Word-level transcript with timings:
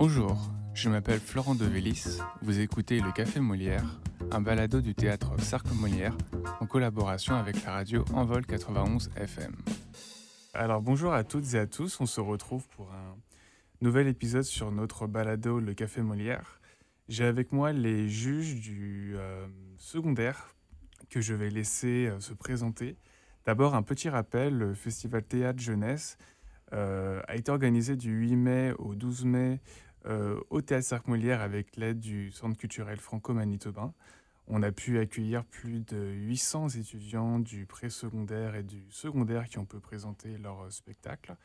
Bonjour, 0.00 0.38
je 0.72 0.88
m'appelle 0.88 1.20
Florent 1.20 1.54
Devélis. 1.54 2.20
Vous 2.40 2.58
écoutez 2.58 3.00
Le 3.00 3.12
Café 3.12 3.38
Molière, 3.38 4.00
un 4.30 4.40
balado 4.40 4.80
du 4.80 4.94
théâtre 4.94 5.38
Cercle 5.38 5.74
Molière 5.74 6.16
en 6.58 6.64
collaboration 6.64 7.34
avec 7.34 7.62
la 7.64 7.72
radio 7.72 8.02
Envol 8.14 8.46
91 8.46 9.10
FM. 9.14 9.54
Alors 10.54 10.80
bonjour 10.80 11.12
à 11.12 11.22
toutes 11.22 11.52
et 11.52 11.58
à 11.58 11.66
tous, 11.66 12.00
on 12.00 12.06
se 12.06 12.22
retrouve 12.22 12.66
pour 12.68 12.90
un 12.94 13.14
nouvel 13.82 14.08
épisode 14.08 14.44
sur 14.44 14.72
notre 14.72 15.06
balado 15.06 15.60
Le 15.60 15.74
Café 15.74 16.00
Molière. 16.00 16.62
J'ai 17.10 17.24
avec 17.24 17.52
moi 17.52 17.74
les 17.74 18.08
juges 18.08 18.54
du 18.58 19.12
euh, 19.16 19.46
secondaire 19.76 20.56
que 21.10 21.20
je 21.20 21.34
vais 21.34 21.50
laisser 21.50 22.06
euh, 22.06 22.20
se 22.20 22.32
présenter. 22.32 22.96
D'abord 23.44 23.74
un 23.74 23.82
petit 23.82 24.08
rappel, 24.08 24.56
le 24.56 24.72
Festival 24.72 25.24
Théâtre 25.24 25.60
Jeunesse 25.60 26.16
euh, 26.72 27.20
a 27.26 27.36
été 27.36 27.50
organisé 27.50 27.96
du 27.96 28.12
8 28.12 28.36
mai 28.36 28.72
au 28.78 28.94
12 28.94 29.24
mai 29.24 29.60
au 30.04 30.60
Théâtre 30.60 30.86
Cercle 30.86 31.10
Molière 31.10 31.40
avec 31.40 31.76
l'aide 31.76 32.00
du 32.00 32.30
Centre 32.30 32.56
culturel 32.56 32.98
franco-manitobain. 32.98 33.92
On 34.52 34.64
a 34.64 34.72
pu 34.72 34.98
accueillir 34.98 35.44
plus 35.44 35.78
de 35.78 35.96
800 35.96 36.70
étudiants 36.70 37.38
du 37.38 37.66
pré-secondaire 37.66 38.56
et 38.56 38.64
du 38.64 38.84
secondaire 38.90 39.48
qui 39.48 39.58
ont 39.58 39.64
pu 39.64 39.78
présenter 39.78 40.38
leur 40.38 40.62
euh, 40.62 40.70
spectacle. 40.70 41.36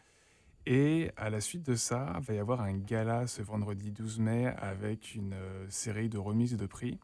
Et 0.65 1.11
à 1.15 1.29
la 1.29 1.39
suite 1.39 1.61
de 1.61 1.75
ça, 1.75 2.15
il 2.17 2.23
va 2.23 2.33
y 2.33 2.39
avoir 2.39 2.61
un 2.61 2.73
gala 2.73 3.27
ce 3.27 3.43
vendredi 3.43 3.91
12 3.91 4.19
mai 4.19 4.47
avec 4.57 5.13
une 5.13 5.33
euh, 5.33 5.69
série 5.69 6.09
de 6.09 6.17
remises 6.17 6.57
de 6.57 6.65
prix. 6.65 6.99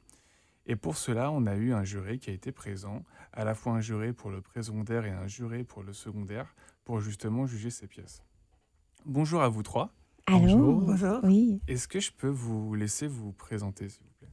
Et 0.66 0.76
pour 0.76 0.98
cela, 0.98 1.30
on 1.30 1.46
a 1.46 1.56
eu 1.56 1.72
un 1.72 1.84
jury 1.84 2.18
qui 2.18 2.32
a 2.32 2.34
été 2.34 2.52
présent, 2.52 3.04
à 3.32 3.44
la 3.44 3.54
fois 3.54 3.74
un 3.74 3.82
jury 3.82 4.12
pour 4.12 4.32
le 4.32 4.42
pré-secondaire 4.42 5.06
et 5.06 5.12
un 5.12 5.28
jury 5.28 5.64
pour 5.64 5.84
le 5.84 5.94
secondaire, 5.94 6.56
pour 6.84 7.00
justement 7.00 7.46
juger 7.46 7.70
ces 7.70 7.86
pièces. 7.86 8.24
Bonjour 9.06 9.44
à 9.44 9.50
vous 9.50 9.62
trois. 9.62 9.94
Allô? 10.28 10.82
Bonjour. 10.82 11.20
Oui, 11.24 11.62
Est-ce 11.68 11.88
que 11.88 12.00
je 12.00 12.12
peux 12.12 12.30
vous 12.30 12.74
laisser 12.76 13.08
vous 13.08 13.32
présenter, 13.34 13.90
s'il 13.90 14.04
vous 14.04 14.14
plaît? 14.20 14.28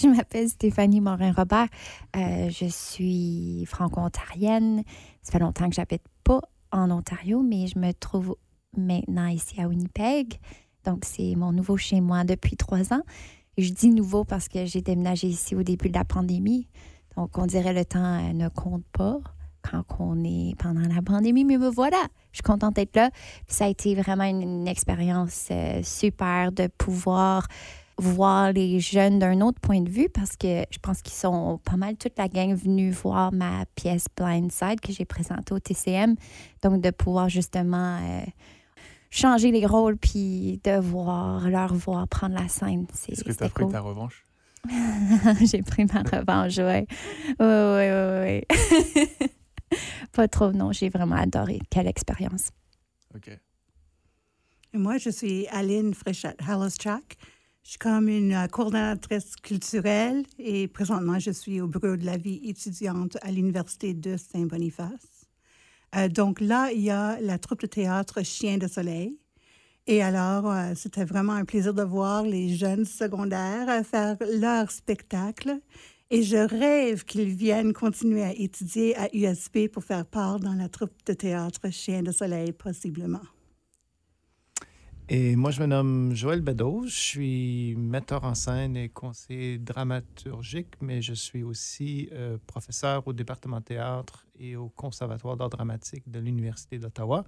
Je 0.00 0.08
m'appelle 0.08 0.48
Stéphanie 0.48 1.00
Morin-Robert. 1.00 1.68
Euh, 2.16 2.48
je 2.50 2.66
suis 2.66 3.64
franco-ontarienne. 3.66 4.82
Ça 5.22 5.32
fait 5.32 5.38
longtemps 5.38 5.68
que 5.68 5.74
j'habite 5.74 6.04
pas 6.24 6.40
en 6.72 6.90
Ontario, 6.90 7.42
mais 7.42 7.66
je 7.66 7.78
me 7.78 7.92
trouve 7.92 8.36
maintenant 8.76 9.26
ici 9.28 9.60
à 9.60 9.68
Winnipeg. 9.68 10.38
Donc, 10.84 11.04
c'est 11.04 11.34
mon 11.36 11.52
nouveau 11.52 11.76
chez 11.76 12.00
moi 12.00 12.24
depuis 12.24 12.56
trois 12.56 12.92
ans. 12.92 13.02
Et 13.56 13.62
je 13.62 13.72
dis 13.72 13.90
nouveau 13.90 14.24
parce 14.24 14.48
que 14.48 14.64
j'ai 14.64 14.80
déménagé 14.80 15.28
ici 15.28 15.54
au 15.54 15.62
début 15.62 15.88
de 15.88 15.94
la 15.94 16.04
pandémie. 16.04 16.66
Donc, 17.16 17.38
on 17.38 17.46
dirait 17.46 17.72
le 17.72 17.84
temps 17.84 18.28
euh, 18.28 18.32
ne 18.32 18.48
compte 18.48 18.84
pas 18.92 19.20
quand 19.70 19.84
on 19.98 20.22
est 20.24 20.54
pendant 20.58 20.86
la 20.94 21.02
pandémie. 21.02 21.44
Mais 21.44 21.58
me 21.58 21.68
voilà, 21.68 22.02
je 22.32 22.36
suis 22.38 22.42
contente 22.42 22.76
d'être 22.76 22.94
là. 22.96 23.10
Puis 23.46 23.56
ça 23.56 23.64
a 23.64 23.68
été 23.68 23.94
vraiment 23.94 24.24
une, 24.24 24.42
une 24.42 24.68
expérience 24.68 25.48
euh, 25.50 25.80
super 25.82 26.52
de 26.52 26.66
pouvoir 26.78 27.46
voir 27.96 28.52
les 28.52 28.80
jeunes 28.80 29.20
d'un 29.20 29.40
autre 29.40 29.60
point 29.60 29.80
de 29.80 29.88
vue 29.88 30.08
parce 30.12 30.36
que 30.36 30.64
je 30.70 30.78
pense 30.82 31.00
qu'ils 31.00 31.14
sont 31.14 31.60
pas 31.64 31.76
mal 31.76 31.96
toute 31.96 32.18
la 32.18 32.26
gang 32.26 32.52
venus 32.52 32.92
voir 32.96 33.32
ma 33.32 33.64
pièce 33.76 34.06
Blindside 34.16 34.80
que 34.80 34.92
j'ai 34.92 35.04
présentée 35.04 35.54
au 35.54 35.60
TCM. 35.60 36.16
Donc, 36.62 36.80
de 36.80 36.90
pouvoir 36.90 37.28
justement 37.28 37.98
euh, 38.02 38.20
changer 39.10 39.52
les 39.52 39.64
rôles 39.64 39.96
puis 39.96 40.60
de 40.64 40.76
voir 40.80 41.48
leur 41.48 41.72
voir 41.72 42.08
prendre 42.08 42.34
la 42.34 42.48
scène. 42.48 42.86
c'est- 42.92 43.12
Est-ce 43.12 43.22
que 43.22 43.32
tu 43.32 43.44
as 43.44 43.48
pris 43.48 43.62
cool. 43.62 43.72
ta 43.72 43.80
revanche? 43.80 44.24
J'ai 45.44 45.62
pris 45.62 45.84
ma 45.84 46.00
revanche, 46.02 46.56
ouais. 46.56 46.86
Ouais, 47.38 47.46
ouais, 47.46 47.90
ouais, 47.92 48.44
ouais. 48.50 49.28
pas 50.12 50.28
trop, 50.28 50.52
non. 50.52 50.72
J'ai 50.72 50.88
vraiment 50.88 51.16
adoré. 51.16 51.60
Quelle 51.70 51.86
expérience. 51.86 52.50
Ok. 53.14 53.28
Et 54.72 54.78
moi, 54.78 54.98
je 54.98 55.10
suis 55.10 55.46
Aline 55.48 55.94
Fréchette 55.94 56.38
Halloschak. 56.46 57.16
Je 57.64 57.70
suis 57.70 57.78
comme 57.78 58.08
une 58.08 58.34
euh, 58.34 58.46
coordonnatrice 58.46 59.36
culturelle 59.36 60.24
et 60.38 60.68
présentement, 60.68 61.18
je 61.18 61.30
suis 61.30 61.62
au 61.62 61.66
bureau 61.66 61.96
de 61.96 62.04
la 62.04 62.18
vie 62.18 62.40
étudiante 62.44 63.16
à 63.22 63.30
l'Université 63.30 63.94
de 63.94 64.18
Saint-Boniface. 64.18 65.28
Euh, 65.96 66.08
donc 66.08 66.40
là, 66.40 66.70
il 66.72 66.82
y 66.82 66.90
a 66.90 67.18
la 67.20 67.38
troupe 67.38 67.62
de 67.62 67.66
théâtre 67.66 68.22
Chien 68.22 68.58
de 68.58 68.66
Soleil. 68.66 69.18
Et 69.86 70.02
alors, 70.02 70.50
euh, 70.50 70.72
c'était 70.74 71.06
vraiment 71.06 71.32
un 71.32 71.46
plaisir 71.46 71.72
de 71.72 71.82
voir 71.82 72.24
les 72.24 72.54
jeunes 72.54 72.84
secondaires 72.84 73.84
faire 73.86 74.16
leur 74.20 74.70
spectacle. 74.70 75.58
Et 76.14 76.22
je 76.22 76.36
rêve 76.36 77.04
qu'ils 77.04 77.34
viennent 77.34 77.72
continuer 77.72 78.22
à 78.22 78.32
étudier 78.32 78.96
à 78.96 79.08
USP 79.12 79.66
pour 79.66 79.82
faire 79.82 80.06
part 80.06 80.38
dans 80.38 80.54
la 80.54 80.68
troupe 80.68 80.92
de 81.06 81.12
théâtre 81.12 81.70
Chien 81.72 82.04
de 82.04 82.12
Soleil, 82.12 82.52
possiblement. 82.52 83.24
Et 85.08 85.34
moi, 85.34 85.50
je 85.50 85.60
me 85.60 85.66
nomme 85.66 86.14
Joël 86.14 86.40
Bedos. 86.40 86.86
Je 86.86 86.94
suis 86.94 87.74
metteur 87.74 88.22
en 88.22 88.36
scène 88.36 88.76
et 88.76 88.90
conseiller 88.90 89.58
dramaturgique, 89.58 90.76
mais 90.80 91.02
je 91.02 91.14
suis 91.14 91.42
aussi 91.42 92.08
euh, 92.12 92.38
professeur 92.46 93.08
au 93.08 93.12
département 93.12 93.60
théâtre 93.60 94.24
et 94.38 94.54
au 94.54 94.68
Conservatoire 94.68 95.36
d'art 95.36 95.50
dramatique 95.50 96.08
de 96.08 96.20
l'Université 96.20 96.78
d'Ottawa, 96.78 97.24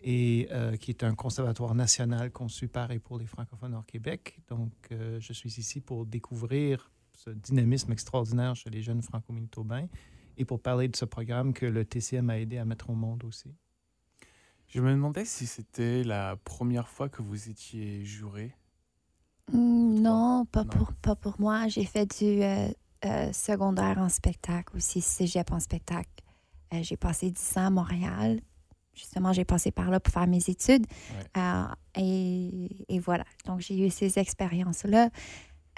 et 0.00 0.48
euh, 0.52 0.74
qui 0.76 0.90
est 0.90 1.04
un 1.04 1.14
conservatoire 1.14 1.74
national 1.74 2.30
conçu 2.30 2.66
par 2.66 2.90
et 2.92 2.98
pour 2.98 3.18
les 3.18 3.26
francophones 3.26 3.74
hors 3.74 3.84
Québec. 3.84 4.38
Donc, 4.48 4.72
euh, 4.90 5.18
je 5.20 5.34
suis 5.34 5.58
ici 5.58 5.82
pour 5.82 6.06
découvrir 6.06 6.90
ce 7.16 7.30
dynamisme 7.30 7.92
extraordinaire 7.92 8.54
chez 8.54 8.70
les 8.70 8.82
jeunes 8.82 9.02
franco-manitobains 9.02 9.88
et 10.36 10.44
pour 10.44 10.60
parler 10.60 10.88
de 10.88 10.96
ce 10.96 11.04
programme 11.04 11.52
que 11.52 11.66
le 11.66 11.84
TCM 11.84 12.30
a 12.30 12.38
aidé 12.38 12.58
à 12.58 12.64
mettre 12.64 12.90
au 12.90 12.94
monde 12.94 13.24
aussi? 13.24 13.54
Je 14.68 14.80
me 14.80 14.90
demandais 14.90 15.24
si 15.24 15.46
c'était 15.46 16.02
la 16.04 16.36
première 16.36 16.88
fois 16.88 17.08
que 17.08 17.22
vous 17.22 17.48
étiez 17.48 18.04
juré. 18.04 18.54
Mm, 19.52 20.00
non, 20.00 20.44
pas, 20.50 20.64
Non. 20.64 20.70
Pour, 20.70 20.92
pas 20.94 21.14
pour 21.14 21.40
moi. 21.40 21.68
J'ai 21.68 21.84
fait 21.84 22.06
du 22.18 22.42
euh, 22.42 22.68
euh, 23.04 23.32
secondaire 23.32 23.98
en 23.98 24.08
spectacle 24.08 24.76
aussi, 24.76 25.00
cégep 25.00 25.52
en 25.52 25.60
spectacle. 25.60 26.10
Euh, 26.74 26.82
j'ai 26.82 26.96
passé 26.96 27.30
10 27.30 27.58
ans 27.58 27.66
à 27.66 27.70
Montréal. 27.70 28.40
Justement, 28.94 29.32
j'ai 29.32 29.44
passé 29.44 29.70
par 29.70 29.90
là 29.90 30.00
pour 30.00 30.12
faire 30.12 30.26
mes 30.26 30.42
études. 30.48 30.86
Euh, 31.36 31.64
et, 31.96 32.86
et 32.88 32.98
voilà. 32.98 33.24
Donc, 33.44 33.60
j'ai 33.60 33.86
eu 33.86 33.90
ces 33.90 34.18
expériences-là. 34.18 35.10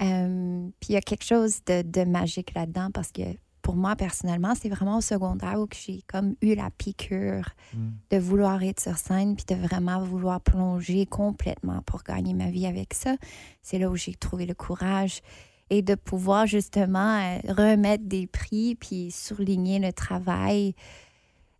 Euh, 0.01 0.69
puis, 0.81 0.91
il 0.91 0.93
y 0.93 0.97
a 0.97 1.01
quelque 1.01 1.25
chose 1.25 1.61
de, 1.67 1.83
de 1.83 2.05
magique 2.05 2.55
là-dedans 2.55 2.91
parce 2.93 3.13
que 3.13 3.23
pour 3.63 3.77
moi, 3.77 3.97
personnellement, 3.97 4.55
c'est 4.55 4.71
vraiment 4.71 4.99
au 4.99 5.03
secondaire 5.03 5.61
où 5.61 5.67
j'ai 5.75 6.03
comme 6.07 6.35
eu 6.41 6.55
la 6.55 6.71
piqûre 6.71 7.55
Mm. 7.75 7.91
de 8.11 8.17
vouloir 8.19 8.63
être 8.63 8.81
sur 8.81 8.97
scène 8.97 9.37
puis 9.37 9.45
de 9.47 9.55
vraiment 9.61 10.03
vouloir 10.03 10.41
plonger 10.41 11.05
complètement 11.05 11.83
pour 11.83 12.03
gagner 12.03 12.33
ma 12.33 12.51
vie 12.51 12.67
avec 12.67 12.95
ça. 12.95 13.17
C'est 13.63 13.79
là 13.79 13.91
où 13.91 13.97
j'ai 13.97 14.15
trouvé 14.15 14.47
le 14.47 14.55
courage 14.55 15.21
et 15.69 15.83
de 15.83 15.95
pouvoir 15.95 16.47
justement 16.47 17.19
euh, 17.19 17.53
remettre 17.53 18.05
des 18.05 18.27
prix 18.27 18.75
puis 18.75 19.11
souligner 19.11 19.79
le 19.79 19.93
travail 19.93 20.75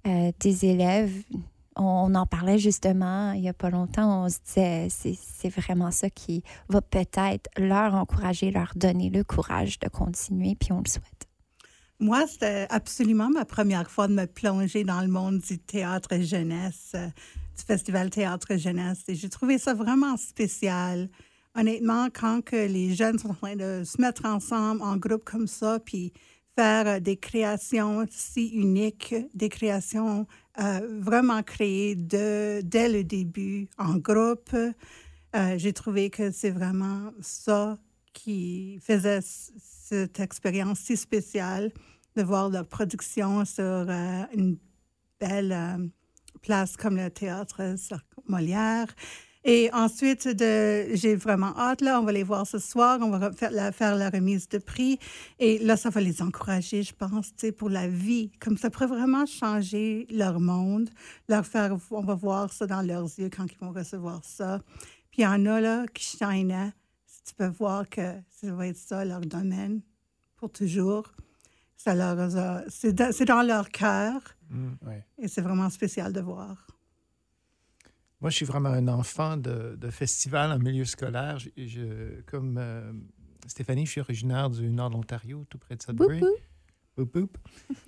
euh, 0.07 0.33
des 0.41 0.65
élèves. 0.65 1.13
On, 1.79 2.15
en 2.15 2.27
parlait 2.27 2.59
justement 2.59 3.33
il 3.33 3.41
n'y 3.41 3.49
a 3.49 3.55
pas 3.55 3.71
longtemps. 3.71 4.25
On 4.25 4.29
se 4.29 4.39
disait 4.45 4.89
c'est 4.91 5.15
c'est 5.15 5.49
vraiment 5.49 5.91
ça 5.91 6.11
qui 6.11 6.43
va 6.69 6.81
peut-être 6.81 7.49
leur 7.57 7.95
encourager, 7.95 8.51
leur 8.51 8.73
donner 8.77 9.11
le 9.11 9.25
courage 9.25 9.79
de 9.79 9.89
continuer, 9.89 10.57
puis 10.59 10.73
on 10.73 10.81
le 10.81 10.89
souhaite. 10.89 11.29
Moi, 12.01 12.27
c'était 12.29 12.67
absolument 12.71 13.29
ma 13.29 13.45
première 13.45 13.91
fois 13.91 14.07
de 14.07 14.13
me 14.13 14.27
plonger 14.27 14.85
dans 14.85 15.01
le 15.01 15.09
monde 15.09 15.39
du 15.41 15.59
théâtre 15.59 16.21
jeunesse, 16.21 16.93
euh, 16.95 17.07
du 17.07 17.65
Festival 17.67 18.09
Théâtre 18.11 18.57
Jeunesse. 18.57 19.03
Et 19.09 19.17
j'ai 19.17 19.29
trouvé 19.29 19.59
ça 19.59 19.75
vraiment 19.75 20.17
spécial. 20.17 21.09
Honnêtement, 21.57 22.07
quand 22.13 22.41
que 22.45 22.55
les 22.55 22.95
jeunes 22.95 23.19
sont 23.19 23.31
en 23.31 23.35
train 23.35 23.57
de 23.57 23.83
se 23.85 24.01
mettre 24.01 24.27
ensemble 24.27 24.81
en 24.83 24.97
groupe 24.97 25.25
comme 25.25 25.49
ça, 25.49 25.81
puis 25.81 26.13
faire 26.55 26.87
euh, 26.87 27.01
des 27.01 27.17
créations 27.17 28.07
si 28.09 28.47
uniques, 28.49 29.17
des 29.35 29.49
créations 29.49 30.29
vraiment 30.59 31.43
créées 31.43 31.95
de, 31.95 32.61
dès 32.65 32.89
le 32.89 33.05
début 33.05 33.69
en 33.79 33.97
groupe, 33.97 34.55
euh, 35.37 35.59
j'ai 35.59 35.73
trouvé 35.73 36.11
que 36.11 36.31
c'est 36.31 36.51
vraiment 36.51 37.13
ça 37.21 37.79
qui 38.13 38.79
faisait 38.81 39.21
cette 39.23 40.21
expérience 40.21 40.81
si 40.81 40.97
spéciale 40.97 41.71
de 42.17 42.23
voir 42.23 42.49
leur 42.49 42.67
production 42.67 43.45
sur 43.45 43.63
euh, 43.63 44.23
une 44.35 44.57
belle 45.21 45.53
euh, 45.53 45.87
place 46.43 46.77
comme 46.77 46.97
le 46.97 47.11
théâtre 47.11 47.77
Molière. 48.27 48.89
Et 49.51 49.71
ensuite, 49.73 50.29
j'ai 50.39 51.17
vraiment 51.17 51.57
hâte, 51.59 51.81
là, 51.81 51.99
on 52.01 52.05
va 52.05 52.13
les 52.13 52.23
voir 52.23 52.47
ce 52.47 52.59
soir, 52.59 52.99
on 53.01 53.09
va 53.09 53.33
faire 53.33 53.51
la, 53.51 53.73
faire 53.73 53.97
la 53.97 54.11
remise 54.11 54.47
de 54.49 54.59
prix. 54.59 54.99
Et 55.39 55.59
là, 55.59 55.79
ça 55.79 55.89
va 55.89 56.03
les 56.03 56.21
encourager, 56.21 56.83
je 56.83 56.95
pense, 56.95 57.33
pour 57.57 57.71
la 57.71 57.89
vie. 57.89 58.31
Comme 58.41 58.59
ça 58.59 58.69
pourrait 58.69 58.89
vraiment 58.89 59.25
changer 59.25 60.07
leur 60.11 60.39
monde, 60.39 60.91
leur 61.31 61.47
faire, 61.47 61.75
on 61.91 62.03
va 62.03 62.15
voir 62.15 62.53
ça 62.53 62.67
dans 62.67 62.83
leurs 62.83 63.09
yeux 63.19 63.31
quand 63.35 63.47
ils 63.51 63.59
vont 63.59 63.73
recevoir 63.73 64.21
ça. 64.23 64.61
Puis 65.11 65.23
il 65.23 65.25
y 65.25 65.27
en 65.27 65.47
a, 65.47 65.61
là, 65.63 65.87
qui 65.95 66.05
shinaient. 66.05 66.73
Si 67.07 67.23
tu 67.25 67.35
peux 67.35 67.49
voir 67.49 67.89
que 67.89 68.17
ça 68.29 68.53
va 68.53 68.67
être 68.67 68.77
ça, 68.77 69.03
leur 69.05 69.23
domaine, 69.23 69.81
pour 70.37 70.53
toujours. 70.53 71.11
Ça 71.75 71.95
leur 71.95 72.65
c'est 72.69 72.93
dans, 72.93 73.43
leur 73.43 73.71
cœur 73.71 74.21
Mm. 74.51 74.69
Ouais. 74.87 75.05
et 75.19 75.29
c'est 75.29 75.43
vraiment 75.43 75.69
spécial 75.71 76.13
de 76.13 76.21
voir. 76.21 76.67
Moi, 78.21 78.31
je 78.31 78.37
suis 78.37 78.47
vraiment 78.47 78.71
un 78.71 78.89
enfant 78.89 79.37
de, 79.37 79.77
de 79.77 79.91
festival 79.91 80.51
en 80.51 80.59
milieu 80.59 80.85
scolaire. 80.85 81.39
Je, 81.39 82.21
comme 82.23 82.57
euh, 82.59 82.93
Stéphanie, 83.47 83.87
je 83.87 83.93
suis 83.93 84.01
originaire 84.01 84.51
du 84.51 84.69
nord 84.71 84.91
de 84.91 84.95
l'Ontario, 84.95 85.45
tout 85.49 85.59
près 85.59 85.77
de 85.77 85.83
Sudbury. 85.83 86.21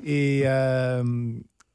Et 0.04 0.42
euh, 0.44 1.32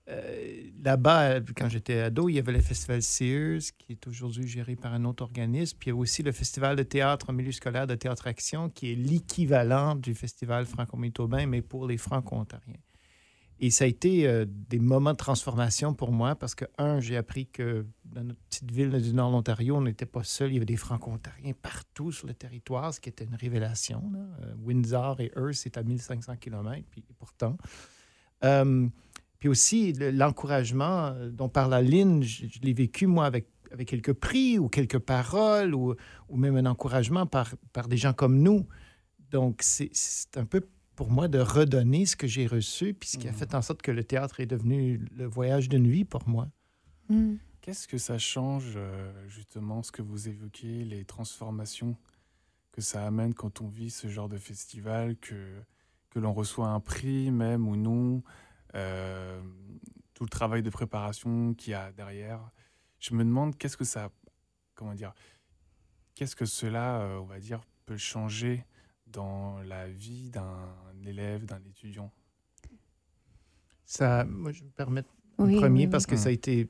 euh, 0.08 0.64
là-bas, 0.82 1.42
quand 1.58 1.68
j'étais 1.68 2.00
ado, 2.00 2.30
il 2.30 2.36
y 2.36 2.40
avait 2.40 2.54
le 2.54 2.62
festival 2.62 3.02
Sears, 3.02 3.62
qui 3.78 3.92
est 3.92 4.08
aujourd'hui 4.08 4.48
géré 4.48 4.78
par 4.78 4.94
un 4.94 5.04
autre 5.04 5.24
organisme. 5.24 5.78
Puis 5.78 5.90
il 5.90 5.94
y 5.94 5.98
a 5.98 5.98
aussi 5.98 6.24
le 6.24 6.32
festival 6.32 6.78
de 6.78 6.84
théâtre 6.84 7.30
en 7.30 7.34
milieu 7.34 7.52
scolaire 7.52 7.88
de 7.88 7.96
Théâtre 7.96 8.28
Action, 8.28 8.70
qui 8.70 8.94
est 8.94 8.96
l'équivalent 8.96 9.96
du 9.96 10.16
festival 10.16 10.66
franco-manitobain, 10.66 11.46
mais 11.46 11.62
pour 11.62 11.88
les 11.88 11.98
franco-ontariens. 11.98 12.80
Et 13.60 13.70
ça 13.70 13.86
a 13.86 13.88
été 13.88 14.28
euh, 14.28 14.46
des 14.48 14.80
moments 14.80 15.14
de 15.14 15.18
transformation 15.18 15.94
pour 15.94 16.12
moi 16.12 16.36
parce 16.36 16.56
que, 16.56 16.66
un, 16.78 17.00
j'ai 17.00 17.16
appris 17.16 17.48
que 17.48 17.86
dans 18.04 18.24
notre 18.24 18.40
petite 18.50 18.70
ville 18.70 18.90
du 19.02 19.14
nord 19.14 19.30
de 19.30 19.36
l'Ontario, 19.36 19.78
on 19.78 19.82
n'était 19.82 20.06
pas 20.06 20.24
seul. 20.24 20.52
Il 20.52 20.56
y 20.56 20.58
avait 20.58 20.66
des 20.66 20.76
franco-ontariens 20.76 21.54
partout 21.62 22.12
sur 22.12 22.28
le 22.28 22.34
territoire, 22.34 22.94
ce 22.94 23.00
qui 23.00 23.10
était 23.10 23.24
une 23.24 23.36
révélation. 23.36 24.12
Euh, 24.42 24.54
Windsor 24.62 25.22
et 25.22 25.32
Earth, 25.38 25.54
c'est 25.54 25.78
à 25.78 25.84
1500 25.84 26.36
km, 26.38 26.86
puis 26.90 27.04
pourtant. 27.18 27.58
Euh, 28.44 28.88
puis 29.40 29.48
aussi, 29.48 29.94
l'encouragement 29.94 31.14
dont 31.32 31.50
parle 31.50 31.74
Aline, 31.74 32.24
je, 32.24 32.48
je 32.48 32.60
l'ai 32.62 32.74
vécu, 32.74 33.08
moi, 33.08 33.26
avec, 33.26 33.48
avec 33.72 33.88
quelques 33.88 34.14
prix 34.14 34.60
ou 34.60 34.68
quelques 34.68 35.00
paroles 35.00 35.74
ou, 35.74 35.96
ou 36.28 36.38
même 36.38 36.58
un 36.58 36.66
encouragement 36.66 37.26
par, 37.26 37.56
par 37.72 37.88
des 37.88 37.98
gens 37.98 38.14
comme 38.14 38.42
nous. 38.42 38.68
Donc, 39.32 39.62
c'est 39.62 40.38
un 40.38 40.46
peu 40.46 40.62
pour 40.96 41.12
moi 41.12 41.28
de 41.28 41.40
redonner 41.40 42.06
ce 42.06 42.16
que 42.16 42.28
j'ai 42.28 42.48
reçu, 42.48 42.94
puis 42.94 43.10
ce 43.10 43.18
qui 43.18 43.28
a 43.28 43.32
mm. 43.32 43.36
fait 43.36 43.56
en 43.56 43.62
sorte 43.62 43.82
que 43.82 43.92
le 43.92 44.04
théâtre 44.04 44.40
est 44.40 44.46
devenu 44.46 45.06
le 45.16 45.26
voyage 45.26 45.70
d'une 45.70 45.88
vie 45.88 46.06
pour 46.06 46.28
moi. 46.28 46.48
Mm. 47.10 47.36
Qu'est-ce 47.62 47.88
que 47.88 47.98
ça 47.98 48.18
change, 48.18 48.74
euh, 48.76 49.12
justement, 49.28 49.82
ce 49.82 49.92
que 49.92 50.02
vous 50.02 50.30
évoquez, 50.30 50.84
les 50.84 51.04
transformations 51.04 51.98
que 52.72 52.82
ça 52.82 53.06
amène 53.06 53.34
quand 53.34 53.62
on 53.62 53.68
vit 53.68 53.90
ce 53.90 54.08
genre 54.08 54.30
de 54.30 54.38
festival, 54.38 55.18
que, 55.18 55.62
que 56.10 56.20
l'on 56.20 56.34
reçoit 56.34 56.68
un 56.68 56.80
prix 56.80 57.32
même 57.32 57.68
ou 57.68 57.76
non, 57.76 58.22
euh, 58.76 59.42
tout 60.14 60.24
le 60.24 60.30
travail 60.30 60.62
de 60.62 60.70
préparation 60.70 61.54
qu'il 61.54 61.72
y 61.72 61.74
a 61.74 61.92
derrière? 61.92 62.52
Je 63.00 63.14
me 63.16 63.24
demande 63.24 63.58
qu'est-ce 63.58 63.78
que 63.78 63.84
ça, 63.84 64.12
comment 64.76 64.94
dire, 64.94 65.14
qu'est-ce 66.14 66.36
que 66.36 66.46
cela, 66.46 67.02
euh, 67.02 67.18
on 67.18 67.26
va 67.26 67.40
dire, 67.40 67.62
peut 67.86 67.98
changer 67.98 68.66
dans 69.08 69.62
la 69.64 69.88
vie 69.88 70.30
d'un 70.30 70.76
élève, 71.06 71.46
d'un 71.46 71.62
étudiant? 71.68 72.12
Ça, 73.86 74.26
moi, 74.26 74.52
je 74.52 74.64
me 74.64 74.70
permets 74.70 75.04
en 75.38 75.48
premier 75.48 75.88
parce 75.88 76.06
que 76.06 76.16
ça 76.16 76.30
a 76.30 76.32
été 76.32 76.70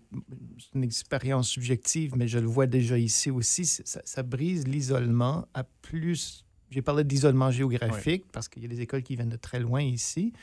une 0.74 0.84
expérience 0.84 1.50
subjective, 1.50 2.16
mais 2.16 2.28
je 2.28 2.40
le 2.40 2.48
vois 2.48 2.68
déjà 2.68 2.98
ici 2.98 3.32
aussi. 3.32 3.66
Ça, 3.66 4.24
brise 4.24 4.68
l'isolement 4.68 5.48
à 5.54 5.64
plus. 5.64 6.46
J'ai 6.70 6.82
parlé 6.82 7.04
d'isolement 7.04 7.52
géographique 7.52 8.26
parce 8.32 8.50
qu'il 8.50 8.64
y 8.64 8.66
a 8.66 8.70
des 8.70 8.82
écoles 8.82 9.04
qui 9.04 9.16
viennent 9.16 9.30
de 9.30 9.38
très 9.38 9.60
loin 9.60 9.82
ici. 9.82 10.34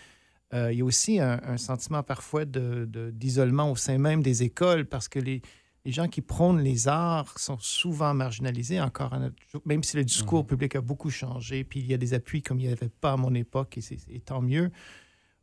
Euh, 0.54 0.72
il 0.72 0.78
y 0.78 0.82
a 0.82 0.84
aussi 0.84 1.18
un, 1.18 1.40
un 1.44 1.56
sentiment 1.56 2.02
parfois 2.02 2.44
d'isolement 2.44 3.66
de, 3.66 3.72
au 3.72 3.76
sein 3.76 3.98
même 3.98 4.22
des 4.22 4.42
écoles 4.42 4.86
parce 4.86 5.08
que 5.08 5.18
les, 5.18 5.40
les 5.84 5.93
gens 5.93 6.08
qui 6.08 6.20
prônent 6.20 6.61
les 6.61 6.87
arts 6.87 7.38
sont 7.38 7.58
souvent 7.58 8.14
marginalisés 8.14 8.81
encore, 8.81 9.17
même 9.64 9.82
si 9.82 9.96
le 9.96 10.05
discours 10.05 10.43
mhm. 10.43 10.46
public 10.46 10.76
a 10.76 10.81
beaucoup 10.81 11.11
changé, 11.11 11.64
puis 11.64 11.81
il 11.81 11.87
y 11.87 11.94
a 11.94 11.96
des 11.96 12.14
appuis 12.14 12.43
comme 12.43 12.61
il 12.61 12.67
n'y 12.67 12.73
avait 12.73 12.88
pas 12.88 13.12
à 13.12 13.17
mon 13.17 13.34
époque, 13.34 13.79
et, 14.08 14.20
tant 14.20 14.40
mieux. 14.40 14.70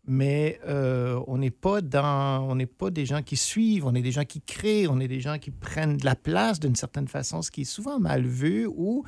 Mais 0.08 0.60
euh, 0.66 1.22
on 1.28 1.38
n'est 1.38 1.52
pas 1.52 1.82
dans, 1.82 2.50
on 2.50 2.56
n'est 2.56 2.66
pas 2.66 2.90
des 2.90 3.06
gens 3.06 3.22
qui 3.22 3.36
suivent, 3.36 3.86
on 3.86 3.94
est 3.94 4.02
des 4.02 4.14
gens 4.14 4.24
qui 4.24 4.42
créent, 4.42 4.88
on 4.88 5.00
est 5.00 5.10
des 5.10 5.20
gens 5.20 5.38
qui 5.38 5.52
prennent 5.52 5.98
de 5.98 6.06
la 6.06 6.16
place 6.16 6.60
d'une 6.60 6.76
certaine 6.76 7.08
façon, 7.08 7.42
ce 7.42 7.52
qui 7.52 7.62
est 7.62 7.66
souvent 7.66 8.00
mal 8.00 8.26
vu 8.26 8.66
ou 8.66 9.04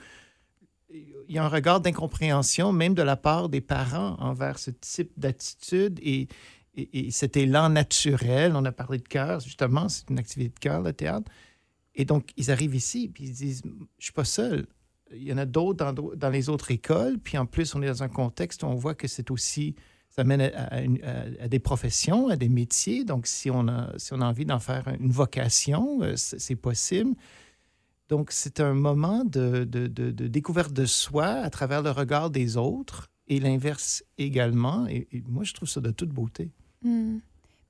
il 0.93 1.35
y 1.35 1.37
a 1.37 1.45
un 1.45 1.47
regard 1.47 1.79
d'incompréhension 1.79 2.73
même 2.73 2.93
de 2.93 3.01
la 3.01 3.15
part 3.15 3.47
des 3.47 3.61
parents 3.61 4.17
envers 4.19 4.59
ce 4.59 4.71
type 4.71 5.11
d'attitude 5.17 5.97
et, 6.03 6.27
et, 6.75 7.11
cet 7.11 7.37
élan 7.37 7.69
naturel. 7.69 8.53
On 8.55 8.65
a 8.65 8.71
parlé 8.71 8.97
de 8.97 9.07
cœur, 9.07 9.39
justement, 9.39 9.89
c'est 9.89 10.09
une 10.09 10.19
activité 10.19 10.53
de 10.53 10.59
cœur, 10.59 10.81
le 10.81 10.93
théâtre. 10.93 11.29
Et 11.95 12.05
donc, 12.05 12.31
ils 12.37 12.51
arrivent 12.51 12.75
ici, 12.75 13.09
puis 13.13 13.25
ils 13.25 13.33
disent 13.33 13.63
Je 13.97 14.05
suis 14.05 14.13
pas 14.13 14.25
seul. 14.25 14.65
Il 15.13 15.23
y 15.23 15.33
en 15.33 15.37
a 15.37 15.45
d'autres 15.45 15.91
dans, 15.91 16.29
les 16.29 16.47
autres 16.47 16.71
écoles. 16.71 17.19
Puis 17.19 17.37
en 17.37 17.45
plus, 17.45 17.75
on 17.75 17.81
est 17.81 17.87
dans 17.87 18.03
un 18.03 18.09
contexte 18.09 18.63
où 18.63 18.67
on 18.67 18.75
voit 18.75 18.95
que 18.95 19.07
c'est 19.07 19.29
aussi. 19.29 19.75
Ça 20.09 20.25
mène 20.25 20.41
à, 20.41 21.47
des 21.47 21.59
professions, 21.59 22.27
à 22.27 22.35
des 22.35 22.49
métiers. 22.49 23.05
Donc, 23.05 23.27
si 23.27 23.49
on 23.49 23.67
a, 23.67 23.93
si 23.97 24.13
on 24.13 24.21
a 24.21 24.25
envie 24.25 24.45
d'en 24.45 24.59
faire 24.59 24.87
une 24.99 25.11
vocation, 25.11 26.01
euh, 26.01 26.15
c'est 26.15 26.55
possible. 26.55 27.13
Donc, 28.09 28.31
c'est 28.31 28.59
un 28.59 28.73
moment 28.73 29.23
de, 29.23 29.63
de, 29.63 29.87
de, 29.87 30.27
découverte 30.27 30.73
de 30.73 30.85
soi 30.85 31.27
à 31.27 31.49
travers 31.49 31.81
le 31.81 31.91
regard 31.91 32.29
des 32.29 32.57
autres 32.57 33.09
et 33.27 33.39
l'inverse 33.39 34.03
également. 34.17 34.85
et, 34.87 35.07
moi, 35.27 35.45
je 35.45 35.53
trouve 35.53 35.69
ça 35.69 35.79
de 35.79 35.91
toute 35.91 36.09
beauté. 36.09 36.51
Hmm. 36.83 37.19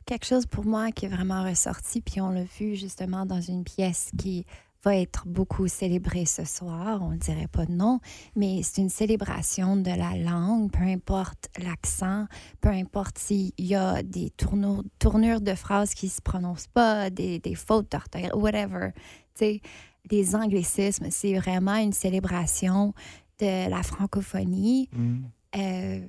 Quelque 0.05 0.25
chose 0.25 0.45
pour 0.45 0.65
moi 0.65 0.91
qui 0.91 1.05
est 1.05 1.09
vraiment 1.09 1.43
ressorti, 1.43 2.01
puis 2.01 2.21
on 2.21 2.31
l'a 2.31 2.43
vu 2.43 2.75
justement 2.75 3.25
dans 3.25 3.41
une 3.41 3.63
pièce 3.63 4.11
qui 4.17 4.45
va 4.83 4.95
être 4.97 5.27
beaucoup 5.27 5.67
célébrée 5.67 6.25
ce 6.25 6.43
soir, 6.43 7.01
on 7.01 7.11
ne 7.11 7.17
dirait 7.17 7.47
pas 7.47 7.65
non, 7.69 7.99
mais 8.35 8.61
c'est 8.63 8.81
une 8.81 8.89
célébration 8.89 9.77
de 9.77 9.91
la 9.91 10.17
langue, 10.17 10.71
peu 10.71 10.83
importe 10.83 11.49
l'accent, 11.59 12.25
peu 12.61 12.69
importe 12.69 13.19
s'il 13.19 13.51
y 13.59 13.75
a 13.75 14.01
des 14.01 14.31
tournures, 14.31 15.41
de 15.41 15.53
phrases 15.53 15.93
qui 15.93 16.07
ne 16.07 16.11
se 16.11 16.21
prononcent 16.21 16.67
pas, 16.67 17.09
des, 17.09 17.39
des 17.39 17.55
fautes 17.55 17.91
d'orthographe, 17.91 18.33
whatever. 18.33 18.89
Tu 19.35 19.45
sais, 19.45 19.61
les 20.09 20.35
anglicismes, 20.35 21.07
c'est 21.11 21.37
vraiment 21.37 21.75
une 21.75 21.93
célébration 21.93 22.93
de 23.39 23.69
la 23.69 23.83
francophonie. 23.83 24.89
Hmm. 24.93 25.21
Euh, 25.57 25.99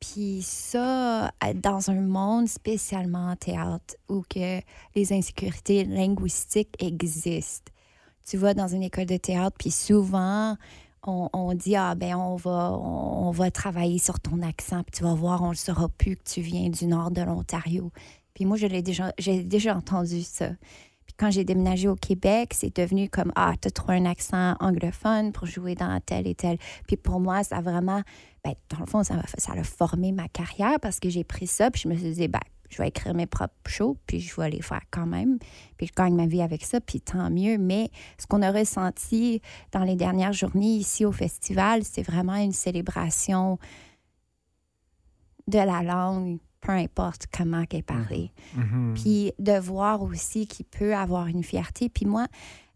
puis 0.00 0.40
ça, 0.42 1.30
dans 1.54 1.90
un 1.90 2.00
monde 2.00 2.48
spécialement 2.48 3.30
en 3.30 3.36
théâtre 3.36 3.96
où 4.08 4.22
que 4.22 4.60
les 4.94 5.12
insécurités 5.12 5.84
linguistiques 5.84 6.82
existent. 6.82 7.70
Tu 8.26 8.36
vas 8.36 8.54
dans 8.54 8.68
une 8.68 8.82
école 8.82 9.06
de 9.06 9.16
théâtre, 9.16 9.56
puis 9.58 9.70
souvent, 9.70 10.56
on, 11.06 11.54
dit 11.54 11.76
ah 11.76 11.94
ben 11.94 12.14
on 12.14 12.36
va 12.36 12.72
on, 12.72 13.30
va 13.30 13.50
travailler 13.50 13.98
sur 13.98 14.20
ton 14.20 14.42
accent 14.42 14.82
puis 14.82 14.92
tu 14.92 15.02
vas 15.02 15.14
voir 15.14 15.42
on 15.42 15.50
ne 15.50 15.54
saura 15.54 15.88
plus 15.88 16.16
que 16.16 16.24
tu 16.24 16.40
viens 16.42 16.68
du 16.68 16.86
nord 16.86 17.10
de 17.10 17.22
l'Ontario 17.22 17.90
puis 18.34 18.44
moi 18.44 18.58
je 18.58 18.66
l'ai 18.66 18.82
déjà 18.82 19.12
j'ai 19.18 19.42
déjà 19.42 19.74
entendu 19.74 20.22
ça 20.22 20.50
quand 21.20 21.30
j'ai 21.30 21.44
déménagé 21.44 21.86
au 21.86 21.96
Québec, 21.96 22.54
c'est 22.54 22.74
devenu 22.74 23.10
comme 23.10 23.30
Ah, 23.36 23.52
tu 23.60 23.70
trop 23.70 23.92
un 23.92 24.06
accent 24.06 24.56
anglophone 24.58 25.32
pour 25.32 25.46
jouer 25.46 25.74
dans 25.74 26.00
tel 26.00 26.26
et 26.26 26.34
tel. 26.34 26.56
Puis 26.86 26.96
pour 26.96 27.20
moi, 27.20 27.44
ça 27.44 27.58
a 27.58 27.60
vraiment, 27.60 28.00
ben, 28.42 28.54
dans 28.70 28.80
le 28.80 28.86
fond, 28.86 29.02
ça, 29.02 29.16
ça 29.36 29.52
a 29.52 29.62
formé 29.62 30.12
ma 30.12 30.28
carrière 30.28 30.80
parce 30.80 30.98
que 30.98 31.10
j'ai 31.10 31.22
pris 31.22 31.46
ça, 31.46 31.70
puis 31.70 31.82
je 31.82 31.88
me 31.88 31.94
suis 31.94 32.12
dit, 32.12 32.28
ben, 32.28 32.40
je 32.70 32.78
vais 32.78 32.88
écrire 32.88 33.12
mes 33.12 33.26
propres 33.26 33.52
shows, 33.66 33.98
puis 34.06 34.20
je 34.20 34.34
vais 34.40 34.48
les 34.48 34.62
faire 34.62 34.80
quand 34.90 35.04
même. 35.04 35.38
Puis 35.76 35.88
je 35.88 35.92
gagne 35.92 36.14
ma 36.14 36.26
vie 36.26 36.40
avec 36.40 36.64
ça, 36.64 36.80
puis 36.80 37.02
tant 37.02 37.28
mieux. 37.28 37.58
Mais 37.58 37.90
ce 38.18 38.26
qu'on 38.26 38.40
a 38.40 38.50
ressenti 38.50 39.42
dans 39.72 39.84
les 39.84 39.96
dernières 39.96 40.32
journées 40.32 40.76
ici 40.76 41.04
au 41.04 41.12
festival, 41.12 41.84
c'est 41.84 42.02
vraiment 42.02 42.36
une 42.36 42.52
célébration 42.52 43.58
de 45.48 45.58
la 45.58 45.82
langue, 45.82 46.38
peu 46.60 46.72
importe 46.72 47.26
comment 47.36 47.64
elle 47.70 47.78
est 47.78 47.82
parlée. 47.82 48.32
Mm-hmm. 48.56 48.62
Mm-hmm. 48.62 49.02
Puis 49.02 49.32
de 49.38 49.58
voir 49.58 50.02
aussi 50.02 50.46
qu'il 50.46 50.66
peut 50.66 50.94
avoir 50.94 51.26
une 51.26 51.42
fierté. 51.42 51.88
Puis 51.88 52.06
moi, 52.06 52.26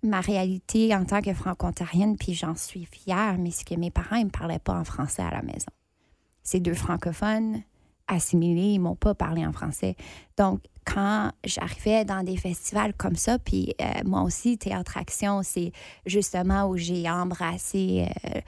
ma 0.02 0.20
réalité 0.20 0.94
en 0.94 1.04
tant 1.04 1.20
que 1.20 1.32
franco-ontarienne, 1.32 2.16
puis 2.16 2.34
j'en 2.34 2.54
suis 2.54 2.84
fière, 2.84 3.36
mais 3.38 3.50
c'est 3.50 3.66
que 3.66 3.74
mes 3.74 3.90
parents 3.90 4.18
ne 4.18 4.24
me 4.24 4.30
parlaient 4.30 4.58
pas 4.58 4.74
en 4.74 4.84
français 4.84 5.22
à 5.22 5.30
la 5.30 5.42
maison. 5.42 5.70
C'est 6.42 6.60
deux 6.60 6.74
francophones 6.74 7.62
assimilés, 8.06 8.74
ils 8.74 8.78
m'ont 8.78 8.96
pas 8.96 9.14
parlé 9.14 9.46
en 9.46 9.52
français. 9.52 9.96
Donc, 10.36 10.60
quand 10.84 11.30
j'arrivais 11.44 12.04
dans 12.04 12.22
des 12.22 12.36
festivals 12.36 12.92
comme 12.92 13.16
ça, 13.16 13.38
puis 13.38 13.74
euh, 13.80 13.84
moi 14.04 14.22
aussi, 14.22 14.58
Théâtre 14.58 14.98
Action, 14.98 15.42
c'est 15.42 15.72
justement 16.04 16.68
où 16.68 16.76
j'ai 16.76 17.08
embrassé 17.08 18.06
euh, 18.26 18.40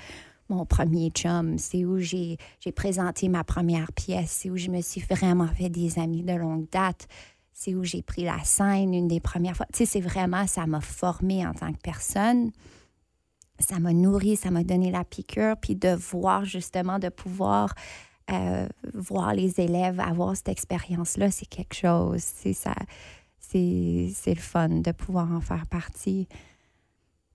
mon 0.48 0.64
premier 0.64 1.10
chum, 1.10 1.58
c'est 1.58 1.84
où 1.84 1.98
j'ai 1.98 2.38
présenté 2.74 3.28
ma 3.28 3.44
première 3.44 3.92
pièce, 3.92 4.30
c'est 4.30 4.50
où 4.50 4.56
je 4.56 4.70
me 4.70 4.80
suis 4.80 5.00
vraiment 5.00 5.48
fait 5.48 5.68
des 5.68 5.98
amis 5.98 6.22
de 6.22 6.34
longue 6.34 6.68
date, 6.70 7.08
c'est 7.52 7.74
où 7.74 7.84
j'ai 7.84 8.02
pris 8.02 8.24
la 8.24 8.42
scène 8.44 8.94
une 8.94 9.08
des 9.08 9.20
premières 9.20 9.56
fois. 9.56 9.66
Tu 9.72 9.78
sais, 9.78 9.86
c'est 9.86 10.00
vraiment, 10.00 10.46
ça 10.46 10.66
m'a 10.66 10.80
formé 10.80 11.46
en 11.46 11.54
tant 11.54 11.72
que 11.72 11.80
personne. 11.82 12.52
Ça 13.58 13.78
m'a 13.78 13.94
nourri, 13.94 14.36
ça 14.36 14.50
m'a 14.50 14.62
donné 14.62 14.90
la 14.90 15.04
piqûre, 15.04 15.56
puis 15.56 15.74
de 15.74 15.88
voir 15.88 16.44
justement, 16.44 16.98
de 16.98 17.08
pouvoir 17.08 17.74
euh, 18.30 18.66
voir 18.92 19.34
les 19.34 19.60
élèves 19.60 20.00
avoir 20.00 20.36
cette 20.36 20.48
expérience-là, 20.48 21.30
c'est 21.30 21.46
quelque 21.46 21.74
chose. 21.74 22.22
C'est 22.22 22.52
ça, 22.52 22.74
c'est 23.38 24.10
le 24.26 24.34
fun 24.40 24.68
de 24.68 24.90
pouvoir 24.92 25.30
en 25.32 25.40
faire 25.40 25.66
partie. 25.66 26.26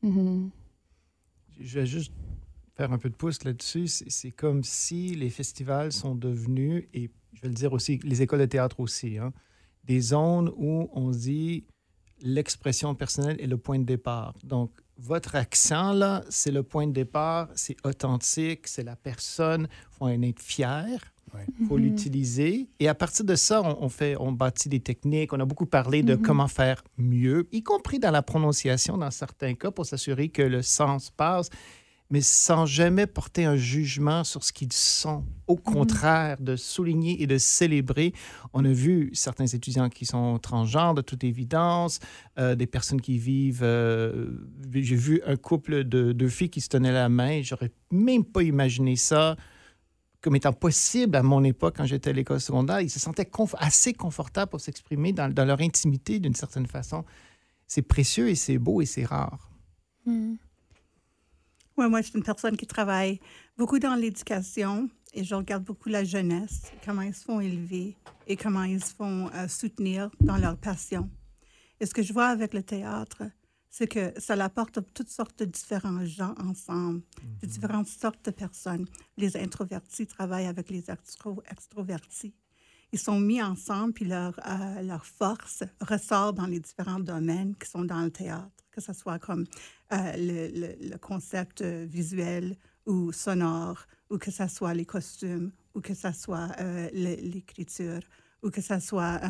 Mm-hmm. 0.04 0.50
Je 1.62 1.80
vais 1.80 1.86
juste 1.86 2.12
faire 2.76 2.92
un 2.92 2.98
peu 2.98 3.10
de 3.10 3.16
pouce 3.16 3.44
là-dessus, 3.44 3.88
c'est 3.88 4.32
comme 4.32 4.64
si 4.64 5.16
les 5.16 5.30
festivals 5.30 5.92
sont 5.92 6.16
devenus, 6.16 6.86
et 6.94 7.10
je 7.34 7.42
vais 7.42 7.50
le 7.50 7.54
dire 7.54 7.74
aussi, 7.74 8.00
les 8.04 8.22
écoles 8.22 8.40
de 8.40 8.46
théâtre 8.46 8.80
aussi, 8.80 9.18
hein, 9.18 9.34
des 9.84 10.00
zones 10.00 10.52
où 10.56 10.90
on 10.94 11.12
se 11.12 11.20
dit 11.20 11.66
l'expression 12.22 12.94
personnelle 12.96 13.40
est 13.40 13.48
le 13.48 13.58
point 13.58 13.80
de 13.80 13.84
départ. 13.84 14.36
Donc, 14.44 14.72
votre 14.98 15.36
accent, 15.36 15.94
là, 15.94 16.24
c'est 16.30 16.52
le 16.52 16.62
point 16.62 16.86
de 16.86 16.92
départ, 16.92 17.50
c'est 17.56 17.76
authentique, 17.84 18.68
c'est 18.68 18.84
la 18.84 18.96
personne, 18.96 19.68
il 19.72 19.98
faut 19.98 20.06
en 20.06 20.22
être 20.22 20.42
fier. 20.42 21.00
Il 21.60 21.66
faut 21.66 21.78
l'utiliser. 21.78 22.68
Et 22.80 22.90
à 22.90 22.96
partir 22.96 23.24
de 23.24 23.36
ça, 23.36 23.62
on, 23.62 23.88
fait, 23.88 24.18
on 24.20 24.34
bâtit 24.34 24.68
des 24.68 24.82
techniques. 24.82 25.32
On 25.32 25.40
a 25.40 25.46
beaucoup 25.46 25.66
parlé 25.66 26.04
de 26.04 26.16
comment 26.16 26.50
faire 26.50 26.84
mieux, 26.98 27.48
y 27.54 27.64
compris 27.64 28.00
dans 28.00 28.12
la 28.12 28.22
prononciation 28.22 28.98
dans 28.98 29.12
certains 29.12 29.54
cas, 29.54 29.72
pour 29.72 29.86
s'assurer 29.86 30.28
que 30.28 30.42
le 30.42 30.62
sens 30.62 31.10
passe 31.10 31.50
mais 32.12 32.22
sans 32.22 32.66
jamais 32.66 33.08
porter 33.08 33.46
un 33.46 33.56
jugement 33.56 34.24
sur 34.24 34.44
ce 34.44 34.52
qu'ils 34.52 34.74
sont. 34.74 35.24
Au 35.48 35.56
mhm. 35.56 35.62
contraire, 35.62 36.42
de 36.42 36.58
souligner 36.58 37.24
et 37.24 37.28
de 37.28 37.38
célébrer. 37.38 38.14
On 38.54 38.66
a 38.66 38.72
vu 38.72 39.10
certains 39.14 39.48
étudiants 39.48 39.90
qui 39.90 40.06
sont 40.06 40.38
transgenres, 40.38 40.94
de 40.94 41.02
toute 41.02 41.24
évidence, 41.24 42.00
euh, 42.38 42.54
des 42.54 42.68
personnes 42.68 43.02
qui 43.02 43.18
vivent. 43.18 43.64
Euh, 43.64 44.30
j'ai 44.74 44.96
vu 44.96 45.22
un 45.26 45.38
couple 45.38 45.86
de 45.86 46.12
deux 46.12 46.28
filles 46.28 46.50
qui 46.50 46.60
se 46.60 46.68
tenaient 46.68 46.92
la 46.92 47.08
main. 47.08 47.42
J'aurais 47.42 47.72
même 47.92 48.26
pas 48.26 48.44
imaginé 48.44 48.98
ça 48.98 49.38
comme 50.20 50.36
étant 50.36 50.54
possible 50.54 51.16
à 51.16 51.24
mon 51.24 51.44
époque 51.44 51.78
quand 51.78 51.86
j'étais 51.86 52.12
à 52.12 52.14
l'école 52.14 52.42
secondaire. 52.42 52.82
Ils 52.82 52.92
se 52.92 53.00
sentaient 53.00 53.30
assez 53.58 53.94
confortables 53.94 54.52
pour 54.52 54.60
s'exprimer 54.60 55.14
dans, 55.14 55.34
leur 55.46 55.62
intimité 55.62 56.20
d'une 56.20 56.36
certaine 56.36 56.68
façon. 56.68 57.06
C'est 57.68 57.82
précieux 57.82 58.30
et 58.30 58.36
c'est 58.36 58.58
beau 58.58 58.82
et 58.82 58.86
c'est 58.86 59.06
rare. 59.06 59.50
Mm 60.06 60.36
moi, 61.90 62.02
je 62.02 62.08
suis 62.08 62.18
une 62.18 62.24
personne 62.24 62.58
qui 62.58 62.68
travaille 62.68 63.20
beaucoup 63.58 63.80
dans 63.80 63.96
l'éducation 63.96 64.90
et 65.14 65.24
je 65.24 65.36
regarde 65.36 65.64
beaucoup 65.64 65.90
la 65.90 66.04
jeunesse, 66.04 66.72
comment 66.86 67.02
ils 67.02 67.14
se 67.14 67.24
font 67.24 67.40
élever 67.40 67.96
et 68.28 68.36
comment 68.36 68.64
ils 68.64 68.84
se 68.84 68.94
font 68.94 69.30
euh, 69.34 69.48
soutenir 69.48 70.10
dans 70.22 70.38
leur 70.38 70.58
passion. 70.58 71.10
Et 71.80 71.86
ce 71.86 71.94
que 71.94 72.02
je 72.02 72.14
vois 72.14 72.28
avec 72.28 72.54
le 72.54 72.64
théâtre, 72.64 73.24
c'est 73.70 73.88
que 73.88 74.14
ça 74.18 74.34
apporte 74.34 74.80
toutes 74.94 75.10
sortes 75.10 75.40
de 75.40 75.46
différents 75.46 76.06
gens 76.06 76.36
ensemble, 76.38 77.02
de 77.42 77.48
mhm. 77.48 77.52
différentes 77.52 77.88
sortes 77.88 78.24
de 78.26 78.32
personnes. 78.32 78.86
Les 79.18 79.38
introvertis 79.38 80.06
travaillent 80.06 80.48
avec 80.48 80.70
les 80.70 80.86
extrovertis. 81.50 82.34
Ils 82.94 83.00
sont 83.00 83.20
mis 83.20 83.42
ensemble, 83.42 83.94
puis 83.94 84.06
leur, 84.06 84.38
euh, 84.46 84.82
leur 84.82 85.06
force 85.06 85.64
ressort 85.80 86.34
dans 86.34 86.46
les 86.46 86.60
différents 86.60 87.00
domaines 87.00 87.56
qui 87.56 87.70
sont 87.70 87.86
dans 87.86 88.02
le 88.02 88.12
théâtre 88.12 88.61
que 88.72 88.82
ce 88.82 88.94
soit 88.94 89.20
comme 89.20 89.46
euh, 89.94 90.14
le, 90.18 90.90
le, 90.90 90.98
concept 90.98 91.62
euh, 91.62 91.86
visuel 91.88 92.56
ou 92.86 93.12
sonore, 93.12 93.86
ou 94.10 94.18
que 94.18 94.32
ce 94.32 94.48
soit 94.48 94.74
les 94.74 94.86
costumes, 94.86 95.52
ou 95.76 95.82
que 95.82 95.94
ce 95.94 96.12
soit 96.12 96.50
euh, 96.60 96.90
l'écriture, 96.94 98.00
ou 98.42 98.50
que 98.50 98.62
ce 98.62 98.80
soit 98.80 99.22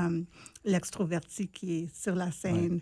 l'extroverti 0.64 1.48
qui 1.50 1.80
est 1.80 1.94
sur 1.94 2.16
la 2.16 2.32
scène. 2.32 2.80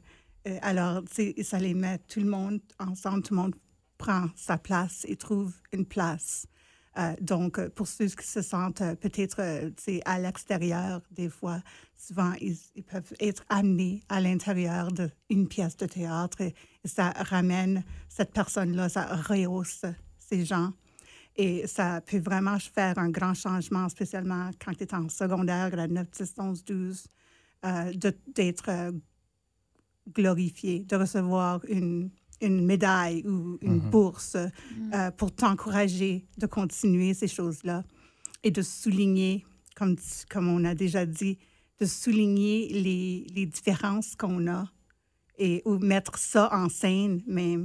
alors, 0.62 1.02
ça 1.42 1.58
les 1.58 1.74
met 1.74 1.98
tout 2.08 2.20
le 2.20 2.30
monde 2.30 2.62
ensemble, 2.78 3.24
tout 3.24 3.34
le 3.34 3.42
monde 3.42 3.56
prend 3.98 4.30
sa 4.36 4.60
place 4.60 5.06
et 5.10 5.16
trouve 5.16 5.56
une 5.74 5.88
place. 5.88 6.46
Euh, 6.98 7.14
donc, 7.22 7.60
euh, 7.60 7.70
pour 7.70 7.88
ceux 7.88 8.08
qui 8.08 8.28
se 8.28 8.42
sentent 8.42 8.82
euh, 8.82 8.96
peut-être 8.96 9.42
à 10.06 10.20
l'extérieur, 10.20 11.02
des 11.12 11.30
fois, 11.30 11.62
souvent, 11.96 12.34
ils, 12.42 12.58
peuvent 12.84 13.14
être 13.20 13.44
amenés 13.50 14.02
à 14.10 14.20
l'intérieur 14.20 14.90
d'une 15.30 15.48
pièce 15.48 15.78
de 15.78 15.86
théâtre 15.86 16.42
et, 16.42 16.54
ça 16.86 17.10
ramène 17.12 17.84
cette 18.08 18.32
personne-là, 18.32 18.88
ça 18.88 19.16
rehausse 19.16 19.84
ces 20.18 20.46
gens. 20.46 20.72
Et 21.36 21.68
ça 21.68 22.02
peut 22.02 22.20
vraiment 22.20 22.58
faire 22.58 22.98
un 22.98 23.10
grand 23.10 23.34
changement, 23.34 23.90
spécialement 23.90 24.52
quand 24.64 24.74
tu 24.74 24.84
es 24.84 24.94
en 24.94 25.10
secondaire, 25.10 25.78
à 25.78 25.88
9, 25.88 26.10
10, 26.10 26.34
11, 26.38 26.66
12, 26.66 27.08
d'être 28.34 28.94
glorifié, 30.08 30.86
de 30.86 30.96
recevoir 30.96 31.60
une, 31.68 32.12
une 32.42 32.66
médaille 32.66 33.24
ou 33.26 33.58
une 33.62 33.82
mhm. 33.84 33.90
bourse 33.90 34.36
mhm. 34.36 34.94
euh, 34.94 35.12
pour 35.12 35.32
t'encourager 35.32 36.26
de 36.38 36.46
continuer 36.46 37.14
ces 37.14 37.28
choses-là 37.28 37.84
et 38.44 38.52
de 38.52 38.62
souligner, 38.62 39.46
comme, 39.76 39.96
comme 40.30 40.48
on 40.48 40.64
a 40.64 40.76
déjà 40.76 41.06
dit, 41.06 41.38
de 41.80 41.86
souligner 41.86 42.70
les, 42.70 43.26
les 43.34 43.46
différences 43.46 44.16
qu'on 44.16 44.48
a 44.48 44.70
et 45.38 45.62
ou 45.66 45.80
mettre 45.80 46.18
ça 46.18 46.50
en 46.54 46.70
scène, 46.70 47.22
mais 47.26 47.58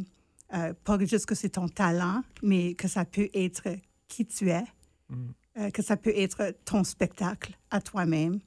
euh, 0.55 0.73
pas 0.85 0.99
juste 1.05 1.27
que 1.27 1.35
c'est 1.35 1.51
ton 1.51 1.69
talent, 1.69 2.23
mais 2.43 2.75
que 2.75 2.87
ça 2.87 3.05
peut 3.05 3.29
être 3.35 3.69
qui 4.09 4.25
tu 4.25 4.51
es, 4.51 4.65
mhm. 5.09 5.35
euh, 5.59 5.71
que 5.71 5.83
ça 5.83 5.97
peut 5.97 6.13
être 6.15 6.55
ton 6.65 6.85
spectacle 6.85 7.59
à 7.71 7.81
toi-même. 7.81 8.39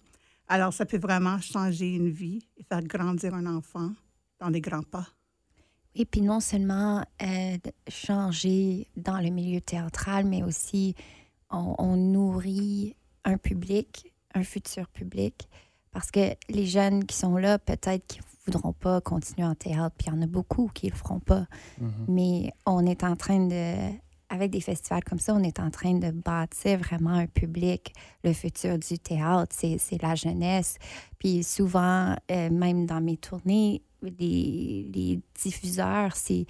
Alors, 0.47 0.73
ça 0.73 0.85
peut 0.85 0.97
vraiment 0.97 1.39
changer 1.41 1.93
une 1.93 2.09
vie 2.09 2.39
et 2.55 2.63
faire 2.63 2.81
grandir 2.83 3.33
un 3.33 3.45
enfant 3.45 3.91
dans 4.39 4.49
des 4.49 4.61
grands 4.61 4.83
pas. 4.83 5.07
Et 5.99 6.05
puis 6.05 6.21
non 6.21 6.39
seulement 6.39 7.03
euh, 7.23 7.57
changer 7.87 8.87
dans 8.95 9.17
le 9.17 9.29
milieu 9.29 9.59
théâtral, 9.59 10.25
mais 10.25 10.43
aussi 10.43 10.93
on, 11.49 11.95
nourrit 11.95 12.95
un 13.25 13.37
public, 13.37 14.13
un 14.35 14.43
futur 14.43 14.87
public, 14.89 15.49
parce 15.91 16.11
que 16.11 16.35
les 16.49 16.67
jeunes 16.67 17.03
qui 17.05 17.15
sont 17.15 17.35
là, 17.37 17.57
peut-être 17.57 18.05
qu'ils 18.05 18.21
ne 18.21 18.53
voudront 18.53 18.73
pas 18.73 19.01
continuer 19.01 19.47
en 19.47 19.55
théâtre, 19.55 19.95
puis 19.97 20.07
il 20.07 20.13
y 20.13 20.17
en 20.17 20.21
a 20.21 20.27
beaucoup 20.27 20.69
qui 20.71 20.85
ne 20.85 20.91
le 20.91 20.97
feront 20.97 21.19
pas. 21.19 21.47
Mm-hmm. 21.81 21.87
Mais 22.09 22.53
on 22.67 22.85
est 22.85 23.03
en 23.03 23.15
train 23.15 23.47
de, 23.47 23.91
avec 24.29 24.51
des 24.51 24.61
festivals 24.61 25.03
comme 25.03 25.19
ça, 25.19 25.33
on 25.33 25.41
est 25.41 25.59
en 25.59 25.71
train 25.71 25.95
de 25.95 26.11
bâtir 26.11 26.77
vraiment 26.77 27.13
un 27.13 27.27
public. 27.27 27.93
Le 28.23 28.33
futur 28.33 28.77
du 28.77 28.99
théâtre, 28.99 29.55
c'est 29.57 30.01
la 30.01 30.13
jeunesse. 30.13 30.77
Puis 31.17 31.43
souvent, 31.43 32.15
euh, 32.29 32.49
même 32.51 32.85
dans 32.85 33.01
mes 33.01 33.17
tournées, 33.17 33.81
les, 34.01 34.89
les 34.93 35.19
diffuseurs, 35.41 36.15
c'est 36.15 36.45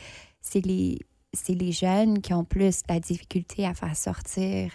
les, 0.56 1.00
les 1.48 1.72
jeunes 1.72 2.22
qui 2.22 2.34
ont 2.34 2.46
plus 2.46 2.82
la 2.89 3.00
difficulté 3.00 3.66
à 3.66 3.74
faire 3.74 3.96
sortir 3.96 4.72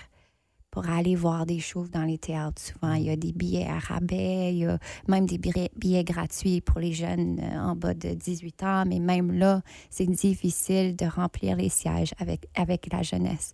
pour 0.73 0.88
aller 0.88 1.14
voir 1.14 1.45
des 1.45 1.61
choses 1.61 1.91
dans 1.91 2.05
les 2.05 2.17
théâtres. 2.17 2.61
Souvent, 2.61 2.95
il 2.95 3.05
y 3.05 3.11
a 3.11 3.17
des 3.17 3.33
billets 3.33 3.67
à 3.67 3.79
rabais, 3.79 4.55
il 4.55 4.59
y 4.61 4.67
a 4.67 4.79
même 5.07 5.26
des 5.26 5.38
billets, 5.38 6.02
gratuits 6.02 6.62
pour 6.62 6.81
les 6.81 6.95
jeunes 6.95 7.38
euh, 7.41 7.59
en 7.59 7.76
bas 7.76 7.93
de 7.93 8.14
18 8.14 8.62
ans, 8.62 8.85
mais 8.87 8.99
même 8.99 9.33
là, 9.33 9.61
c'est 9.91 10.07
difficile 10.07 10.97
de 10.97 11.05
remplir 11.05 11.57
les 11.57 11.69
sièges 11.69 12.14
avec, 12.19 12.49
avec 12.55 12.91
la 12.91 13.02
jeunesse. 13.02 13.52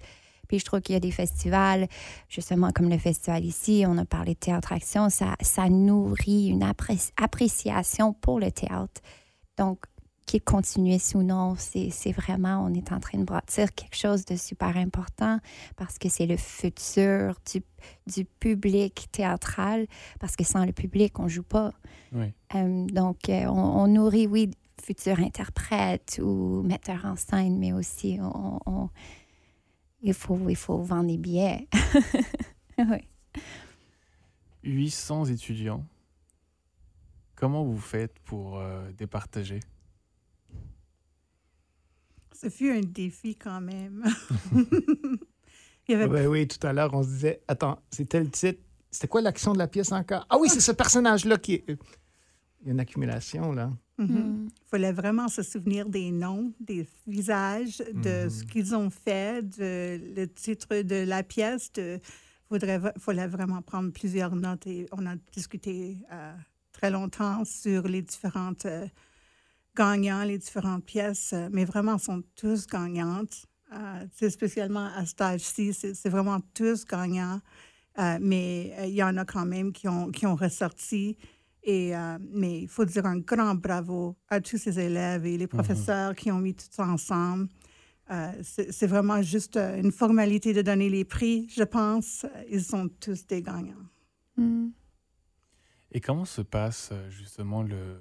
Puis 0.49 0.59
je 0.59 0.64
trouve 0.64 0.81
qu'il 0.81 0.95
y 0.95 0.97
a 0.97 1.00
des 1.00 1.11
festivals, 1.11 1.87
justement 2.28 2.71
comme 2.73 2.88
le 2.88 2.99
festival 2.99 3.45
ici, 3.45 3.85
on 3.87 3.99
a 3.99 4.05
parlé 4.05 4.35
de 4.35 4.38
théâtre 4.38 4.73
action, 4.73 5.11
ça, 5.11 5.37
ça 5.40 5.69
nourrit 5.69 6.49
une 6.49 6.62
appréciation 6.62 8.14
pour 8.14 8.40
le 8.40 8.50
théâtre. 8.50 9.00
Donc, 9.57 9.81
qu'il 10.28 10.43
continuisse 10.43 11.14
ou 11.14 11.23
non, 11.23 11.57
c'est 11.57 12.12
vraiment, 12.12 12.62
on 12.64 12.75
est 12.75 12.93
en 12.93 13.00
train 13.00 13.19
de 13.19 13.25
bâtir 13.25 13.75
quelque 13.75 13.97
chose 13.97 14.26
de 14.26 14.37
super 14.37 14.76
important 14.76 15.40
parce 15.76 15.99
que 15.99 16.11
c'est 16.11 16.26
le 16.26 16.37
futur 16.37 17.35
du, 17.50 17.62
du, 18.07 18.26
public 18.26 19.09
théâtral, 19.11 19.87
parce 20.21 20.37
que 20.37 20.45
sans 20.45 20.67
le 20.67 20.73
public, 20.73 21.19
on 21.19 21.28
joue 21.28 21.43
pas. 21.43 21.73
Euh, 22.14 22.87
donc, 22.87 23.31
euh, 23.31 23.47
on, 23.47 23.87
nourrit, 23.87 24.26
oui, 24.26 24.50
futurs 24.83 25.19
interprètes 25.21 26.21
ou 26.23 26.62
metteurs 26.62 27.07
en 27.07 27.17
scène, 27.17 27.59
mais 27.59 27.73
aussi 27.73 28.19
on, 28.21 28.90
il 30.00 30.14
faut, 30.14 30.38
il 30.49 30.57
faut 30.57 30.78
vendre 30.78 31.09
des 31.09 31.19
billets. 31.19 31.69
oui. 32.78 33.09
800 34.62 35.26
étudiants. 35.26 35.87
Comment 37.37 37.64
vous 37.64 37.78
faites 37.78 38.19
pour 38.21 38.59
euh, 38.59 38.90
départager? 38.93 39.61
Ce 42.35 42.49
fut 42.49 42.71
un 42.71 42.81
défi 42.81 43.37
quand 43.37 43.61
même. 43.61 44.05
Oui, 45.90 46.47
tout 46.47 46.67
à 46.67 46.73
l'heure, 46.73 46.93
on 46.93 47.02
se 47.02 47.09
disait, 47.09 47.43
attends, 47.49 47.78
c'était 47.90 48.21
le 48.21 48.31
titre. 48.31 48.61
C'était 48.90 49.09
quoi 49.09 49.21
l'action 49.21 49.52
de 49.52 49.59
la 49.59 49.69
pièce 49.69 49.93
encore? 49.93 50.26
Ah 50.28 50.37
oui, 50.38 50.49
c'est 50.49 50.61
ce 50.61 50.73
personnage-là 50.73 51.38
qui 51.38 51.55
est... 51.55 51.64
Il 51.69 52.67
y 52.67 52.69
a 52.69 52.73
une 52.73 52.81
accumulation, 52.81 53.52
là. 53.52 53.73
Il 53.99 54.05
mm-hmm. 54.05 54.11
mm. 54.11 54.49
fallait 54.71 54.93
vraiment 54.93 55.28
se 55.28 55.43
souvenir 55.43 55.88
des 55.88 56.11
noms, 56.11 56.52
des 56.61 56.87
visages, 57.07 57.78
de 57.78 58.28
ce 58.28 58.43
mm-hmm. 58.43 58.47
qu'ils 58.47 58.75
ont 58.76 58.90
fait, 58.90 59.43
de, 59.59 60.00
le 60.17 60.26
titre 60.26 60.83
de 60.83 61.05
la 61.05 61.23
pièce. 61.23 61.73
Il 62.50 62.93
fallait 62.99 63.26
vraiment 63.26 63.61
prendre 63.61 63.93
plusieurs 63.93 64.35
notes 64.35 64.67
et 64.67 64.87
on 64.93 65.05
a 65.07 65.17
discuté 65.33 65.99
euh, 66.12 66.33
très 66.73 66.90
longtemps 66.90 67.45
sur 67.45 67.88
les 67.88 68.02
différentes 68.02 68.67
euh, 68.67 68.87
gagnants, 69.76 70.23
les 70.23 70.38
différentes 70.38 70.85
pièces, 70.85 71.33
euh, 71.33 71.49
mais 71.52 71.64
vraiment, 71.64 71.99
sont 71.99 72.23
tous 72.37 72.67
gagnantes. 72.67 73.47
c'est 74.14 74.31
spécialement 74.31 74.88
à 74.97 75.05
stage-ci, 75.05 75.75
c'est 75.75 76.09
vraiment 76.09 76.40
tous 76.55 76.87
gagnants, 76.87 77.40
mais 78.21 78.73
il 78.88 78.95
y 78.95 79.02
en 79.02 79.17
a 79.19 79.26
quand 79.26 79.45
même 79.45 79.73
qui 79.73 79.88
ont, 79.88 80.11
qui 80.11 80.25
ont 80.25 80.37
ressorti. 80.37 81.19
Et, 81.62 81.96
euh, 81.96 82.18
mais 82.30 82.60
il 82.62 82.68
faut 82.68 82.84
dire 82.84 83.06
un 83.06 83.18
grand 83.18 83.54
bravo 83.54 84.16
à 84.28 84.40
tous 84.40 84.58
ces 84.58 84.78
élèves 84.78 85.26
et 85.26 85.36
les 85.36 85.44
mhm. 85.44 85.48
professeurs 85.48 86.14
qui 86.14 86.30
ont 86.30 86.38
mis 86.38 86.54
tout 86.54 86.66
ça 86.70 86.86
ensemble. 86.86 87.48
Euh, 88.10 88.32
c'est 88.42 88.86
vraiment 88.86 89.20
juste 89.20 89.58
euh, 89.58 89.78
une 89.78 89.92
formalité 89.92 90.54
de 90.54 90.62
donner 90.62 90.88
les 90.88 91.04
prix, 91.04 91.46
je 91.54 91.62
pense. 91.62 92.24
Ils 92.50 92.64
sont 92.64 92.88
tous 93.00 93.26
des 93.26 93.42
gagnants. 93.42 93.86
Mm. 94.36 94.68
Et 95.92 96.00
comment 96.00 96.24
se 96.24 96.40
passe 96.40 96.90
justement 97.10 97.62
le, 97.62 97.98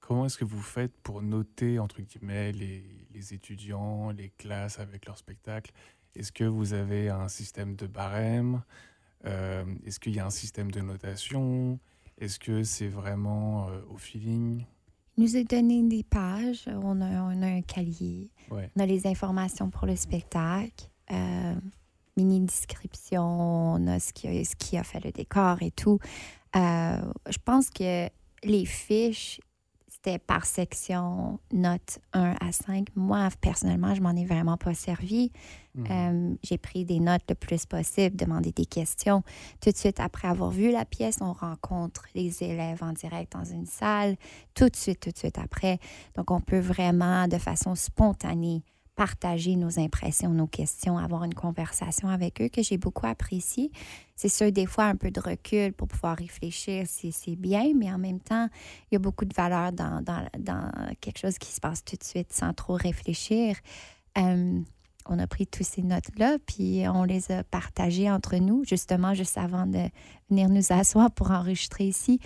comment 0.00 0.26
est-ce 0.26 0.38
que 0.38 0.44
vous 0.44 0.62
faites 0.62 0.96
pour 1.02 1.22
noter, 1.22 1.78
entre 1.78 2.02
guillemets, 2.02 2.52
les, 2.52 2.84
les 3.12 3.34
étudiants, 3.34 4.10
les 4.10 4.30
classes 4.30 4.80
avec 4.80 5.06
leur 5.06 5.16
spectacle? 5.16 5.72
Est-ce 6.14 6.32
que 6.32 6.44
vous 6.44 6.72
avez 6.72 7.08
un 7.08 7.28
système 7.28 7.74
de 7.74 7.86
barème? 7.86 8.62
Est-ce 9.24 9.98
qu'il 9.98 10.14
y 10.14 10.20
a 10.20 10.26
un 10.26 10.30
système 10.30 10.70
de 10.70 10.80
notation? 10.80 11.78
Est-ce 12.18 12.38
que 12.38 12.62
c'est 12.62 12.88
vraiment 12.88 13.68
au 13.90 13.96
feeling? 13.96 14.64
Nous 15.16 15.36
a 15.36 15.44
donné 15.44 15.82
des 15.82 16.02
pages. 16.02 16.64
On 16.66 17.00
a, 17.00 17.22
on 17.22 17.42
a 17.42 17.46
un 17.46 17.62
cahier. 17.62 18.30
On 18.50 18.80
a 18.80 18.86
les 18.86 19.06
informations 19.06 19.70
pour 19.70 19.86
le 19.86 19.96
spectacle. 19.96 20.88
Euh, 21.10 21.54
mini 22.16 22.40
description, 22.40 23.22
on 23.74 23.86
a 23.86 24.00
ce 24.00 24.12
qui, 24.12 24.28
a, 24.28 24.44
ce 24.44 24.56
qui 24.56 24.76
a 24.76 24.84
fait 24.84 25.04
le 25.04 25.12
décor 25.12 25.62
et 25.62 25.70
tout. 25.70 25.98
Euh, 26.56 27.00
je 27.28 27.38
pense 27.44 27.70
que 27.70 28.08
les 28.42 28.64
fiches, 28.64 29.40
c'était 30.04 30.18
par 30.18 30.44
section, 30.44 31.38
notes 31.52 31.98
1 32.12 32.34
à 32.40 32.52
5. 32.52 32.88
Moi, 32.94 33.28
personnellement, 33.40 33.94
je 33.94 34.02
m'en 34.02 34.14
ai 34.14 34.24
vraiment 34.24 34.56
pas 34.56 34.74
servi. 34.74 35.32
Mhm. 35.74 35.86
Euh, 35.90 36.34
j'ai 36.42 36.58
pris 36.58 36.84
des 36.84 37.00
notes 37.00 37.22
le 37.28 37.34
plus 37.34 37.64
possible, 37.64 38.16
demandé 38.16 38.52
des 38.52 38.66
questions. 38.66 39.22
Tout 39.60 39.70
de 39.70 39.76
suite 39.76 40.00
après 40.00 40.28
avoir 40.28 40.50
vu 40.50 40.70
la 40.70 40.84
pièce, 40.84 41.18
on 41.20 41.32
rencontre 41.32 42.04
les 42.14 42.42
élèves 42.42 42.82
en 42.82 42.92
direct 42.92 43.32
dans 43.32 43.44
une 43.44 43.66
salle. 43.66 44.16
Tout 44.54 44.68
de 44.68 44.76
suite, 44.76 45.00
tout 45.00 45.10
de 45.10 45.18
suite 45.18 45.38
après. 45.38 45.78
Donc, 46.16 46.30
on 46.30 46.40
peut 46.40 46.60
vraiment, 46.60 47.26
de 47.26 47.38
façon 47.38 47.74
spontanée, 47.74 48.62
partager 48.94 49.56
nos 49.56 49.78
impressions, 49.78 50.30
nos 50.30 50.46
questions, 50.46 50.98
avoir 50.98 51.24
une 51.24 51.34
conversation 51.34 52.08
avec 52.08 52.40
eux 52.40 52.48
que 52.48 52.62
j'ai 52.62 52.78
beaucoup 52.78 53.06
apprécié. 53.06 53.70
C'est 54.14 54.28
sûr, 54.28 54.52
des 54.52 54.66
fois, 54.66 54.84
un 54.84 54.96
peu 54.96 55.10
de 55.10 55.20
recul 55.20 55.72
pour 55.72 55.88
pouvoir 55.88 56.16
réfléchir, 56.16 56.86
c'est 56.88 57.36
bien, 57.36 57.72
mais 57.74 57.92
en 57.92 57.98
même 57.98 58.20
temps, 58.20 58.48
il 58.90 58.94
y 58.94 58.96
a 58.96 59.00
beaucoup 59.00 59.24
de 59.24 59.34
valeur 59.34 59.72
dans, 59.72 60.00
dans, 60.02 60.26
dans, 60.38 60.70
quelque 61.00 61.18
chose 61.18 61.38
qui 61.38 61.52
se 61.52 61.60
passe 61.60 61.84
tout 61.84 61.96
de 61.96 62.04
suite 62.04 62.32
sans 62.32 62.52
trop 62.52 62.74
réfléchir. 62.74 63.56
Euh, 64.16 64.60
on 65.06 65.18
a 65.18 65.26
pris 65.26 65.46
toutes 65.46 65.66
ces 65.66 65.82
notes-là, 65.82 66.38
puis 66.46 66.84
on 66.88 67.04
les 67.04 67.30
a 67.30 67.44
partagées 67.44 68.10
entre 68.10 68.36
nous, 68.36 68.64
justement, 68.64 69.12
juste 69.12 69.36
avant 69.36 69.66
de 69.66 69.88
venir 70.30 70.48
nous 70.48 70.72
asseoir 70.72 71.10
pour 71.10 71.30
enregistrer 71.30 71.84
ici. 71.84 72.20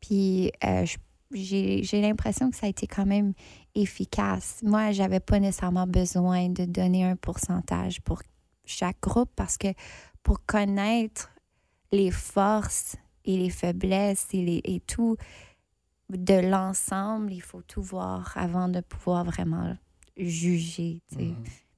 Puis 0.00 0.50
euh, 0.64 0.84
j'ai 1.32 2.00
l'impression 2.00 2.50
que 2.50 2.56
ça 2.56 2.66
a 2.66 2.68
été 2.68 2.86
quand 2.86 3.06
même 3.06 3.32
efficace. 3.76 4.60
Moi, 4.62 4.90
j'avais 4.92 5.20
pas 5.20 5.38
nécessairement 5.38 5.86
besoin 5.86 6.48
de 6.48 6.64
donner 6.64 7.04
un 7.04 7.16
pourcentage 7.16 8.00
pour 8.00 8.22
chaque 8.64 9.00
groupe 9.00 9.30
parce 9.36 9.56
que 9.58 9.68
pour 10.22 10.44
connaître 10.44 11.30
les 11.92 12.10
forces 12.10 12.96
et 13.24 13.36
les 13.36 13.50
faiblesses 13.50 14.26
et, 14.32 14.42
les, 14.42 14.60
et 14.64 14.80
tout 14.80 15.16
de 16.10 16.34
l'ensemble, 16.34 17.32
il 17.32 17.42
faut 17.42 17.62
tout 17.62 17.82
voir 17.82 18.32
avant 18.36 18.68
de 18.68 18.80
pouvoir 18.80 19.24
vraiment 19.24 19.76
juger. 20.16 21.02
Mm-hmm. 21.14 21.34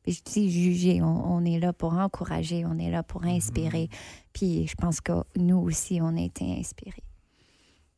je 0.07 0.21
dis 0.25 0.50
juger, 0.50 1.02
on, 1.02 1.45
est 1.45 1.59
là 1.59 1.73
pour 1.73 1.95
encourager, 1.95 2.64
on 2.64 2.78
est 2.78 2.90
là 2.90 3.02
pour 3.02 3.23
mm-hmm. 3.23 3.37
inspirer. 3.37 3.88
Puis 4.33 4.67
je 4.67 4.75
pense 4.76 5.00
que 5.00 5.12
nous 5.37 5.59
aussi, 5.59 5.99
on 6.00 6.17
a 6.17 6.21
été 6.21 6.45
inspirés. 6.59 7.02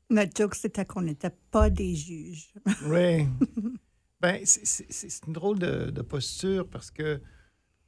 Notre 0.09 0.37
joke, 0.37 0.57
c'était 0.57 0.85
qu'on 0.85 1.02
n'était 1.02 1.35
pas 1.52 1.71
des 1.71 1.95
juges. 1.95 2.52
Oui. 2.87 3.28
Ben, 4.21 4.45
c'est 4.45 5.27
une 5.27 5.33
drôle 5.33 5.59
de, 5.59 6.03
posture 6.03 6.69
parce 6.69 6.91
que 6.91 7.21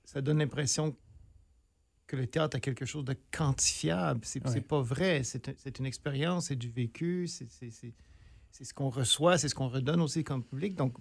ça 0.04 0.22
donne 0.22 0.38
l'impression 0.38 0.96
que 2.06 2.16
le 2.16 2.26
théâtre 2.26 2.56
a 2.56 2.60
quelque 2.60 2.86
chose 2.86 3.04
de 3.04 3.14
quantifiable. 3.30 4.20
C'est 4.24 4.44
n'est 4.46 4.60
pas 4.60 4.80
vrai. 4.80 5.22
C'est 5.24 5.78
une 5.78 5.86
expérience, 5.86 6.46
c'est 6.46 6.56
du 6.56 6.70
vécu, 6.70 7.26
c'est 7.26 8.64
ce 8.64 8.74
qu'on 8.74 8.88
reçoit, 8.88 9.36
c'est 9.36 9.48
ce 9.48 9.54
qu'on 9.54 9.68
redonne 9.68 10.00
aussi 10.00 10.24
comme 10.24 10.42
public. 10.42 10.74
Donc, 10.74 10.96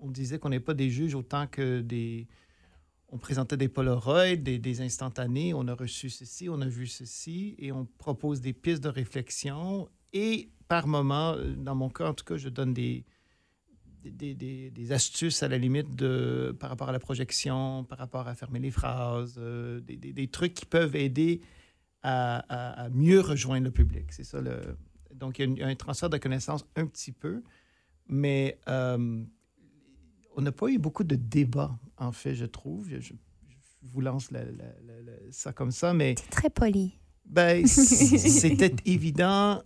on 0.00 0.10
disait 0.10 0.38
qu'on 0.38 0.50
n'est 0.50 0.60
pas 0.60 0.74
des 0.74 0.90
juges 0.90 1.14
autant 1.14 1.46
que 1.46 1.80
des. 1.80 2.26
On 3.08 3.18
présentait 3.18 3.56
des 3.56 3.68
Polaroids, 3.68 4.34
des, 4.34 4.58
des, 4.58 4.80
instantanés, 4.80 5.54
on 5.54 5.68
a 5.68 5.74
reçu 5.74 6.10
ceci, 6.10 6.48
on 6.48 6.60
a 6.60 6.66
vu 6.66 6.88
ceci, 6.88 7.54
et 7.58 7.70
on 7.70 7.86
propose 7.86 8.40
des 8.40 8.52
pistes 8.52 8.82
de 8.82 8.88
réflexion. 8.88 9.88
Et 10.12 10.50
par 10.66 10.88
moment, 10.88 11.36
dans 11.56 11.76
mon 11.76 11.90
cas 11.90 12.08
en 12.08 12.14
tout 12.14 12.24
cas, 12.24 12.36
je 12.36 12.48
donne 12.48 12.74
des, 12.74 13.04
des, 14.10 14.92
astuces 14.92 15.42
à 15.42 15.48
la 15.48 15.58
limite 15.58 15.94
de, 15.94 16.54
par 16.58 16.70
rapport 16.70 16.88
à 16.88 16.92
la 16.92 16.98
projection, 16.98 17.84
par 17.84 17.98
rapport 17.98 18.28
à 18.28 18.34
fermer 18.34 18.58
les 18.58 18.70
phrases, 18.70 19.36
euh, 19.38 19.80
des, 19.80 20.28
trucs 20.28 20.54
qui 20.54 20.66
peuvent 20.66 20.96
aider 20.96 21.40
à, 22.02 22.88
mieux 22.92 23.20
rejoindre 23.20 23.64
le 23.64 23.70
public. 23.70 24.12
C'est 24.12 24.24
ça 24.24 24.40
le. 24.40 24.76
Donc, 25.14 25.38
il 25.38 25.58
y, 25.58 25.62
a 25.62 25.66
un 25.66 25.74
transfert 25.76 26.10
de 26.10 26.18
connaissances 26.18 26.66
un 26.76 26.86
petit 26.86 27.12
peu, 27.12 27.42
mais 28.08 28.58
euh, 28.68 29.22
on 30.36 30.42
n'a 30.42 30.52
pas 30.52 30.68
eu 30.68 30.78
beaucoup 30.78 31.04
de 31.04 31.14
débats, 31.14 31.78
en 31.96 32.12
fait, 32.12 32.34
je 32.34 32.46
trouve. 32.46 32.88
Je, 32.88 33.14
vous 33.86 34.00
lance 34.00 34.30
ça 35.30 35.52
comme 35.52 35.70
ça, 35.70 35.92
mais. 35.94 36.14
C'est 36.18 36.30
très 36.30 36.50
poli. 36.50 36.98
Ben, 37.26 37.66
c'était 37.66 38.74
évident 38.86 39.62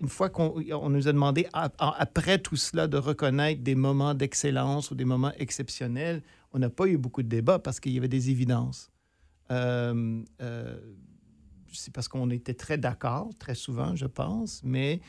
une 0.00 0.08
fois 0.08 0.28
qu'on 0.28 0.88
nous 0.90 1.08
a 1.08 1.12
demandé, 1.12 1.46
après 1.52 2.38
tout 2.38 2.56
cela, 2.56 2.86
de 2.86 2.96
reconnaître 2.96 3.62
des 3.62 3.74
moments 3.74 4.14
d'excellence 4.14 4.90
ou 4.90 4.94
des 4.94 5.04
moments 5.04 5.32
exceptionnels, 5.38 6.22
on 6.52 6.58
n'a 6.58 6.70
pas 6.70 6.86
eu 6.86 6.96
beaucoup 6.96 7.22
de 7.22 7.28
débats 7.28 7.58
parce 7.58 7.80
qu'il 7.80 7.92
y 7.92 7.98
avait 7.98 8.08
des 8.08 8.30
évidences. 8.30 8.90
Euh, 9.50 10.22
euh, 10.40 10.78
c'est 11.72 11.92
parce 11.92 12.08
qu'on 12.08 12.30
était 12.30 12.54
très 12.54 12.78
d'accord, 12.78 13.30
très 13.38 13.54
souvent, 13.54 13.94
je 13.94 14.06
pense, 14.06 14.62
mais 14.64 15.00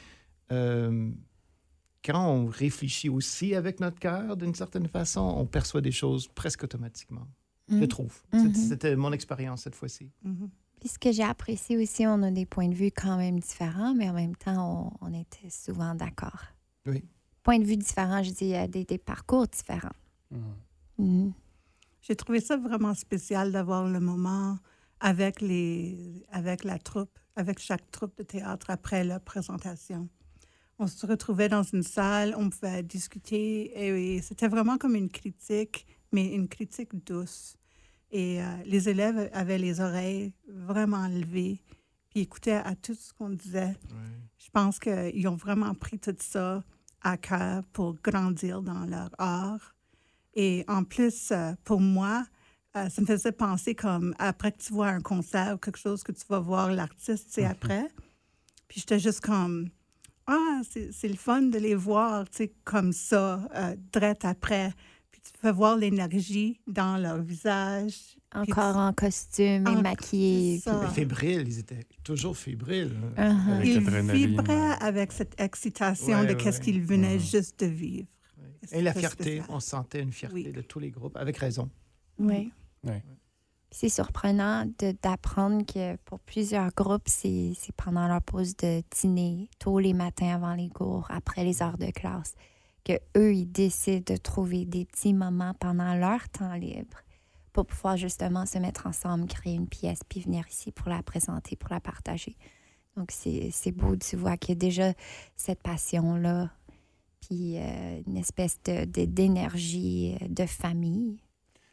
euh, 0.52 1.10
quand 2.04 2.30
on 2.30 2.46
réfléchit 2.48 3.10
aussi 3.10 3.56
avec 3.56 3.80
notre 3.80 4.00
cœur, 4.00 4.38
d'une 4.38 4.56
certaine 4.56 4.88
façon, 4.88 5.22
on 5.22 5.46
perçoit 5.46 5.82
des 5.82 5.92
choses 5.92 6.28
presque 6.28 6.64
automatiquement, 6.64 7.28
je 7.70 7.76
mm. 7.76 7.88
trouve. 7.88 8.22
Mm-hmm. 8.34 8.54
C'était 8.54 8.96
mon 8.96 9.12
expérience 9.12 9.64
cette 9.64 9.76
fois-ci. 9.76 10.12
Mm-hmm. 10.26 10.50
Puis 10.80 10.90
ce 10.90 11.00
que 11.00 11.12
j'ai 11.12 11.24
apprécié 11.24 11.78
aussi, 11.78 12.06
on 12.06 12.22
a 12.24 12.32
des 12.32 12.46
points 12.46 12.68
de 12.68 12.76
vue 12.76 12.92
quand 12.92 13.18
même 13.18 13.40
différents, 13.40 13.94
mais 13.94 14.10
en 14.10 14.14
même 14.14 14.36
temps, 14.36 14.94
on, 15.02 15.14
était 15.14 15.50
souvent 15.50 15.96
d'accord. 15.96 16.44
Oui. 16.86 17.04
Points 17.44 17.60
de 17.60 17.66
vue 17.66 17.78
différents, 17.78 18.22
je 18.22 18.32
dis, 18.32 18.54
des, 18.70 18.86
des 18.86 18.98
parcours 18.98 19.48
différents. 19.48 19.96
Mmh. 20.30 20.38
Mmh. 21.00 21.34
J'ai 22.02 22.16
trouvé 22.16 22.40
ça 22.40 22.58
vraiment 22.58 22.94
spécial 22.94 23.52
d'avoir 23.52 23.88
le 23.88 24.00
moment 24.00 24.58
avec, 25.00 25.42
les, 25.42 26.26
avec 26.32 26.64
la 26.64 26.80
troupe, 26.80 27.20
avec 27.36 27.60
chaque 27.60 27.90
troupe 27.92 28.18
de 28.18 28.24
théâtre 28.24 28.70
après 28.70 29.04
la 29.04 29.20
présentation. 29.20 30.08
On 30.80 30.88
se 30.88 31.06
retrouvait 31.06 31.50
dans 31.50 31.64
une 31.64 31.84
salle, 31.84 32.36
on 32.38 32.50
pouvait 32.50 32.84
discuter 32.84 34.16
et 34.16 34.22
c'était 34.22 34.48
vraiment 34.48 34.78
comme 34.78 34.96
une 34.96 35.10
critique, 35.10 35.88
mais 36.12 36.34
une 36.34 36.48
critique 36.48 36.96
douce. 37.06 37.58
Et 38.12 38.42
euh, 38.42 38.46
les 38.66 38.90
élèves 38.90 39.30
avaient 39.34 39.58
les 39.58 39.82
oreilles 39.82 40.34
vraiment 40.48 41.08
levées, 41.08 41.62
puis 42.10 42.22
écoutaient 42.22 42.54
à 42.54 42.76
tout 42.76 42.94
ce 42.94 43.14
qu'on 43.14 43.30
disait. 43.30 43.76
Je 44.38 44.50
pense 44.50 44.80
qu'ils 44.80 45.28
ont 45.28 45.36
vraiment 45.36 45.74
pris 45.74 46.00
tout 46.00 46.16
ça 46.20 46.64
à 47.02 47.18
cœur 47.18 47.64
pour 47.74 47.96
grandir 48.02 48.62
dans 48.62 48.86
leur 48.86 49.10
art. 49.18 49.76
Et 50.36 50.64
en 50.68 50.84
plus, 50.84 51.32
euh, 51.32 51.54
pour 51.64 51.82
moi, 51.82 52.26
euh, 52.78 52.90
ça 52.90 53.02
me 53.02 53.08
faisait 53.08 53.32
penser 53.32 53.76
comme 53.76 54.14
après 54.20 54.52
que 54.52 54.60
tu 54.60 54.74
vois 54.74 54.88
un 54.88 55.02
concert 55.02 55.56
ou 55.56 55.58
quelque 55.58 55.80
chose 55.80 56.04
que 56.04 56.12
tu 56.12 56.24
vas 56.30 56.40
voir 56.40 56.72
l'artiste, 56.72 57.28
c'est 57.30 57.46
après. 57.46 57.88
Puis 58.68 58.82
j'étais 58.82 59.00
juste 59.00 59.22
comme, 59.22 59.70
ah, 60.28 60.62
c'est 60.64 61.08
le 61.08 61.16
fun 61.16 61.42
de 61.42 61.58
les 61.58 61.76
voir, 61.76 62.30
tu 62.30 62.38
sais, 62.38 62.54
comme 62.64 62.92
ça, 62.92 63.48
drette 63.94 64.26
après 64.26 64.74
tu 65.38 65.42
peux 65.44 65.52
voir 65.52 65.78
l'énergie 65.78 66.60
dans 66.66 66.98
leur 66.98 67.22
visage. 67.22 68.18
Encore 68.34 68.76
en 68.76 68.92
costume 68.92 69.68
et 69.68 69.82
maquillés. 69.82 70.62
Fébriles, 70.94 71.48
ils 71.48 71.60
étaient 71.60 71.86
toujours 72.04 72.36
fébriles. 72.36 72.96
Uh-huh. 73.16 73.64
Ils 73.64 73.80
vibraient 74.12 74.76
avec 74.82 75.12
cette 75.12 75.40
excitation 75.40 76.24
de 76.24 76.30
ce 76.40 76.60
qu'ils 76.60 76.82
venaient 76.82 77.18
uh-huh. 77.18 77.32
juste 77.32 77.60
de 77.60 77.68
vivre. 77.68 78.08
Et 78.72 78.82
la 78.82 78.94
fierté, 78.94 79.42
on 79.50 79.60
sentait 79.60 80.02
une 80.02 80.12
fierté 80.12 80.52
de 80.52 80.62
tous 80.62 80.80
les 80.80 80.90
groupes, 80.90 81.16
avec 81.16 81.38
raison. 81.38 81.70
Oui. 82.18 82.52
C'est 83.70 83.90
surprenant 83.90 84.66
d'apprendre 85.04 85.66
que 85.66 85.98
pour 85.98 86.20
plusieurs 86.20 86.72
groupes, 86.72 87.08
c'est 87.08 87.54
pendant 87.76 88.08
leur 88.08 88.24
pause 88.24 88.58
de 88.58 88.82
dîner, 89.00 89.50
tôt 89.60 89.78
les 89.78 89.94
matins 89.94 90.34
avant 90.36 90.56
les 90.56 90.70
cours, 90.70 91.08
après 91.10 91.44
les 91.44 91.62
heures 91.62 91.78
de 91.78 91.92
classe 91.92 92.34
que 92.88 92.94
eux 93.18 93.34
ils 93.34 93.52
décident 93.52 94.14
de 94.14 94.18
trouver 94.18 94.66
des 94.66 94.86
petits 94.86 95.14
moments 95.14 95.54
pendant 95.60 95.94
leur 95.96 96.30
temps 96.30 96.54
libre 96.54 96.98
pour 97.52 97.66
pouvoir 97.66 97.98
justement 97.98 98.46
se 98.46 98.60
mettre 98.60 98.86
ensemble, 98.86 99.28
créer 99.28 99.56
une 99.56 99.68
pièce, 99.68 100.02
puis 100.08 100.22
venir 100.22 100.48
ici 100.48 100.72
pour 100.72 100.90
la 100.90 101.02
présenter, 101.02 101.56
pour 101.56 101.72
la 101.72 101.80
partager. 101.80 102.38
Donc, 102.96 103.12
c'est 103.12 103.72
beau, 103.72 103.96
tu 103.96 104.16
vois 104.16 104.38
qu'il 104.38 104.50
y 104.50 104.52
a 104.52 104.60
déjà 104.60 104.94
cette 105.36 105.64
passion-là, 105.64 106.52
puis 107.20 107.58
euh, 107.58 108.02
une 108.06 108.18
espèce 108.18 108.60
d'énergie 108.62 110.16
de, 110.22 110.34
de, 110.34 110.46
famille. 110.46 111.20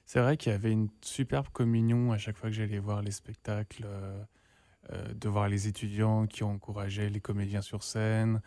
C'est 0.06 0.20
vrai 0.20 0.38
qu'il 0.38 0.52
y 0.52 0.54
avait 0.54 0.72
une 0.72 0.88
superbe 1.02 1.48
communion 1.52 2.12
à 2.12 2.18
chaque 2.18 2.38
fois 2.38 2.48
que 2.48 2.56
j'allais 2.56 2.78
voir 2.78 3.02
les 3.02 3.10
spectacles, 3.10 3.84
euh, 3.84 4.22
euh, 4.92 5.12
de 5.12 5.28
voir 5.28 5.48
les 5.48 5.68
étudiants 5.68 6.26
qui 6.26 6.44
encouragé 6.44 7.10
les 7.10 7.20
comédiens 7.20 7.62
sur 7.62 7.82
scène, 7.82 8.40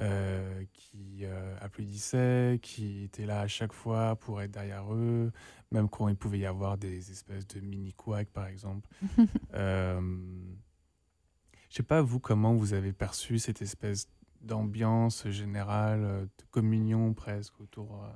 euh, 0.00 0.64
qui 0.72 1.24
applaudissaient, 1.60 2.58
qui 2.62 3.04
étaient 3.04 3.26
là 3.26 3.40
à 3.40 3.48
chaque 3.48 3.72
fois 3.72 4.16
pour 4.16 4.40
être 4.40 4.50
derrière 4.50 4.92
eux, 4.92 5.32
même 5.70 5.88
quand 5.88 6.08
il 6.08 6.16
pouvait 6.16 6.38
y 6.38 6.46
avoir 6.46 6.78
des 6.78 7.10
espèces 7.10 7.46
de 7.46 7.60
mini 7.60 7.92
couacs 7.92 8.30
par 8.30 8.46
exemple. 8.46 8.88
euh, 9.54 10.00
je 11.68 11.76
sais 11.76 11.82
pas 11.82 12.00
vous 12.00 12.20
comment 12.20 12.54
vous 12.54 12.72
avez 12.74 12.92
perçu 12.92 13.38
cette 13.38 13.60
espèce 13.60 14.08
d'ambiance 14.40 15.28
générale, 15.28 16.28
de 16.38 16.44
communion 16.50 17.12
presque 17.12 17.60
autour. 17.60 18.06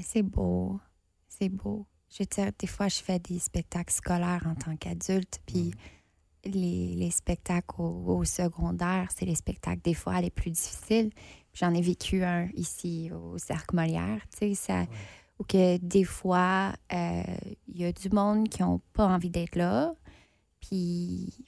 C'est 0.00 0.22
beau, 0.22 0.80
c'est 1.28 1.48
beau. 1.48 1.86
Je 2.12 2.18
veux 2.22 2.26
dire, 2.26 2.52
des 2.58 2.66
fois, 2.66 2.88
je 2.88 3.02
fais 3.02 3.18
des 3.18 3.38
spectacles 3.38 3.92
scolaires 3.92 4.46
en 4.46 4.54
tant 4.54 4.76
qu'adulte, 4.76 5.40
puis 5.46 5.72
les, 6.44 6.94
les, 6.94 7.10
spectacles 7.10 7.80
au, 7.80 8.24
secondaire, 8.24 9.08
c'est 9.14 9.24
les 9.24 9.34
spectacles 9.34 9.82
des 9.82 9.94
fois 9.94 10.20
les 10.20 10.30
plus 10.30 10.50
difficiles. 10.50 11.10
J'en 11.54 11.74
ai 11.74 11.82
vécu 11.82 12.24
un 12.24 12.48
ici 12.54 13.10
au 13.12 13.38
Cercle 13.38 13.76
Molière, 13.76 14.20
tu 14.32 14.38
sais, 14.38 14.54
ça, 14.54 14.86
où 15.38 15.44
que 15.44 15.76
des 15.78 16.04
fois, 16.04 16.72
euh, 16.92 17.22
il 17.68 17.80
y 17.80 17.84
a 17.84 17.92
du 17.92 18.08
monde 18.10 18.48
qui 18.48 18.62
n'ont 18.62 18.80
pas 18.92 19.06
envie 19.06 19.30
d'être 19.30 19.56
là, 19.56 19.94
puis 20.60 21.46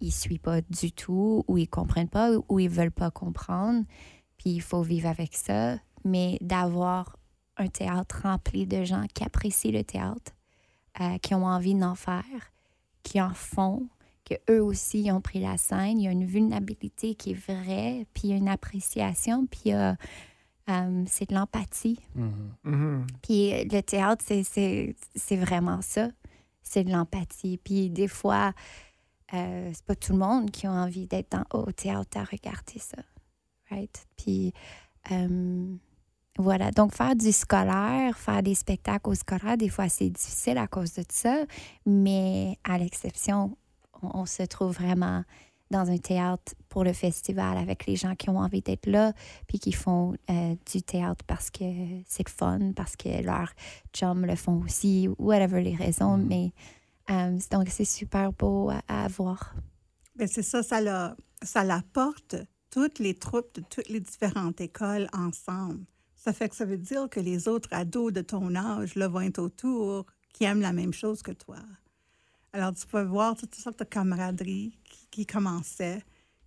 ils 0.00 0.06
ne 0.06 0.12
suivent 0.12 0.40
pas 0.40 0.60
du 0.60 0.92
tout, 0.92 1.44
ou 1.48 1.58
ils 1.58 1.68
comprennent 1.68 2.08
pas, 2.08 2.30
ou 2.48 2.60
ils 2.60 2.68
veulent 2.68 2.92
pas 2.92 3.10
comprendre, 3.10 3.84
puis 4.36 4.50
il 4.50 4.62
faut 4.62 4.82
vivre 4.82 5.08
avec 5.08 5.34
ça. 5.34 5.76
Mais 6.04 6.38
d'avoir 6.40 7.16
un 7.56 7.68
théâtre 7.68 8.20
rempli 8.22 8.66
de 8.66 8.84
gens 8.84 9.04
qui 9.12 9.24
apprécient 9.24 9.72
le 9.72 9.84
théâtre, 9.84 10.32
euh, 11.00 11.18
qui 11.18 11.34
ont 11.34 11.44
envie 11.44 11.74
d'en 11.74 11.94
faire, 11.94 12.52
qui 13.02 13.20
en 13.20 13.34
font, 13.34 13.88
que 14.28 14.52
eux 14.52 14.62
aussi 14.62 15.10
ont 15.12 15.20
pris 15.20 15.40
la 15.40 15.56
scène. 15.56 15.98
Il 15.98 16.04
y 16.04 16.08
a 16.08 16.10
une 16.10 16.26
vulnérabilité 16.26 17.14
qui 17.14 17.30
est 17.30 17.34
vraie, 17.34 18.06
puis 18.14 18.28
il 18.28 18.30
y 18.30 18.32
a 18.32 18.36
une 18.36 18.48
appréciation, 18.48 19.46
puis 19.46 19.72
euh, 19.72 19.94
c'est 21.06 21.30
de 21.30 21.34
l'empathie. 21.34 21.98
Mm-hmm. 22.16 22.72
Mm-hmm. 22.72 23.06
Puis 23.22 23.64
le 23.64 23.80
théâtre, 23.80 24.24
c'est 24.26 25.36
vraiment 25.36 25.80
ça. 25.82 26.08
C'est 26.62 26.84
de 26.84 26.90
l'empathie. 26.90 27.58
Puis 27.58 27.88
des 27.90 28.08
fois, 28.08 28.52
euh, 29.32 29.70
c'est 29.72 29.84
pas 29.84 29.94
tout 29.94 30.12
le 30.12 30.18
monde 30.18 30.50
qui 30.50 30.66
a 30.66 30.72
envie 30.72 31.06
d'être 31.06 31.36
au 31.52 31.72
théâtre 31.72 32.18
à 32.18 32.24
regarder 32.24 32.78
ça. 32.78 32.98
Right? 33.70 34.06
Puis 34.16 34.52
voilà, 36.38 36.70
donc 36.70 36.94
faire 36.94 37.16
du 37.16 37.32
scolaire, 37.32 38.16
faire 38.16 38.42
des 38.44 38.54
spectacles 38.54 39.10
au 39.10 39.14
scolaire, 39.14 39.56
des 39.56 39.68
fois 39.68 39.88
c'est 39.88 40.08
difficile 40.08 40.56
à 40.56 40.68
cause 40.68 40.94
de 40.94 41.02
ça, 41.10 41.44
mais 41.84 42.56
à 42.62 42.78
l'exception, 42.78 43.56
on, 44.02 44.26
se 44.26 44.42
trouve 44.42 44.72
vraiment 44.72 45.24
dans 45.70 45.90
un 45.90 45.98
théâtre 45.98 46.54
pour 46.68 46.84
le 46.84 46.92
festival 46.92 47.58
avec 47.58 47.86
les 47.86 47.96
gens 47.96 48.14
qui 48.14 48.30
ont 48.30 48.38
envie 48.38 48.62
d'être 48.62 48.86
là, 48.86 49.12
puis 49.46 49.58
qui 49.58 49.72
font 49.72 50.14
euh, 50.30 50.54
du 50.70 50.82
théâtre 50.82 51.24
parce 51.26 51.50
que 51.50 51.64
c'est 52.06 52.26
le 52.26 52.32
fun, 52.32 52.72
parce 52.74 52.96
que 52.96 53.22
leurs 53.22 53.52
chums 53.92 54.24
le 54.24 54.34
font 54.34 54.62
aussi, 54.64 55.08
whatever 55.18 55.62
les 55.62 55.76
raisons, 55.76 56.16
mm. 56.16 56.26
mais 56.26 56.52
euh, 57.10 57.38
donc 57.50 57.68
c'est 57.68 57.84
super 57.84 58.32
beau 58.32 58.70
à, 58.88 59.08
voir. 59.08 59.54
Ben, 60.16 60.26
c'est 60.26 60.42
ça, 60.42 60.62
ça, 60.62 60.80
la, 60.80 61.16
ça 61.42 61.64
l'apporte 61.64 62.36
toutes 62.70 62.98
les 62.98 63.14
troupes 63.14 63.54
de 63.54 63.62
toutes 63.62 63.88
les 63.88 64.00
différentes 64.00 64.60
écoles 64.60 65.08
ensemble. 65.12 65.84
Ça 66.14 66.32
fait 66.32 66.48
que 66.48 66.56
ça 66.56 66.64
veut 66.64 66.78
dire 66.78 67.08
que 67.08 67.20
les 67.20 67.48
autres 67.48 67.68
ados 67.72 68.12
de 68.12 68.20
ton 68.20 68.54
âge 68.54 68.94
là, 68.94 69.08
vont 69.08 69.20
être 69.20 69.38
autour 69.38 70.06
qui 70.32 70.44
aiment 70.44 70.60
la 70.60 70.72
même 70.72 70.92
chose 70.92 71.22
que 71.22 71.32
toi. 71.32 71.56
Alors, 72.52 72.72
tu 72.72 72.86
peux 72.86 73.02
voir 73.02 73.36
toutes 73.36 73.54
sortes 73.54 73.78
de 73.78 73.84
camaraderies 73.84 74.78
qui, 75.10 75.26
commençaient, 75.26 76.02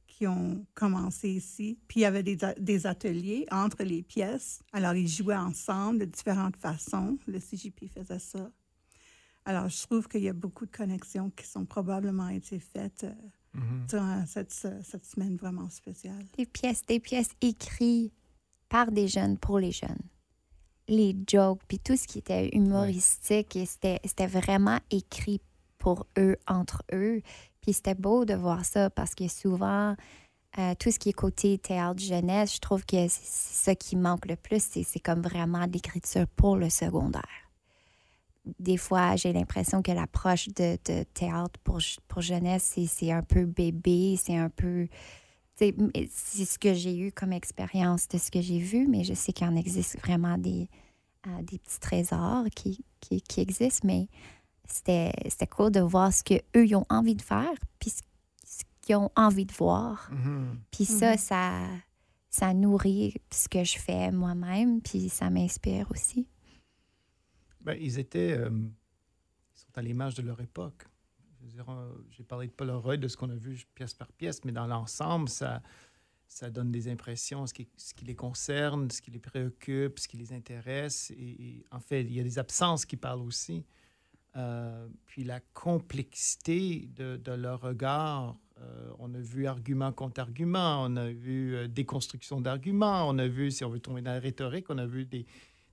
qui 0.08 0.26
ont 0.28 0.66
commencé 0.74 1.30
ici. 1.30 1.78
Puis, 1.88 2.00
il 2.00 2.04
y 2.04 2.06
avait 2.06 2.24
des, 2.24 2.38
des, 2.60 2.88
ateliers 2.88 3.46
entre 3.52 3.84
les 3.84 4.02
pièces. 4.02 4.62
Alors, 4.74 4.96
ils 4.96 5.08
jouaient 5.08 5.36
ensemble 5.36 6.00
de 6.00 6.06
différentes 6.06 6.58
façons. 6.58 7.18
Le 7.28 7.40
CJP 7.40 7.88
faisait 7.94 8.20
ça. 8.20 8.50
Alors, 9.46 9.70
je 9.70 9.82
trouve 9.84 10.08
qu'il 10.08 10.22
y 10.22 10.30
a 10.30 10.34
beaucoup 10.34 10.66
de 10.66 10.72
connexions 10.72 11.32
qui 11.32 11.46
sont 11.46 11.66
probablement 11.66 12.30
été 12.30 12.60
faites 12.60 13.04
euh, 13.04 13.14
mm-hmm. 13.58 13.90
durant 13.90 14.26
cette, 14.26 14.52
cette, 14.52 15.06
semaine 15.06 15.36
vraiment 15.36 15.70
spéciale. 15.70 16.26
Des 16.38 16.46
pièces, 16.46 16.86
des 16.86 17.00
pièces 17.00 17.32
écrites 17.42 18.14
par 18.70 18.92
des 18.92 19.08
jeunes 19.08 19.38
pour 19.38 19.60
les 19.60 19.72
jeunes. 19.72 20.02
Les 20.88 21.16
jokes, 21.28 21.62
puis 21.68 21.80
tout 21.80 21.96
ce 21.96 22.08
qui 22.08 22.20
était 22.20 22.50
humoristique, 22.50 23.58
c'était, 23.66 24.00
c'était 24.04 24.28
vraiment 24.28 24.80
écrit 24.90 25.42
pour 25.82 26.06
eux, 26.20 26.38
entre 26.48 26.84
eux. 26.94 27.22
Puis 27.60 27.74
c'était 27.74 27.96
beau 27.96 28.24
de 28.24 28.36
voir 28.36 28.64
ça 28.64 28.92
parce 28.92 29.16
que 29.16 29.28
souvent, 29.28 29.96
euh, 30.60 30.74
tout 30.80 30.92
ce 30.92 31.00
qui 31.00 31.10
est 31.10 31.14
côté 31.14 31.58
théâtre 31.58 32.00
jeunesse, 32.00 32.56
je 32.56 32.60
trouve 32.60 32.86
que 32.86 33.08
c'est, 33.08 33.10
ça 33.10 33.76
qui 33.76 33.96
manque 33.96 34.28
le 34.28 34.36
plus, 34.36 34.64
c'est, 34.64 35.00
comme 35.00 35.22
vraiment 35.22 35.66
l'écriture 35.66 36.28
pour 36.36 36.56
le 36.56 36.70
secondaire. 36.70 37.50
Des 38.60 38.78
fois, 38.78 39.16
j'ai 39.16 39.34
l'impression 39.34 39.82
que 39.82 39.92
l'approche 39.92 40.48
de, 40.50 40.78
de 40.86 41.04
théâtre 41.14 41.60
pour, 41.64 41.80
pour 42.08 42.22
jeunesse, 42.22 42.76
c'est 42.88 43.12
un 43.12 43.24
peu 43.24 43.46
bébé, 43.46 44.18
c'est 44.22 44.38
un 44.38 44.50
peu 44.50 44.88
c'est 45.56 46.46
ce 46.46 46.58
que 46.58 46.74
j'ai 46.74 46.98
eu 46.98 47.12
comme 47.12 47.34
expérience 47.34 48.08
de 48.08 48.18
ce 48.18 48.32
que 48.32 48.42
j'ai 48.42 48.58
vu, 48.58 48.88
mais 48.88 49.04
je 49.04 49.14
sais 49.14 49.32
qu'il 49.32 49.46
en 49.46 49.56
existe 49.56 50.00
vraiment 50.00 50.40
des, 50.40 50.68
euh, 51.28 51.42
des 51.44 51.60
petits 51.60 51.80
trésors 51.80 52.46
qui, 52.56 52.84
qui, 53.00 53.22
qui 53.22 53.42
existent, 53.42 53.86
mais 53.88 54.08
c'était 54.72 55.48
cool 55.50 55.72
de 55.72 55.80
voir 55.80 56.14
ce 56.14 56.24
qu'eux, 56.24 56.66
ils 56.66 56.76
ont 56.76 56.86
envie 56.90 57.16
de 57.16 57.22
faire, 57.22 57.54
puis 57.80 57.92
ce, 57.92 58.02
qu'ils 58.82 58.96
ont 58.96 59.12
envie 59.16 59.46
de 59.46 59.54
voir. 59.54 60.10
Mm-hmm. 60.12 60.56
Puis 60.72 60.86
ça, 60.86 61.14
mm-hmm. 61.14 61.18
ça, 61.18 61.68
ça 62.30 62.54
nourrit 62.54 63.16
ce 63.32 63.48
que 63.48 63.64
je 63.64 63.78
fais 63.78 64.12
moi-même, 64.12 64.82
puis 64.82 65.10
ça 65.10 65.30
m'inspire 65.30 65.90
aussi. 65.92 66.28
Ben, 67.62 67.78
ils 67.80 68.00
étaient... 68.00 68.38
Euh, 68.38 68.50
ils 68.50 69.60
sont 69.60 69.78
à 69.78 69.82
l'image 69.82 70.16
de 70.16 70.24
leur 70.24 70.42
époque. 70.42 70.88
Euh, 71.44 71.92
j'ai 72.12 72.24
parlé 72.24 72.48
de 72.48 72.52
Polaroid, 72.52 72.98
de 72.98 73.08
ce 73.08 73.18
qu'on 73.18 73.30
a 73.30 73.36
vu 73.36 73.64
pièce 73.76 73.94
par 73.94 74.12
pièce, 74.12 74.44
mais 74.46 74.52
dans 74.52 74.68
l'ensemble, 74.68 75.30
ça, 75.30 75.62
ça 76.28 76.50
donne 76.50 76.72
des 76.72 76.88
impressions, 76.88 77.46
ce 77.48 77.54
qui, 77.54 77.68
ce 77.78 77.94
qui 77.94 78.06
les 78.06 78.16
concerne, 78.16 78.90
ce 78.90 79.02
qui 79.02 79.12
les 79.12 79.20
préoccupe, 79.20 80.00
ce 80.00 80.08
qui 80.08 80.18
les 80.18 80.34
intéresse. 80.34 81.12
Et, 81.12 81.66
en 81.72 81.80
fait, 81.80 82.02
il 82.02 82.14
y 82.14 82.20
a 82.20 82.24
des 82.24 82.40
absences 82.40 82.86
qui 82.86 82.98
parlent 82.98 83.22
aussi. 83.22 83.66
Euh, 84.38 84.88
puis 85.08 85.24
la 85.24 85.42
complexité 85.54 86.90
de, 86.96 87.18
de 87.18 87.32
leur 87.32 87.62
regard. 87.62 88.38
Euh, 88.60 88.92
on 89.00 89.14
a 89.16 89.20
vu 89.20 89.48
argument 89.48 89.92
contre 89.92 90.22
argument, 90.22 90.84
on 90.84 90.96
a 90.96 91.10
vu 91.10 91.68
déconstruction 91.68 92.40
d'arguments, 92.40 93.10
on 93.10 93.18
a 93.18 93.28
vu, 93.28 93.50
si 93.50 93.66
on 93.66 93.70
veut 93.70 93.80
tomber 93.80 94.02
dans 94.02 94.12
la 94.12 94.20
rhétorique, 94.20 94.70
on 94.70 94.78
a 94.78 94.86
vu 94.86 95.06
des, 95.06 95.26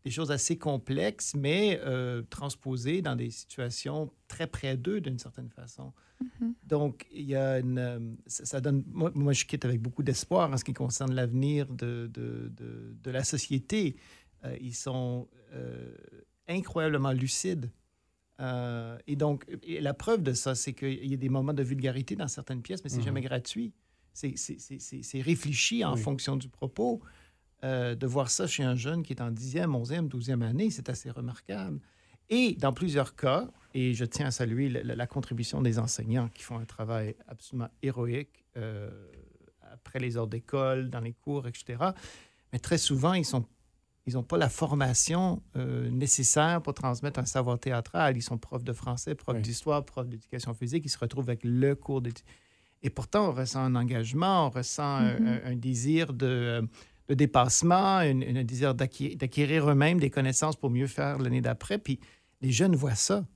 des 0.04 0.10
choses 0.10 0.30
assez 0.30 0.56
complexes, 0.56 1.34
mais 1.34 1.80
euh, 1.84 2.22
transposées 2.30 3.02
dans 3.02 3.16
des 3.16 3.30
situations 3.30 4.10
très 4.26 4.46
près 4.46 4.76
d'eux 4.76 5.00
d'une 5.00 5.18
certaine 5.18 5.50
façon. 5.50 5.92
Mm-hmm. 6.22 6.52
Donc, 6.64 7.06
il 7.12 7.24
y 7.24 7.36
a 7.36 7.58
une, 7.58 7.78
euh, 7.78 7.98
ça, 8.26 8.60
donne. 8.60 8.84
Moi, 8.88 9.32
je 9.32 9.44
quitte 9.44 9.64
avec 9.64 9.80
beaucoup 9.80 10.02
d'espoir 10.02 10.50
en 10.52 10.56
ce 10.56 10.64
qui 10.64 10.72
concerne 10.72 11.14
l'avenir 11.14 11.66
de, 11.72 12.10
de, 12.12 12.50
de, 12.54 13.10
la 13.10 13.24
société. 13.24 13.96
Euh, 14.44 14.56
ils 14.60 14.74
sont 14.74 15.28
incroyablement 16.46 17.12
lucides. 17.12 17.70
Et 18.40 19.16
donc, 19.16 19.46
la 19.66 19.94
preuve 19.94 20.22
de 20.22 20.32
ça, 20.32 20.54
c'est 20.54 20.72
qu'il 20.72 21.06
y 21.06 21.14
a 21.14 21.16
des 21.16 21.28
moments 21.28 21.54
de 21.54 21.62
vulgarité 21.62 22.14
dans 22.16 22.28
certaines 22.28 22.62
pièces, 22.62 22.84
mais 22.84 22.90
c'est 22.90 23.02
jamais 23.02 23.20
mm-hmm. 23.20 23.24
gratuit. 23.24 23.72
C'est 24.12 25.20
réfléchi 25.20 25.84
en 25.84 25.96
fonction 25.96 26.36
du 26.36 26.48
propos. 26.48 27.02
Euh, 27.64 27.96
de 27.96 28.06
voir 28.06 28.30
ça 28.30 28.46
chez 28.46 28.62
un 28.62 28.76
jeune 28.76 29.02
qui 29.02 29.12
est 29.12 29.20
en 29.20 29.32
10e, 29.32 29.66
11e, 29.66 30.08
12e 30.08 30.42
année, 30.42 30.70
c'est 30.70 30.88
assez 30.88 31.10
remarquable. 31.10 31.80
Et 32.30 32.54
dans 32.54 32.72
plusieurs 32.72 33.16
cas, 33.16 33.48
et 33.74 33.94
je 33.94 34.04
tiens 34.04 34.26
à 34.26 34.30
saluer 34.30 34.68
la, 34.68 35.06
contribution 35.08 35.60
des 35.60 35.80
enseignants 35.80 36.28
qui 36.28 36.44
font 36.44 36.56
un 36.58 36.64
travail 36.64 37.16
absolument 37.26 37.68
héroïque 37.82 38.44
euh, 38.56 38.90
après 39.72 39.98
les 39.98 40.16
heures 40.16 40.28
d'école, 40.28 40.88
dans 40.88 41.00
les 41.00 41.14
cours, 41.14 41.48
etc. 41.48 41.78
Mais 42.52 42.60
très 42.60 42.78
souvent, 42.78 43.14
ils 43.14 43.24
sont 43.24 43.44
ils 44.08 44.14
n'ont 44.14 44.22
pas 44.22 44.38
la 44.38 44.48
formation 44.48 45.42
euh, 45.56 45.90
nécessaire 45.90 46.62
pour 46.62 46.74
transmettre 46.74 47.20
un 47.20 47.26
savoir 47.26 47.58
théâtral. 47.58 48.16
Ils 48.16 48.22
sont 48.22 48.38
profs 48.38 48.64
de 48.64 48.72
français, 48.72 49.14
profs 49.14 49.42
d'histoire, 49.42 49.84
profs 49.84 50.08
d'éducation 50.08 50.54
physique. 50.54 50.84
Ils 50.86 50.90
se 50.90 50.98
retrouvent 50.98 51.28
avec 51.28 51.40
le 51.44 51.74
cours 51.74 52.00
d'études. 52.00 52.24
Et 52.82 52.90
pourtant, 52.90 53.28
on 53.28 53.32
ressent 53.32 53.60
un 53.60 53.74
engagement, 53.74 54.46
on 54.46 54.50
ressent 54.50 54.96
un, 54.96 55.14
mm-hmm. 55.14 55.60
désir 55.60 56.12
de, 56.12 56.66
le 57.08 57.16
dépassement, 57.16 57.98
un, 57.98 58.44
désir 58.44 58.74
d'acquérir 58.74 59.68
eux-mêmes 59.68 60.00
des 60.00 60.10
connaissances 60.10 60.56
pour 60.56 60.70
mieux 60.70 60.86
faire 60.86 61.18
l'année 61.18 61.40
d'après. 61.40 61.78
Puis 61.78 62.00
les 62.40 62.52
jeunes 62.52 62.76
voient 62.76 62.94
ça. 62.94 63.26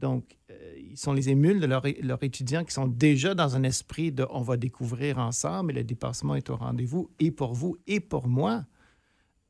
Donc, 0.00 0.36
euh, 0.50 0.74
ils 0.78 0.96
sont 0.96 1.12
les 1.12 1.28
émules 1.28 1.60
de 1.60 1.66
leurs 1.66 2.24
étudiants 2.24 2.64
qui 2.64 2.72
sont 2.72 2.88
déjà 2.88 3.34
dans 3.34 3.54
un 3.54 3.62
esprit 3.62 4.10
de 4.10 4.26
on 4.30 4.42
va 4.42 4.56
découvrir 4.56 5.18
ensemble 5.18 5.72
et 5.72 5.74
le 5.74 5.84
dépassement 5.84 6.34
est 6.34 6.50
au 6.50 6.56
rendez-vous 6.56 7.10
et 7.20 7.30
pour 7.30 7.54
vous 7.54 7.76
et 7.86 8.00
pour 8.00 8.26
moi. 8.26 8.64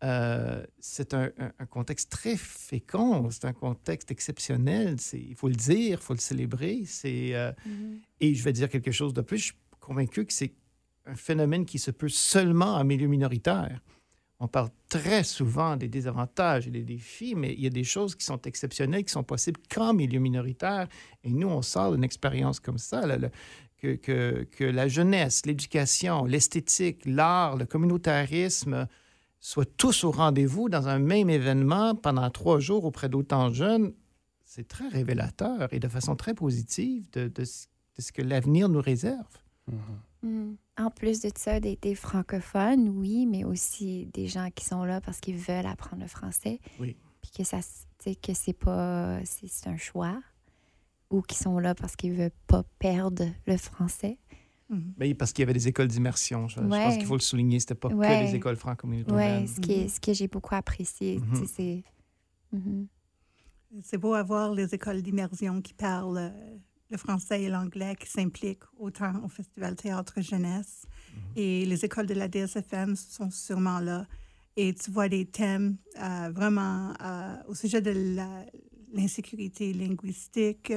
Euh, 0.03 0.65
c'est 0.81 1.15
un, 1.15 1.31
contexte 1.71 2.11
très 2.11 2.37
fécond, 2.37 3.31
c'est 3.31 3.45
un 3.45 3.53
contexte 3.53 4.11
exceptionnel. 4.11 4.97
Il 5.13 5.37
faut 5.37 5.49
le 5.49 5.55
dire, 5.55 5.99
il 6.01 6.03
faut 6.03 6.15
le 6.15 6.19
célébrer. 6.19 6.83
C'est, 6.87 7.35
euh, 7.35 7.53
mm-hmm. 7.53 7.99
Et 8.21 8.35
je 8.35 8.43
vais 8.43 8.53
dire 8.53 8.69
quelque 8.69 8.91
chose 8.91 9.13
de 9.15 9.21
plus. 9.21 9.39
Je 9.39 9.45
suis 9.45 9.55
convaincu 9.79 10.27
que 10.27 10.33
c'est 10.33 10.53
un 11.07 11.15
phénomène 11.15 11.65
qui 11.65 11.79
se 11.79 11.91
peut 11.91 12.09
seulement 12.09 12.75
en 12.75 12.85
milieu 12.85 13.07
minoritaire. 13.07 13.81
On 14.41 14.49
parle 14.49 14.71
très 14.89 15.23
souvent 15.23 15.77
des 15.77 15.87
désavantages 15.87 16.67
et 16.67 16.71
des 16.71 16.83
défis, 16.83 17.37
mais 17.37 17.53
il 17.53 17.61
y 17.61 17.67
a 17.69 17.71
des 17.71 17.85
choses 17.85 18.17
qui 18.17 18.25
sont 18.25 18.43
exceptionnelles, 18.43 19.05
qui 19.05 19.13
sont 19.13 19.23
possibles 19.23 19.61
qu'en 19.73 19.95
milieu 19.95 20.19
minoritaire. 20.19 20.89
Et 21.23 21.31
nous, 21.31 21.47
on 21.47 21.63
sort 21.63 21.93
d'une 21.93 22.03
expérience 22.03 22.59
comme 22.59 22.79
ça, 22.79 23.03
que, 23.79 23.95
que, 23.95 24.49
que, 24.51 24.65
la 24.65 24.89
jeunesse, 24.89 25.47
l'éducation, 25.47 26.25
l'esthétique, 26.25 27.03
l'art, 27.07 27.57
le 27.57 27.67
communautarisme 27.67 28.89
soient 29.43 29.67
tous 29.67 30.05
au 30.05 30.13
rendez-vous 30.13 30.69
dans 30.69 30.89
un 30.89 31.01
même 31.01 31.29
événement 31.29 31.95
pendant 31.97 32.31
trois 32.31 32.61
jours 32.61 32.85
auprès 32.85 33.09
d'autant 33.09 33.51
de 33.51 33.55
jeunes. 33.55 33.93
C'est 34.45 34.69
très 34.69 34.89
révélateur 34.89 35.73
et 35.73 35.81
de 35.81 35.89
façon 35.89 36.15
très 36.15 36.33
positive 36.33 37.11
de, 37.11 37.27
de, 37.29 37.45
ce 37.45 38.13
que 38.13 38.23
l'avenir 38.23 38.69
nous 38.69 38.81
réserve. 38.81 39.27
Mm-hmm. 39.69 40.29
Mm. 40.29 40.57
En 40.79 40.91
plus 40.91 41.21
de 41.21 41.31
ça, 41.37 41.59
des, 41.59 41.95
francophones, 41.95 42.89
oui, 42.89 43.27
mais 43.27 43.45
aussi 43.45 44.07
des 44.15 44.29
gens 44.29 44.49
qui 44.55 44.65
sont 44.65 44.85
là 44.85 45.01
parce 45.01 45.21
qu'ils 45.21 45.37
veulent 45.37 45.67
apprendre 45.67 46.03
le 46.03 46.09
français. 46.09 46.61
Oui. 46.79 46.97
Puis 47.21 47.33
que 47.37 47.45
ça, 47.45 47.59
que 48.05 48.35
c'est 48.35 48.53
pas, 48.53 49.19
c'est 49.25 49.69
un 49.69 49.77
choix, 49.77 50.21
ou 51.11 51.21
qui 51.21 51.37
sont 51.37 51.59
là 51.59 51.75
parce 51.75 51.97
qu'ils 51.97 52.13
veulent 52.13 52.31
pas 52.47 52.63
perdre 52.79 53.25
le 53.47 53.57
français. 53.57 54.19
Mm. 54.73 55.15
parce 55.15 55.33
qu'il 55.33 55.43
y 55.43 55.45
avait 55.45 55.53
des 55.53 55.69
écoles 55.69 55.89
d'immersion. 55.89 56.49
Je, 56.49 56.61
pense 56.61 56.97
qu'il 56.97 57.07
faut 57.07 57.17
le 57.17 57.21
souligner. 57.21 57.61
C'était 57.61 57.75
pas 57.75 57.89
que 57.91 57.95
les 57.95 58.35
écoles 58.35 58.57
franco-communautaires. 58.57 59.41
Oui, 59.41 59.49
ce, 59.49 59.61
qui 59.61 59.89
ce 59.89 60.01
que 60.01 60.13
j'ai 60.13 60.29
beaucoup 60.29 60.55
apprécié. 60.55 61.19
Mm-hmm. 61.19 61.47
C'est 61.47 61.85
mm-hmm. 62.55 62.87
C'est 63.83 63.99
beau 63.99 64.15
avoir 64.15 64.53
les 64.53 64.75
écoles 64.75 65.01
d'immersion 65.01 65.63
qui 65.63 65.73
parlent 65.73 66.19
euh, 66.19 66.57
le 66.91 66.99
français 66.99 67.43
et 67.43 67.49
l'anglais 67.49 67.97
qui 67.99 68.09
s'impliquent 68.09 68.65
autant 68.79 69.25
au 69.25 69.29
Festival 69.29 69.77
Théâtre 69.77 70.21
Jeunesse. 70.21 70.83
Mhm. 71.15 71.23
Et 71.37 71.65
les 71.65 71.85
écoles 71.85 72.07
de 72.07 72.15
la 72.15 72.29
DSFM 72.29 72.97
sont 72.97 73.31
sûrement 73.31 73.81
là. 73.81 74.07
Et 74.57 74.75
tu 74.75 74.91
vois 74.91 75.09
des 75.09 75.25
thèmes 75.25 75.79
euh, 75.99 76.31
vraiment 76.31 76.93
euh, 77.03 77.37
au 77.49 77.55
sujet 77.55 77.81
de 77.81 77.95
l'insécurité 78.93 79.73
linguistique, 79.73 80.73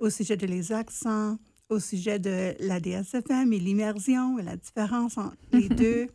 au 0.00 0.10
sujet 0.10 0.36
de 0.36 0.46
les 0.46 0.72
accents, 0.72 1.38
au 1.68 1.80
sujet 1.80 2.18
de 2.18 2.54
la 2.60 2.80
DSFM 2.80 3.52
et 3.52 3.58
l'immersion 3.58 4.38
et 4.38 4.42
la 4.42 4.56
différence 4.56 5.18
entre 5.18 5.36
les 5.52 5.68
deux. 5.70 6.08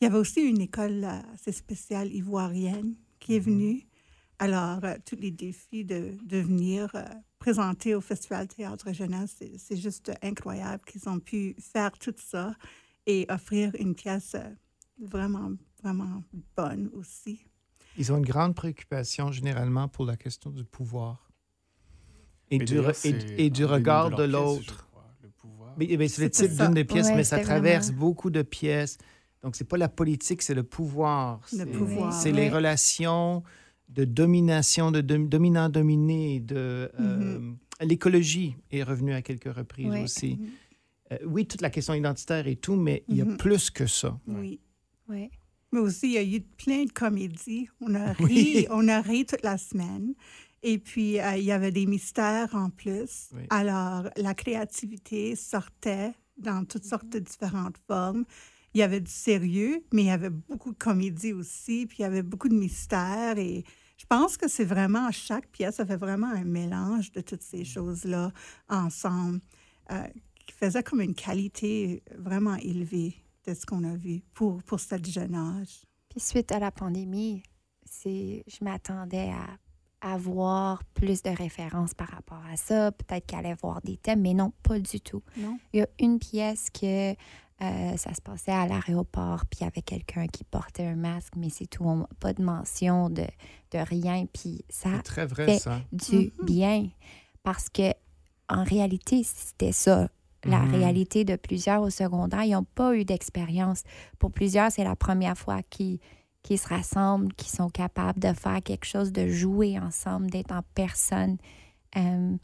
Il 0.00 0.04
y 0.04 0.06
avait 0.06 0.18
aussi 0.18 0.42
une 0.42 0.60
école 0.60 1.04
assez 1.34 1.52
spéciale 1.52 2.12
ivoirienne 2.12 2.94
qui 3.18 3.34
est 3.34 3.40
mhm. 3.40 3.54
venue. 3.54 3.86
Alors, 4.38 4.84
euh, 4.84 4.94
tous 5.04 5.16
les 5.16 5.32
défis 5.32 5.84
de, 5.84 6.12
de 6.24 6.38
venir 6.38 6.92
présenté 7.38 7.94
au 7.94 8.00
Festival 8.00 8.48
Théâtre 8.48 8.92
Jeunesse. 8.92 9.36
C'est 9.56 9.76
juste 9.76 10.12
incroyable 10.22 10.82
qu'ils 10.84 11.08
ont 11.08 11.20
pu 11.20 11.56
faire 11.58 11.92
tout 11.98 12.14
ça 12.16 12.54
et 13.06 13.26
offrir 13.30 13.72
une 13.78 13.94
pièce 13.94 14.34
euh, 14.34 14.50
vraiment, 15.00 15.52
vraiment 15.82 16.22
bonne 16.56 16.90
aussi. 16.94 17.44
Ils 17.96 18.12
ont 18.12 18.18
une 18.18 18.26
grande 18.26 18.54
préoccupation 18.54 19.32
généralement 19.32 19.88
pour 19.88 20.04
la 20.04 20.16
question 20.16 20.50
du 20.50 20.64
pouvoir 20.64 21.27
et, 22.50 22.58
du, 22.58 22.80
et, 23.36 23.50
du, 23.50 23.64
regard 23.64 24.10
de, 24.10 24.24
l'autre. 24.24 24.88
Mais, 25.76 26.08
c'est 26.08 26.22
le 26.22 26.30
titre 26.30 26.64
d'une 26.64 26.74
des 26.74 26.84
pièces, 26.84 27.10
mais 27.14 27.24
ça 27.24 27.38
traverse 27.40 27.90
beaucoup 27.90 28.30
de 28.30 28.42
pièces. 28.42 28.98
Donc, 29.42 29.54
c'est 29.54 29.64
pas 29.68 29.76
la 29.76 29.88
politique, 29.88 30.42
c'est 30.42 30.54
le 30.54 30.64
pouvoir. 30.64 31.40
Le 31.52 31.64
pouvoir. 31.64 32.12
C'est 32.12 32.32
les 32.32 32.48
relations 32.48 33.42
de 33.88 34.04
domination, 34.04 34.90
de 34.90 35.00
dominant-dominé, 35.00 36.40
de 36.40 36.90
euh, 37.00 37.38
mm-hmm. 37.38 37.86
l'écologie 37.86 38.56
est 38.70 38.82
revenue 38.82 39.14
à 39.14 39.22
quelques 39.22 39.52
reprises 39.52 39.94
aussi. 40.02 40.34
Mm-hmm. 40.34 41.12
Euh, 41.12 41.18
oui, 41.26 41.46
toute 41.46 41.62
la 41.62 41.70
question 41.70 41.94
identitaire 41.94 42.46
et 42.46 42.56
tout, 42.56 42.74
mais 42.74 43.04
il 43.08 43.16
y 43.16 43.22
a 43.22 43.24
mm-hmm. 43.24 43.36
plus 43.36 43.70
que 43.70 43.86
ça. 43.86 44.18
Oui. 44.26 44.60
oui. 45.08 45.30
Mais 45.72 45.80
aussi, 45.80 46.08
il 46.08 46.12
y 46.12 46.18
a 46.18 46.22
eu 46.22 46.40
plein 46.40 46.84
de 46.84 46.92
comédies. 46.92 47.68
On 47.80 47.94
a 47.94 48.12
ri, 48.18 48.66
on 48.70 48.88
a 48.88 49.00
ri 49.00 49.24
toute 49.24 49.42
la 49.42 49.58
semaine. 49.58 50.14
Et 50.62 50.78
puis, 50.78 51.20
euh, 51.20 51.36
il 51.36 51.44
y 51.44 51.52
avait 51.52 51.70
des 51.70 51.86
mystères 51.86 52.54
en 52.54 52.70
plus. 52.70 53.30
Alors, 53.50 54.08
la 54.16 54.34
créativité 54.34 55.36
sortait 55.36 56.14
dans 56.36 56.64
toutes 56.64 56.84
sortes 56.84 57.08
de 57.08 57.18
différentes 57.18 57.78
formes. 57.86 58.24
Il 58.74 58.80
y 58.80 58.82
avait 58.82 59.00
du 59.00 59.10
sérieux, 59.10 59.84
mais 59.92 60.02
il 60.02 60.06
y 60.06 60.10
avait 60.10 60.30
beaucoup 60.30 60.72
de 60.72 60.78
comédie 60.78 61.32
aussi, 61.32 61.86
puis 61.86 61.98
il 62.00 62.02
y 62.02 62.04
avait 62.04 62.22
beaucoup 62.22 62.48
de 62.48 62.54
mystères. 62.54 63.38
Et 63.38 63.64
je 63.96 64.06
pense 64.06 64.36
que 64.36 64.48
c'est 64.48 64.64
vraiment, 64.64 65.10
chaque 65.10 65.48
pièce, 65.48 65.76
ça 65.76 65.86
fait 65.86 65.96
vraiment 65.96 66.28
un 66.28 66.44
mélange 66.44 67.12
de 67.12 67.20
toutes 67.20 67.42
ces 67.42 67.64
choses-là 67.64 68.32
ensemble, 68.68 69.40
euh, 69.90 70.06
qui 70.46 70.54
faisait 70.54 70.82
comme 70.82 71.00
une 71.00 71.14
qualité 71.14 72.02
vraiment 72.16 72.56
élevée 72.56 73.14
de 73.46 73.54
ce 73.54 73.64
qu'on 73.64 73.84
a 73.84 73.96
vu 73.96 74.22
pour, 74.34 74.62
pour 74.62 74.80
ce 74.80 74.96
jeune 75.04 75.34
âge. 75.34 75.84
Puis 76.10 76.20
suite 76.20 76.52
à 76.52 76.58
la 76.58 76.70
pandémie, 76.70 77.42
c'est, 77.84 78.44
je 78.46 78.64
m'attendais 78.64 79.30
à 79.30 79.58
avoir 80.00 80.84
plus 80.94 81.22
de 81.22 81.30
références 81.30 81.94
par 81.94 82.08
rapport 82.08 82.42
à 82.50 82.56
ça, 82.56 82.92
peut-être 82.92 83.26
qu'elle 83.26 83.40
allait 83.40 83.56
voir 83.60 83.80
des 83.82 83.96
thèmes, 83.96 84.20
mais 84.20 84.34
non, 84.34 84.52
pas 84.62 84.78
du 84.78 85.00
tout. 85.00 85.22
Non. 85.36 85.58
Il 85.72 85.80
y 85.80 85.82
a 85.82 85.88
une 85.98 86.18
pièce 86.18 86.70
que 86.70 87.12
euh, 87.12 87.96
ça 87.96 88.14
se 88.14 88.20
passait 88.20 88.52
à 88.52 88.68
l'aéroport, 88.68 89.44
puis 89.46 89.60
il 89.60 89.64
y 89.64 89.66
avait 89.66 89.82
quelqu'un 89.82 90.28
qui 90.28 90.44
portait 90.44 90.86
un 90.86 90.94
masque, 90.94 91.32
mais 91.36 91.50
c'est 91.50 91.66
tout, 91.66 92.06
pas 92.20 92.32
de 92.32 92.42
mention 92.42 93.10
de, 93.10 93.24
de 93.72 93.78
rien, 93.78 94.26
puis 94.32 94.64
ça 94.68 94.90
très 95.02 95.26
vrai, 95.26 95.46
fait 95.46 95.58
ça. 95.58 95.80
du 95.90 96.16
mm-hmm. 96.16 96.44
bien, 96.44 96.88
parce 97.42 97.68
que 97.68 97.92
en 98.48 98.62
réalité, 98.62 99.24
c'était 99.24 99.72
ça. 99.72 100.08
La 100.44 100.60
mm-hmm. 100.60 100.70
réalité 100.70 101.24
de 101.24 101.34
plusieurs 101.34 101.82
au 101.82 101.90
secondaire, 101.90 102.44
ils 102.44 102.52
n'ont 102.52 102.62
pas 102.62 102.94
eu 102.94 103.04
d'expérience. 103.04 103.82
Pour 104.20 104.30
plusieurs, 104.30 104.70
c'est 104.70 104.84
la 104.84 104.94
première 104.94 105.36
fois 105.36 105.62
qu'ils 105.68 105.98
se 106.44 106.68
rassemblent, 106.68 107.32
qu'ils 107.34 107.54
sont 107.54 107.68
capables 107.68 108.20
de 108.20 108.32
faire 108.32 108.62
quelque 108.62 108.86
chose, 108.86 109.12
de 109.12 109.28
jouer 109.28 109.78
ensemble, 109.78 110.30
d'être 110.30 110.52
en 110.52 110.62
personne. 110.74 111.36
Euh, 111.96 112.36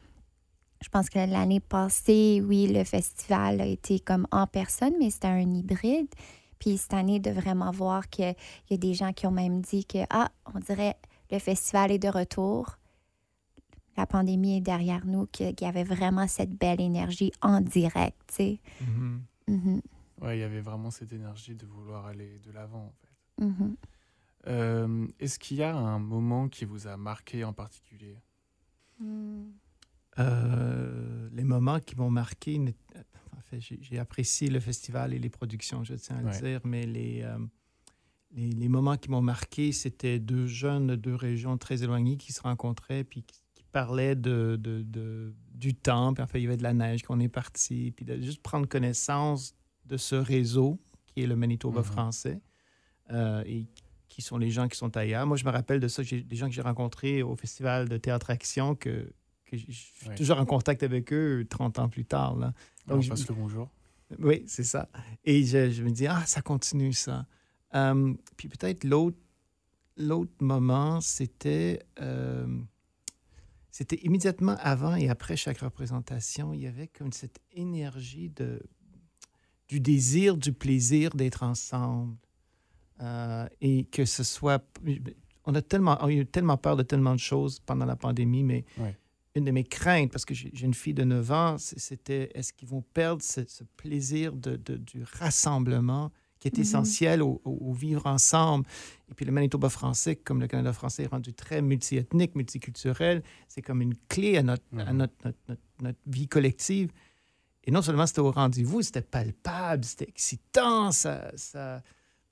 je 0.83 0.89
pense 0.91 1.09
que 1.09 1.19
l'année 1.19 1.61
passée, 1.61 2.43
oui, 2.47 2.67
le 2.67 2.85
festival 2.85 3.61
a 3.61 3.67
été 3.67 4.01
comme 4.01 4.27
en 4.31 4.47
personne, 4.47 4.93
mais 4.99 5.11
c'était 5.11 5.29
un 5.29 5.55
hybride. 5.55 6.09
Puis 6.59 6.77
cette 6.77 6.95
année, 6.95 7.21
de 7.21 7.31
vraiment 7.31 7.71
voir 7.71 8.09
qu'il 8.09 8.35
y 8.71 8.75
a 8.75 8.77
des 8.77 8.95
gens 8.95 9.13
qui 9.13 9.27
ont 9.27 9.31
même 9.31 9.63
dit 9.63 9.85
que, 9.87 9.99
ah, 10.11 10.31
on 10.55 10.59
dirait 10.59 10.97
le 11.31 11.39
festival 11.39 11.91
est 11.91 11.99
de 11.99 12.09
retour. 12.09 12.79
La 13.97 14.07
pandémie 14.07 14.59
est 14.59 14.61
derrière 14.61 15.07
nous, 15.07 15.27
qu'il 15.27 15.55
y 15.61 15.65
avait 15.65 15.85
vraiment 15.85 16.27
cette 16.27 16.53
belle 16.53 16.81
énergie 16.81 17.33
en 17.43 17.61
direct, 17.61 18.19
tu 18.29 18.35
sais. 18.35 18.61
Mm-hmm. 18.83 19.19
Mm-hmm. 19.49 19.81
Oui, 20.23 20.37
il 20.37 20.39
y 20.41 20.43
avait 20.43 20.61
vraiment 20.61 20.91
cette 20.91 21.13
énergie 21.13 21.55
de 21.55 21.65
vouloir 21.65 22.07
aller 22.07 22.39
de 22.41 22.51
l'avant, 22.53 22.87
en 22.87 22.93
fait. 23.01 23.14
Mm-hmm. 23.41 23.75
Euh, 24.47 25.07
est-ce 25.21 25.39
qu'il 25.39 25.59
y 25.59 25.63
a 25.63 25.75
un 25.75 25.99
moment 25.99 26.49
qui 26.49 26.65
vous 26.65 26.87
a 26.87 26.97
marqué 26.97 27.45
en 27.45 27.53
particulier? 27.53 28.19
Mm. 28.99 29.45
Euh, 30.19 31.29
les 31.33 31.45
moments 31.45 31.81
qui 31.81 31.97
m'ont 31.97 32.11
marqué, 32.11 32.61
en 33.37 33.41
fait, 33.41 33.61
j'ai 33.61 33.99
apprécié 33.99 34.49
le 34.49 34.61
festival 34.61 35.13
et 35.13 35.19
les 35.19 35.31
productions, 35.31 35.83
je 35.83 35.95
tiens 35.95 36.17
à 36.17 36.23
le 36.23 36.41
dire, 36.41 36.61
mais 36.65 36.85
euh, 37.25 37.39
les, 38.33 38.51
les, 38.51 38.69
moments 38.69 38.97
qui 38.97 39.11
m'ont 39.11 39.23
marqué, 39.23 39.73
c'était 39.73 40.21
deux 40.21 40.47
jeunes 40.47 40.87
de 40.89 40.95
deux 40.95 41.15
régions 41.17 41.59
très 41.59 41.83
éloignées 41.83 42.17
qui 42.17 42.33
se 42.33 42.43
rencontraient 42.43 43.03
puis 43.03 43.23
qui, 43.23 43.43
parlaient 43.73 44.15
de, 44.15 44.57
de, 44.57 45.35
du 45.53 45.75
temps, 45.75 46.15
puis 46.15 46.23
en 46.23 46.29
fait, 46.29 46.39
il 46.39 46.45
y 46.45 46.47
avait 46.47 46.57
de 46.57 46.63
la 46.63 46.75
neige, 46.75 47.03
qu'on 47.03 47.19
est 47.19 47.29
parti, 47.29 47.91
puis 47.91 48.05
de 48.05 48.21
juste 48.21 48.41
prendre 48.41 48.69
connaissance 48.69 49.57
de 49.85 49.97
ce 49.97 50.15
réseau 50.15 50.79
qui 51.07 51.23
est 51.23 51.27
le 51.27 51.35
Manitoba 51.35 51.81
mhm. 51.81 51.85
français 51.85 52.41
et 53.11 53.67
qui 54.09 54.23
sont 54.23 54.39
les 54.39 54.51
gens 54.51 54.69
qui 54.69 54.77
sont 54.77 54.97
ailleurs. 54.97 55.27
Moi, 55.27 55.37
je 55.37 55.45
me 55.45 55.51
rappelle 55.51 55.81
de 55.81 55.89
ça, 55.89 56.03
des 56.03 56.37
gens 56.37 56.47
que 56.47 56.55
j'ai 56.55 56.63
rencontrés 56.63 57.23
au 57.23 57.35
festival 57.35 57.89
de 57.89 57.97
Théâtre 57.97 58.31
Action 58.31 58.75
que 58.75 59.13
je 59.53 59.73
suis 59.73 60.09
toujours 60.17 60.39
en 60.39 60.47
contact 60.47 60.83
avec 60.83 61.13
eux 61.13 61.47
30 61.49 61.79
ans 61.79 61.89
plus 61.89 62.05
tard. 62.05 62.37
Là. 62.37 62.53
Donc, 62.87 63.03
on 63.05 63.09
passe 63.09 63.29
le 63.29 63.35
bonjour. 63.35 63.71
Oui, 64.19 64.45
c'est 64.47 64.65
ça. 64.65 64.89
Et 65.25 65.45
je, 65.45 65.83
me 65.83 65.91
dis, 65.91 66.07
ah, 66.07 66.23
ça 66.27 66.43
continue 66.43 66.93
ça. 66.93 67.27
Euh, 67.75 68.15
puis 68.37 68.49
peut-être 68.49 68.85
l'autre, 68.85 69.19
l'autre 69.97 70.33
moment, 70.41 71.01
c'était, 71.01 71.81
euh, 72.01 72.47
c'était 73.71 73.99
immédiatement 74.03 74.57
avant 74.61 74.95
et 74.95 75.09
après 75.09 75.37
chaque 75.37 75.59
représentation, 75.59 76.53
il 76.53 76.61
y 76.61 76.67
avait 76.67 76.89
comme 76.89 77.13
cette 77.13 77.41
énergie 77.53 78.31
de, 78.31 78.63
du 79.69 79.81
désir, 79.81 80.37
du 80.37 80.53
plaisir 80.53 81.15
d'être 81.15 81.43
ensemble. 81.43 82.17
Euh, 83.01 83.47
et 83.61 83.85
que 83.85 84.05
ce 84.05 84.23
soit... 84.23 84.65
On 85.47 85.55
a 85.55 85.63
tellement, 85.63 85.99
on 86.01 86.07
a 86.07 86.13
eu 86.13 86.27
tellement 86.27 86.57
peur 86.57 86.77
de 86.77 86.83
tellement 86.83 87.15
de 87.15 87.21
choses 87.21 87.61
pendant 87.61 87.85
la 87.85 87.97
pandémie, 87.97 88.43
mais 88.43 88.65
une 89.35 89.45
de 89.45 89.51
mes 89.51 89.65
craintes, 89.65 90.13
parce 90.13 90.25
que 90.25 90.33
j'ai 90.35 90.65
une 90.65 90.75
fille 90.75 90.95
de 90.95 91.05
9 91.05 91.33
ans, 91.33 91.57
c'était 91.59 92.31
est-ce 92.35 92.53
qu'ils 92.53 92.69
vont 92.69 92.83
perdre 92.95 93.21
ce, 93.23 93.41
plaisir 93.77 94.33
de, 94.33 94.57
du 94.57 95.05
rassemblement 95.19 96.13
qui 96.39 96.49
est 96.49 96.57
mm-hmm. 96.57 96.61
essentiel 96.61 97.23
au, 97.23 97.73
vivre 97.73 98.07
ensemble? 98.07 98.67
Et 99.11 99.15
puis 99.15 99.27
le 99.27 99.33
Manitoba 99.33 99.69
français, 99.69 100.15
comme 100.17 100.41
le 100.41 100.47
Canada 100.47 100.73
français, 100.73 101.03
est 101.03 101.09
rendu 101.09 101.35
très 101.35 101.63
multiethnique, 101.63 102.37
multiculturel. 102.37 103.23
C'est 103.49 103.63
comme 103.63 103.83
une 103.83 103.97
clé 104.09 104.39
à, 104.39 104.43
notre, 104.43 104.65
à 104.73 104.77
mm-hmm. 104.77 104.93
notre, 104.93 105.15
notre, 105.25 105.61
notre, 105.83 105.99
vie 106.07 106.29
collective. 106.29 106.93
Et 107.65 107.71
non 107.71 107.83
seulement 107.83 108.07
c'était 108.07 108.21
au 108.21 108.31
rendez-vous, 108.31 108.83
c'était 108.83 109.03
palpable, 109.03 109.85
c'était 109.85 110.09
excitant. 110.09 110.93
Ça, 110.93 111.33
ça... 111.35 111.83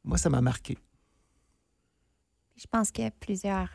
Moi, 0.04 0.18
ça 0.18 0.30
m'a 0.30 0.40
marqué. 0.40 0.76
Je 2.56 2.66
pense 2.66 2.90
que 2.90 3.08
plusieurs 3.10 3.68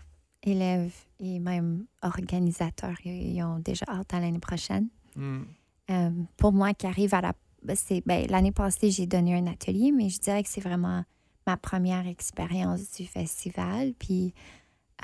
élèves 0.43 0.93
et 1.19 1.39
même 1.39 1.85
organisateurs 2.01 2.95
ils 3.03 3.41
ont 3.43 3.59
déjà 3.59 3.85
hâte 3.89 4.13
à 4.13 4.19
l'année 4.19 4.39
prochaine. 4.39 4.87
Hmm. 5.15 5.43
Euh, 5.89 6.11
pour 6.37 6.53
moi 6.53 6.73
qui 6.73 6.85
arrive 6.85 7.13
à 7.13 7.21
la... 7.21 7.33
c'est 7.75 8.01
ben, 8.05 8.27
L'année 8.29 8.51
passée, 8.51 8.91
j'ai 8.91 9.07
donné 9.07 9.35
un 9.35 9.47
atelier, 9.47 9.91
mais 9.91 10.09
je 10.09 10.19
dirais 10.19 10.43
que 10.43 10.49
c'est 10.49 10.61
vraiment 10.61 11.03
ma 11.45 11.57
première 11.57 12.05
expérience 12.07 12.91
du 12.93 13.05
festival. 13.07 13.93
Puis 13.97 14.33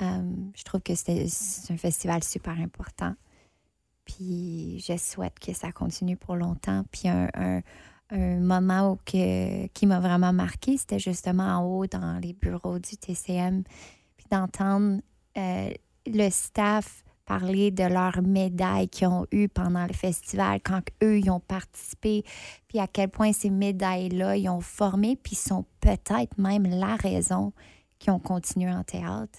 euh, 0.02 0.32
je 0.54 0.62
trouve 0.62 0.82
que 0.82 0.94
c'est 0.94 1.26
c'est 1.28 1.72
un 1.72 1.78
festival 1.78 2.22
super 2.22 2.58
important. 2.58 3.14
Puis 4.04 4.80
je 4.86 4.96
souhaite 4.98 5.38
que 5.40 5.52
ça 5.52 5.72
continue 5.72 6.16
pour 6.16 6.36
longtemps. 6.36 6.84
Puis 6.92 7.08
un, 7.08 7.28
un- 7.34 7.62
un 8.14 8.40
moment 8.40 8.92
où 8.92 8.96
que, 9.04 9.66
qui 9.68 9.86
m'a 9.86 10.00
vraiment 10.00 10.32
marqué, 10.32 10.76
c'était 10.76 10.98
justement 10.98 11.58
en 11.58 11.64
haut 11.64 11.86
dans 11.86 12.18
les 12.22 12.32
bureaux 12.32 12.78
du 12.78 12.96
TCM. 12.96 13.64
Puis 14.16 14.26
d'entendre 14.30 15.00
euh, 15.36 15.70
le 16.06 16.30
staff 16.30 17.04
parler 17.24 17.70
de 17.70 17.84
leurs 17.84 18.22
médailles 18.22 18.88
qu'ils 18.88 19.08
ont 19.08 19.26
eues 19.32 19.48
pendant 19.48 19.86
le 19.86 19.92
festival, 19.94 20.60
quand 20.62 20.82
eux, 21.02 21.18
ils 21.18 21.30
ont 21.30 21.40
participé, 21.40 22.22
puis 22.68 22.78
à 22.78 22.86
quel 22.86 23.08
point 23.08 23.32
ces 23.32 23.50
médailles-là, 23.50 24.36
ils 24.36 24.48
ont 24.48 24.60
formé, 24.60 25.16
puis 25.16 25.34
sont 25.34 25.64
peut-être 25.80 26.36
même 26.38 26.66
la 26.66 26.96
raison 26.96 27.52
qu'ils 27.98 28.12
ont 28.12 28.18
continué 28.18 28.70
en 28.70 28.84
théâtre. 28.84 29.38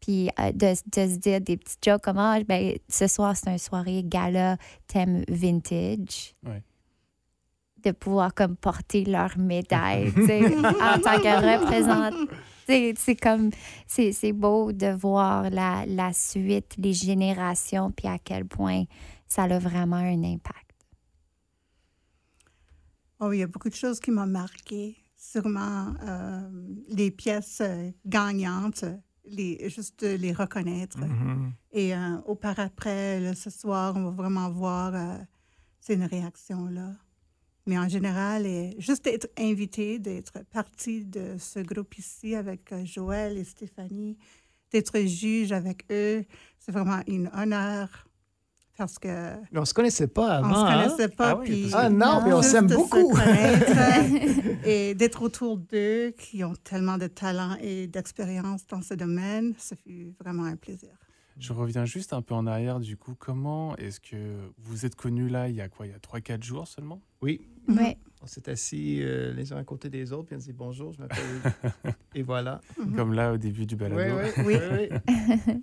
Puis 0.00 0.30
euh, 0.40 0.50
de, 0.50 0.72
de 0.72 1.12
se 1.12 1.16
dire 1.18 1.40
des 1.40 1.56
petits 1.56 1.76
jokes 1.80 2.02
comme 2.02 2.18
Ah, 2.18 2.38
ben, 2.42 2.76
ce 2.88 3.06
soir, 3.06 3.36
c'est 3.36 3.50
une 3.50 3.58
soirée 3.58 4.02
gala 4.02 4.56
thème 4.88 5.22
vintage. 5.28 6.34
De 7.82 7.90
pouvoir 7.90 8.34
comme 8.34 8.56
porter 8.56 9.04
leur 9.04 9.36
médaille, 9.38 10.08
en 10.16 11.00
tant 11.00 11.18
que 11.20 11.58
représentant. 11.58 12.32
C'est 12.66 12.94
c'est 12.96 13.16
comme, 13.16 13.50
c'est 13.86 14.12
c'est 14.12 14.32
beau 14.32 14.72
de 14.72 14.86
voir 14.86 15.50
la, 15.50 15.84
la 15.86 16.12
suite, 16.12 16.76
les 16.78 16.92
générations, 16.92 17.90
puis 17.90 18.06
à 18.06 18.18
quel 18.18 18.44
point 18.44 18.84
ça 19.26 19.44
a 19.44 19.58
vraiment 19.58 19.96
un 19.96 20.22
impact. 20.22 20.72
Oh, 23.18 23.32
il 23.32 23.38
y 23.38 23.42
a 23.42 23.46
beaucoup 23.46 23.68
de 23.68 23.74
choses 23.74 24.00
qui 24.00 24.10
m'ont 24.10 24.26
marqué. 24.26 24.96
Sûrement 25.16 25.94
euh, 26.02 26.40
les 26.88 27.10
pièces 27.12 27.60
euh, 27.60 27.90
gagnantes, 28.04 28.84
les, 29.24 29.68
juste 29.68 30.04
de 30.04 30.16
les 30.16 30.32
reconnaître. 30.32 30.98
Mhm. 30.98 31.52
Et 31.72 31.94
euh, 31.94 32.18
au 32.26 32.34
par 32.34 32.58
après, 32.58 33.20
là, 33.20 33.34
ce 33.34 33.50
soir, 33.50 33.94
on 33.96 34.04
va 34.04 34.10
vraiment 34.10 34.50
voir 34.50 34.94
euh, 34.94 35.18
c'est 35.80 35.94
une 35.94 36.04
réaction 36.04 36.66
là. 36.66 36.94
Mais 37.66 37.78
en 37.78 37.88
général, 37.88 38.46
et 38.46 38.74
juste 38.78 39.04
d'être 39.04 39.28
invité, 39.38 39.98
d'être 39.98 40.44
partie 40.50 41.04
de 41.04 41.36
ce 41.38 41.60
groupe 41.60 41.96
ici 41.96 42.34
avec 42.34 42.72
euh, 42.72 42.84
Joël 42.84 43.38
et 43.38 43.44
Stéphanie, 43.44 44.18
d'être 44.72 44.98
juge 45.06 45.52
avec 45.52 45.84
eux, 45.90 46.24
c'est 46.58 46.72
vraiment 46.72 47.00
un 47.08 47.42
honneur 47.42 48.06
parce 48.76 48.98
que 48.98 49.34
Mais 49.52 49.60
on 49.60 49.64
se 49.64 49.74
connaissait 49.74 50.08
pas 50.08 50.40
on 50.40 50.44
avant. 50.44 50.54
se 50.54 50.60
hein? 50.60 50.82
connaissait 50.82 51.08
pas. 51.08 51.30
Ah 51.30 51.36
oui, 51.38 51.44
puis 51.44 51.70
parce 51.70 51.84
Ah 51.84 51.90
non, 51.90 52.22
mais 52.24 52.32
on 52.32 52.42
s'aime 52.42 52.68
se 52.68 52.74
beaucoup. 52.74 53.16
et 54.64 54.94
d'être 54.94 55.22
autour 55.22 55.58
d'eux 55.58 56.12
qui 56.18 56.42
ont 56.42 56.54
tellement 56.64 56.98
de 56.98 57.06
talent 57.06 57.56
et 57.60 57.86
d'expérience 57.86 58.66
dans 58.66 58.82
ce 58.82 58.94
domaine, 58.94 59.54
ce 59.58 59.74
fut 59.74 60.14
vraiment 60.18 60.44
un 60.44 60.56
plaisir. 60.56 60.90
Je 61.38 61.52
reviens 61.52 61.84
juste 61.84 62.12
un 62.12 62.22
peu 62.22 62.34
en 62.34 62.46
arrière, 62.46 62.78
du 62.80 62.96
coup. 62.96 63.14
Comment 63.18 63.76
est-ce 63.76 64.00
que 64.00 64.50
vous 64.58 64.86
êtes 64.86 64.94
connus 64.94 65.28
là, 65.28 65.48
il 65.48 65.54
y 65.56 65.60
a 65.60 65.68
quoi? 65.68 65.86
Il 65.86 65.90
y 65.90 65.94
a 65.94 65.98
3-4 65.98 66.42
jours 66.42 66.68
seulement? 66.68 67.00
Oui, 67.20 67.40
Ouais. 67.68 67.96
on 68.22 68.26
s'est 68.26 68.48
assis 68.50 69.00
euh, 69.02 69.32
les 69.32 69.52
uns 69.52 69.56
à 69.56 69.64
côté 69.64 69.88
des 69.88 70.12
autres, 70.12 70.26
puis 70.26 70.36
on 70.36 70.40
s'est 70.40 70.52
dit 70.52 70.58
bonjour, 70.58 70.92
je 70.92 71.00
m'appelle. 71.00 71.22
Et 72.14 72.22
voilà. 72.22 72.60
Mhm. 72.78 72.94
Comme 72.94 73.12
là, 73.12 73.32
au 73.32 73.36
début 73.38 73.66
du 73.66 73.74
Oui, 73.74 73.80
balado. 73.80 74.18
oui, 74.44 74.44
oui. 74.46 74.90
oui. 75.00 75.62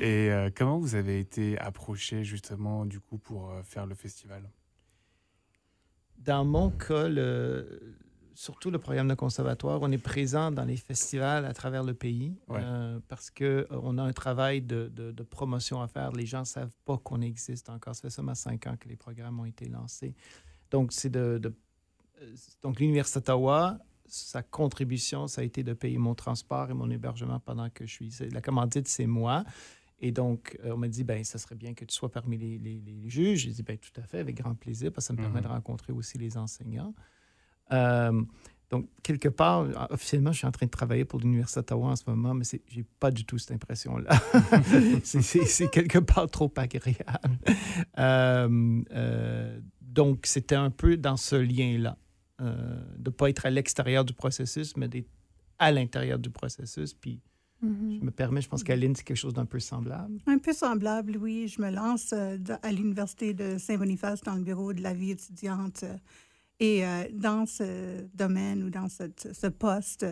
Et 0.00 0.30
euh, 0.30 0.50
comment 0.54 0.78
vous 0.78 0.94
avez 0.94 1.18
été 1.18 1.58
approché, 1.58 2.22
justement, 2.22 2.84
du 2.86 3.00
coup, 3.00 3.18
pour 3.18 3.50
euh, 3.50 3.62
faire 3.62 3.86
le 3.86 3.94
festival? 3.94 4.48
Dans 6.18 6.44
mon 6.44 6.70
cas, 6.70 7.08
le- 7.08 7.96
surtout 8.38 8.70
le 8.70 8.78
programme 8.78 9.08
de 9.08 9.14
conservatoire, 9.14 9.80
on 9.82 9.90
est 9.90 9.98
présent 9.98 10.52
dans 10.52 10.64
les 10.64 10.76
festivals 10.76 11.44
à 11.44 11.52
travers 11.52 11.82
le 11.82 11.92
pays 11.92 12.36
Ouais. 12.46 12.60
euh, 12.62 13.00
parce 13.08 13.30
qu'on 13.30 13.98
a 13.98 14.02
un 14.02 14.12
travail 14.12 14.62
de, 14.62 14.88
de- 14.94 15.10
de 15.10 15.22
promotion 15.24 15.82
à 15.82 15.88
faire. 15.88 16.12
Les 16.12 16.24
gens 16.24 16.40
ne 16.40 16.44
savent 16.44 16.76
pas 16.84 16.96
qu'on 16.98 17.20
existe 17.20 17.68
encore. 17.68 17.96
Ça 17.96 18.02
fait 18.02 18.10
seulement 18.10 18.36
cinq 18.36 18.68
ans 18.68 18.76
que 18.78 18.88
les 18.88 18.94
programmes 18.96 19.40
ont 19.40 19.44
été 19.44 19.68
lancés. 19.68 20.14
Donc, 20.70 20.92
c'est 20.92 21.10
de, 21.10 21.38
de- 21.38 21.52
euh, 22.22 22.34
donc 22.62 22.78
l'Université 22.78 23.18
d'Ottawa, 23.18 23.76
sa 24.06 24.44
contribution, 24.44 25.26
ça 25.26 25.40
a 25.40 25.44
été 25.44 25.64
de 25.64 25.72
payer 25.72 25.98
mon 25.98 26.14
transport 26.14 26.70
et 26.70 26.74
mon 26.74 26.88
hébergement 26.90 27.40
pendant 27.40 27.68
que 27.70 27.86
je 27.86 27.92
suis 27.92 28.06
ici. 28.06 28.28
La 28.28 28.40
commandite, 28.40 28.86
c'est 28.86 29.06
moi. 29.08 29.42
Et 29.98 30.12
donc, 30.12 30.56
euh, 30.64 30.74
on 30.74 30.76
m'a 30.76 30.86
dit, 30.86 31.02
ben, 31.02 31.24
ça 31.24 31.38
serait 31.38 31.56
bien 31.56 31.74
que 31.74 31.84
tu 31.84 31.92
sois 31.92 32.08
parmi 32.12 32.38
les, 32.38 32.56
les- 32.58 32.80
les 32.86 33.08
juges. 33.10 33.40
J'ai 33.40 33.50
dit, 33.50 33.64
ben, 33.64 33.76
tout 33.78 34.00
à 34.00 34.04
fait, 34.04 34.20
avec 34.20 34.36
grand 34.36 34.54
plaisir, 34.54 34.92
parce 34.92 35.06
que 35.06 35.08
ça 35.08 35.12
me 35.14 35.18
permet 35.18 35.40
Mhm. 35.40 35.46
de 35.46 35.48
rencontrer 35.48 35.92
aussi 35.92 36.18
les 36.18 36.36
enseignants. 36.38 36.94
Euh, 37.72 38.22
donc, 38.70 38.86
quelque 39.02 39.28
part, 39.30 39.66
officiellement, 39.90 40.30
je 40.32 40.38
suis 40.38 40.46
en 40.46 40.50
train 40.50 40.66
de 40.66 40.70
travailler 40.70 41.06
pour 41.06 41.20
l'Université 41.20 41.60
d'Ottawa 41.60 41.88
en 41.88 41.96
ce 41.96 42.02
moment, 42.06 42.34
mais 42.34 42.44
je 42.44 42.76
n'ai 42.78 42.84
pas 43.00 43.10
du 43.10 43.24
tout 43.24 43.38
cette 43.38 43.52
impression-là. 43.52 44.10
C'est- 45.04 45.70
quelque 45.70 45.98
part 46.00 46.26
trop 46.30 46.52
agréable. 46.56 47.38
Euh, 47.98 48.82
euh, 48.92 49.60
donc, 49.80 50.26
c'était 50.26 50.54
un 50.54 50.70
peu 50.70 50.96
dans 50.96 51.16
ce 51.16 51.36
lien-là, 51.36 51.96
euh, 52.40 52.80
de 52.98 53.10
ne 53.10 53.14
pas 53.14 53.30
être 53.30 53.46
à 53.46 53.50
l'extérieur 53.50 54.04
du 54.04 54.12
processus, 54.12 54.76
mais 54.76 54.88
d'être 54.88 55.08
à 55.58 55.72
l'intérieur 55.72 56.18
du 56.18 56.30
processus. 56.30 56.94
Puis, 56.94 57.20
Mhm. 57.62 57.98
je 58.00 58.04
me 58.04 58.10
permets, 58.12 58.40
je 58.40 58.48
pense 58.48 58.62
qu'Aline, 58.62 58.94
c'est 58.94 59.02
quelque 59.02 59.16
chose 59.16 59.34
d'un 59.34 59.46
peu 59.46 59.58
semblable. 59.58 60.20
Un 60.26 60.38
peu 60.38 60.52
semblable, 60.52 61.16
oui. 61.16 61.48
Je 61.48 61.60
me 61.60 61.70
lance 61.70 62.12
à 62.12 62.70
l'Université 62.70 63.34
de 63.34 63.58
Saint-Boniface 63.58 64.20
dans 64.20 64.34
le 64.36 64.42
bureau 64.42 64.72
de 64.72 64.80
la 64.82 64.94
vie 64.94 65.10
étudiante. 65.10 65.84
Et 66.60 66.84
euh, 66.84 67.04
dans 67.12 67.46
ce 67.46 68.02
domaine 68.14 68.64
ou 68.64 68.70
dans 68.70 68.88
ce 68.88 69.46
poste, 69.46 70.04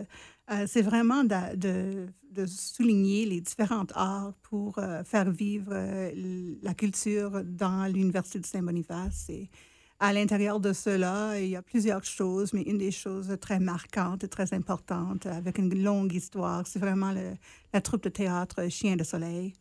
euh, 0.49 0.65
c'est 0.65 0.81
vraiment 0.81 1.23
de, 1.23 2.07
souligner 2.45 3.25
les 3.25 3.41
différents 3.41 3.87
arts 3.95 4.33
pour 4.43 4.77
euh, 4.77 5.03
faire 5.03 5.29
vivre 5.31 5.73
la 6.61 6.73
culture 6.73 7.43
dans 7.43 7.91
l'Université 7.91 8.39
de 8.39 8.45
Saint-Boniface. 8.45 9.25
Et 9.29 9.49
à 9.99 10.13
l'intérieur 10.13 10.59
de 10.59 10.71
cela, 10.71 11.39
il 11.39 11.49
y 11.49 11.55
a 11.55 11.61
plusieurs 11.61 12.03
choses, 12.03 12.53
mais 12.53 12.61
une 12.61 12.77
des 12.77 12.91
choses 12.91 13.35
très 13.41 13.59
marquantes 13.59 14.23
et 14.23 14.27
très 14.27 14.53
importantes, 14.53 15.25
avec 15.25 15.57
une 15.57 15.83
longue 15.83 16.13
histoire, 16.13 16.65
c'est 16.67 16.79
vraiment 16.79 17.13
la 17.73 17.81
troupe 17.81 18.03
de 18.03 18.09
théâtre 18.09 18.69
Chien 18.69 18.95
de 18.95 19.03
Soleil. 19.03 19.53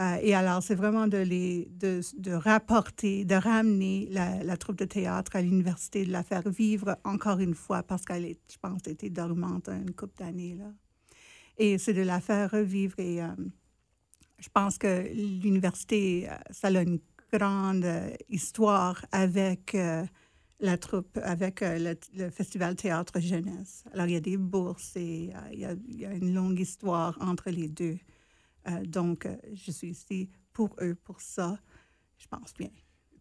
Euh, 0.00 0.18
et 0.22 0.34
alors, 0.34 0.62
c'est 0.62 0.74
vraiment 0.74 1.06
de, 1.06 1.18
les, 1.18 1.68
de, 1.78 2.00
de 2.16 2.32
rapporter, 2.32 3.24
de 3.24 3.34
ramener 3.34 4.08
la, 4.10 4.56
troupe 4.56 4.76
de 4.76 4.84
théâtre 4.84 5.36
à 5.36 5.42
l'université, 5.42 6.04
de 6.04 6.12
la 6.12 6.22
faire 6.22 6.48
vivre 6.48 6.98
encore 7.04 7.38
une 7.38 7.54
fois, 7.54 7.82
parce 7.82 8.04
qu'elle, 8.04 8.24
est, 8.24 8.40
je 8.50 8.58
pense, 8.58 8.86
était 8.86 9.10
dormante 9.10 9.68
une 9.68 9.92
couple 9.92 10.18
d'années. 10.18 10.56
Là. 10.58 10.72
Et 11.58 11.78
c'est 11.78 11.94
de 11.94 12.02
la 12.02 12.20
faire 12.20 12.50
revivre. 12.50 12.98
Et 12.98 13.22
euh, 13.22 13.28
je 14.38 14.48
pense 14.52 14.78
que 14.78 15.08
l'université, 15.14 16.28
euh, 16.28 16.34
ça 16.50 16.68
a 16.68 16.82
une 16.82 17.00
grande 17.32 17.86
histoire 18.28 19.06
avec 19.10 19.74
la 20.60 20.76
troupe, 20.76 21.18
avec 21.22 21.62
le, 21.62 22.30
Festival 22.30 22.76
Théâtre 22.76 23.20
Jeunesse. 23.20 23.84
Alors, 23.94 24.06
il 24.06 24.12
y 24.12 24.16
a 24.16 24.20
des 24.20 24.36
bourses 24.36 24.96
et 24.96 25.32
il 25.50 25.58
y 25.58 26.04
a 26.04 26.12
une 26.12 26.34
longue 26.34 26.60
histoire 26.60 27.16
entre 27.22 27.48
les 27.48 27.68
deux. 27.68 27.96
Euh, 28.68 28.84
donc, 28.84 29.26
euh, 29.26 29.36
je 29.54 29.70
suis 29.70 29.88
ici 29.88 30.30
pour 30.52 30.76
eux, 30.80 30.94
pour 30.94 31.20
ça. 31.20 31.58
Je 32.18 32.26
pense 32.28 32.54
bien. 32.54 32.70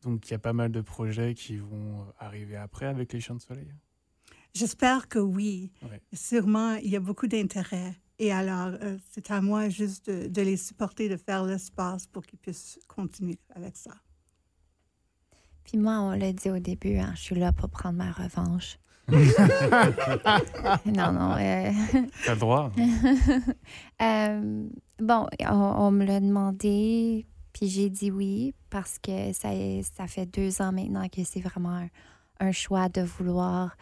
Donc, 0.02 0.28
il 0.28 0.32
y 0.32 0.34
a 0.36 0.40
pas 0.40 0.54
mal 0.54 0.72
de 0.72 0.82
projets 0.82 1.34
qui 1.34 1.58
vont 1.58 2.02
euh, 2.02 2.12
arriver 2.20 2.56
après 2.56 2.86
avec 2.86 3.14
les 3.14 3.20
Champs 3.20 3.36
de 3.36 3.42
Soleil? 3.42 3.74
J'espère 4.54 5.08
que 5.08 5.20
oui. 5.20 5.72
Ouais. 5.84 6.02
Sûrement, 6.14 6.76
il 6.76 6.90
y 6.90 6.96
a 6.96 7.00
beaucoup 7.00 7.28
d'intérêt. 7.28 7.96
Et 8.20 8.32
alors, 8.32 8.78
euh, 8.82 8.98
c'est 9.10 9.32
à 9.32 9.42
moi 9.42 9.70
juste 9.70 10.10
de, 10.10 10.28
de 10.28 10.42
les 10.42 10.58
supporter, 10.58 11.10
de 11.10 11.18
faire 11.18 11.44
l'espace 11.44 12.06
pour 12.06 12.24
qu'ils 12.26 12.40
puissent 12.40 12.80
continuer 12.88 13.40
avec 13.56 13.76
ça. 13.76 13.96
Puis 15.64 15.78
moi, 15.78 16.00
on 16.02 16.12
l'a 16.12 16.34
dit 16.34 16.50
au 16.50 16.60
début, 16.60 16.98
hein, 16.98 17.14
je 17.16 17.22
suis 17.22 17.36
là 17.36 17.52
pour 17.52 17.70
prendre 17.70 17.98
ma 17.98 18.12
revanche. 18.12 18.78
non, 20.86 21.12
non. 21.12 21.36
euh, 21.38 21.72
T'as 22.26 22.34
le 22.34 22.40
droit. 22.40 22.72
Euh, 24.02 24.68
bon, 25.00 25.28
on, 25.48 25.54
on 25.54 25.92
me 25.92 26.06
l'a 26.06 26.20
demandé, 26.20 27.28
puis 27.54 27.68
j'ai 27.70 27.88
dit 27.92 28.10
oui, 28.10 28.56
parce 28.72 28.98
que 28.98 29.32
ça, 29.32 29.50
ça 29.96 30.08
fait 30.08 30.26
deux 30.26 30.60
ans 30.62 30.72
maintenant 30.72 31.08
que 31.08 31.24
c'est 31.24 31.40
vraiment 31.40 31.76
un, 31.76 31.88
un 32.40 32.52
choix 32.52 32.90
de 32.90 33.02
vouloir 33.02 33.78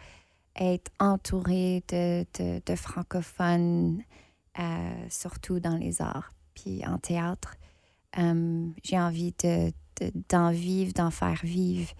être 0.56 0.90
entouré 0.98 1.82
de, 1.88 2.26
de, 2.38 2.60
de 2.66 2.74
francophones, 2.76 4.02
euh, 4.58 4.90
surtout 5.08 5.58
dans 5.58 5.78
les 5.78 6.02
arts, 6.02 6.34
puis 6.54 6.82
en 6.86 6.98
théâtre. 6.98 7.54
J'ai 8.82 8.98
envie 8.98 9.32
de, 9.42 9.68
de- 10.02 10.12
d'en 10.28 10.50
vivre, 10.50 10.92
d'en 10.92 11.10
faire 11.10 11.40
vivre 11.42 11.90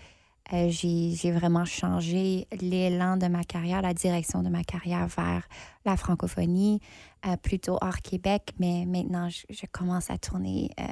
euh, 0.53 0.68
j'ai 0.70 1.30
vraiment 1.30 1.64
changé 1.64 2.46
l'élan 2.61 3.16
de 3.16 3.26
ma 3.26 3.44
carrière, 3.44 3.82
la 3.82 3.94
direction 3.94 4.42
de 4.42 4.48
ma 4.48 4.64
carrière 4.64 5.07
vers 5.07 5.48
la 5.84 5.96
francophonie, 5.96 6.80
euh, 7.26 7.36
plutôt 7.36 7.78
hors 7.80 8.01
Québec, 8.03 8.53
mais 8.59 8.84
maintenant, 8.86 9.28
je, 9.28 9.66
commence 9.70 10.11
à 10.11 10.18
tourner 10.18 10.70
euh, 10.80 10.84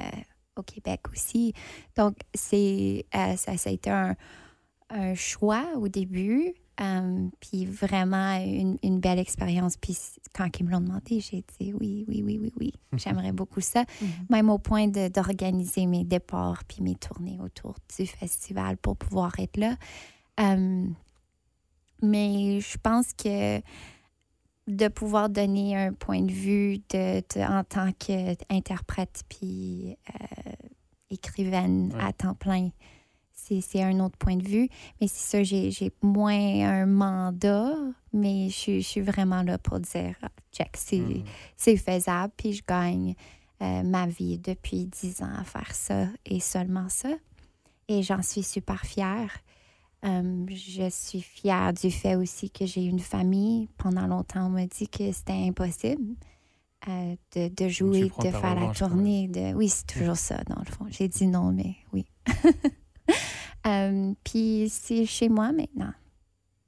au 0.55 0.63
Québec 0.63 1.01
aussi. 1.11 1.53
Donc, 1.97 2.15
c'est 2.33 3.05
ça, 3.13 3.57
ça 3.57 3.69
a 3.69 3.73
été 3.73 3.89
un 3.89 4.15
choix 5.15 5.65
au 5.75 5.87
début, 5.87 6.53
um, 6.79 7.31
puis 7.39 7.65
vraiment 7.65 8.35
une, 8.43 8.77
une 8.83 8.99
belle 8.99 9.19
expérience. 9.19 9.75
Puis 9.77 9.97
quand 10.33 10.47
ils 10.59 10.65
me 10.65 10.71
l'ont 10.71 10.81
demandé, 10.81 11.19
j'ai 11.19 11.43
dit 11.59 11.73
oui, 11.73 12.05
oui, 12.07 12.23
oui, 12.23 12.39
oui, 12.41 12.53
oui. 12.59 12.73
J'aimerais 12.97 13.31
beaucoup 13.33 13.61
ça. 13.61 13.83
Mhm. 14.01 14.07
Même 14.29 14.49
au 14.49 14.57
point 14.59 14.87
de- 14.87 15.09
d'organiser 15.09 15.85
mes 15.85 16.03
départs 16.05 16.63
puis 16.65 16.81
mes 16.81 16.95
tournées 16.95 17.37
autour 17.41 17.75
du 17.97 18.05
festival 18.05 18.77
pour 18.77 18.95
pouvoir 18.97 19.33
être 19.39 19.57
là. 19.57 19.75
Um, 20.39 20.95
mais 22.01 22.59
je 22.61 22.77
pense 22.77 23.13
que 23.13 23.59
de 24.67 24.87
pouvoir 24.87 25.29
donner 25.29 25.75
un 25.75 25.93
point 25.93 26.21
de 26.21 26.31
vue 26.31 26.77
de, 26.89 27.19
de- 27.35 27.41
en 27.41 27.63
tant 27.63 27.91
qu'interprète 27.91 29.23
puis 29.27 29.97
euh, 30.13 30.51
écrivaine 31.09 31.91
Ouais. 31.93 32.03
à 32.03 32.13
temps 32.13 32.35
plein, 32.35 32.69
c'est 33.61 33.83
un 33.83 33.99
autre 33.99 34.17
point 34.17 34.35
de 34.37 34.47
vue. 34.47 34.69
Mais 34.99 35.07
c'est 35.07 35.37
ça, 35.37 35.43
j'ai 35.43 35.91
moins 36.01 36.33
un 36.33 36.85
mandat, 36.85 37.73
mais 38.13 38.49
je, 38.49 38.53
suis- 38.55 38.81
je 38.81 38.87
suis 38.87 39.01
vraiment 39.01 39.41
là 39.43 39.57
pour 39.57 39.79
dire, 39.79 40.15
ah, 40.21 40.29
check, 40.51 40.75
c'est 40.77 41.23
c'est 41.57 41.77
faisable, 41.77 42.33
puis 42.37 42.53
je 42.53 42.63
gagne 42.67 43.15
euh, 43.61 43.83
ma 43.83 44.07
vie 44.07 44.37
depuis 44.37 44.85
dix 44.85 45.21
ans 45.21 45.33
à 45.37 45.43
faire 45.43 45.73
ça 45.73 46.07
et 46.25 46.39
seulement 46.39 46.89
ça. 46.89 47.09
Et 47.87 48.03
j'en 48.03 48.21
suis 48.21 48.43
super 48.43 48.81
fière. 48.85 49.31
Euh, 50.05 50.45
je 50.47 50.89
suis 50.89 51.21
fière 51.21 51.73
du 51.73 51.91
fait 51.91 52.15
aussi 52.15 52.49
que 52.49 52.65
j'ai 52.65 52.83
une 52.85 52.99
famille. 52.99 53.67
Pendant 53.77 54.07
longtemps, 54.07 54.45
on 54.45 54.49
m'a 54.49 54.65
dit 54.65 54.87
que 54.87 55.11
c'était 55.11 55.33
impossible 55.33 56.15
euh, 56.87 57.15
de, 57.35 57.49
de 57.49 57.67
jouer, 57.67 58.03
de 58.03 58.31
faire 58.31 58.55
la 58.55 58.61
tournée. 58.87 59.27
De... 59.27 59.53
Oui, 59.55 59.67
c'est 59.67 59.87
toujours 59.87 60.15
ça, 60.15 60.37
dans 60.47 60.59
le 60.59 60.71
fond. 60.71 60.85
J'ai 60.89 61.09
dit 61.09 61.27
non, 61.27 61.51
mais 61.51 61.75
oui. 61.91 62.05
Euh, 63.67 64.13
puis 64.23 64.69
c'est 64.69 65.05
chez 65.05 65.27
moi 65.27 65.51
maintenant. 65.51 65.93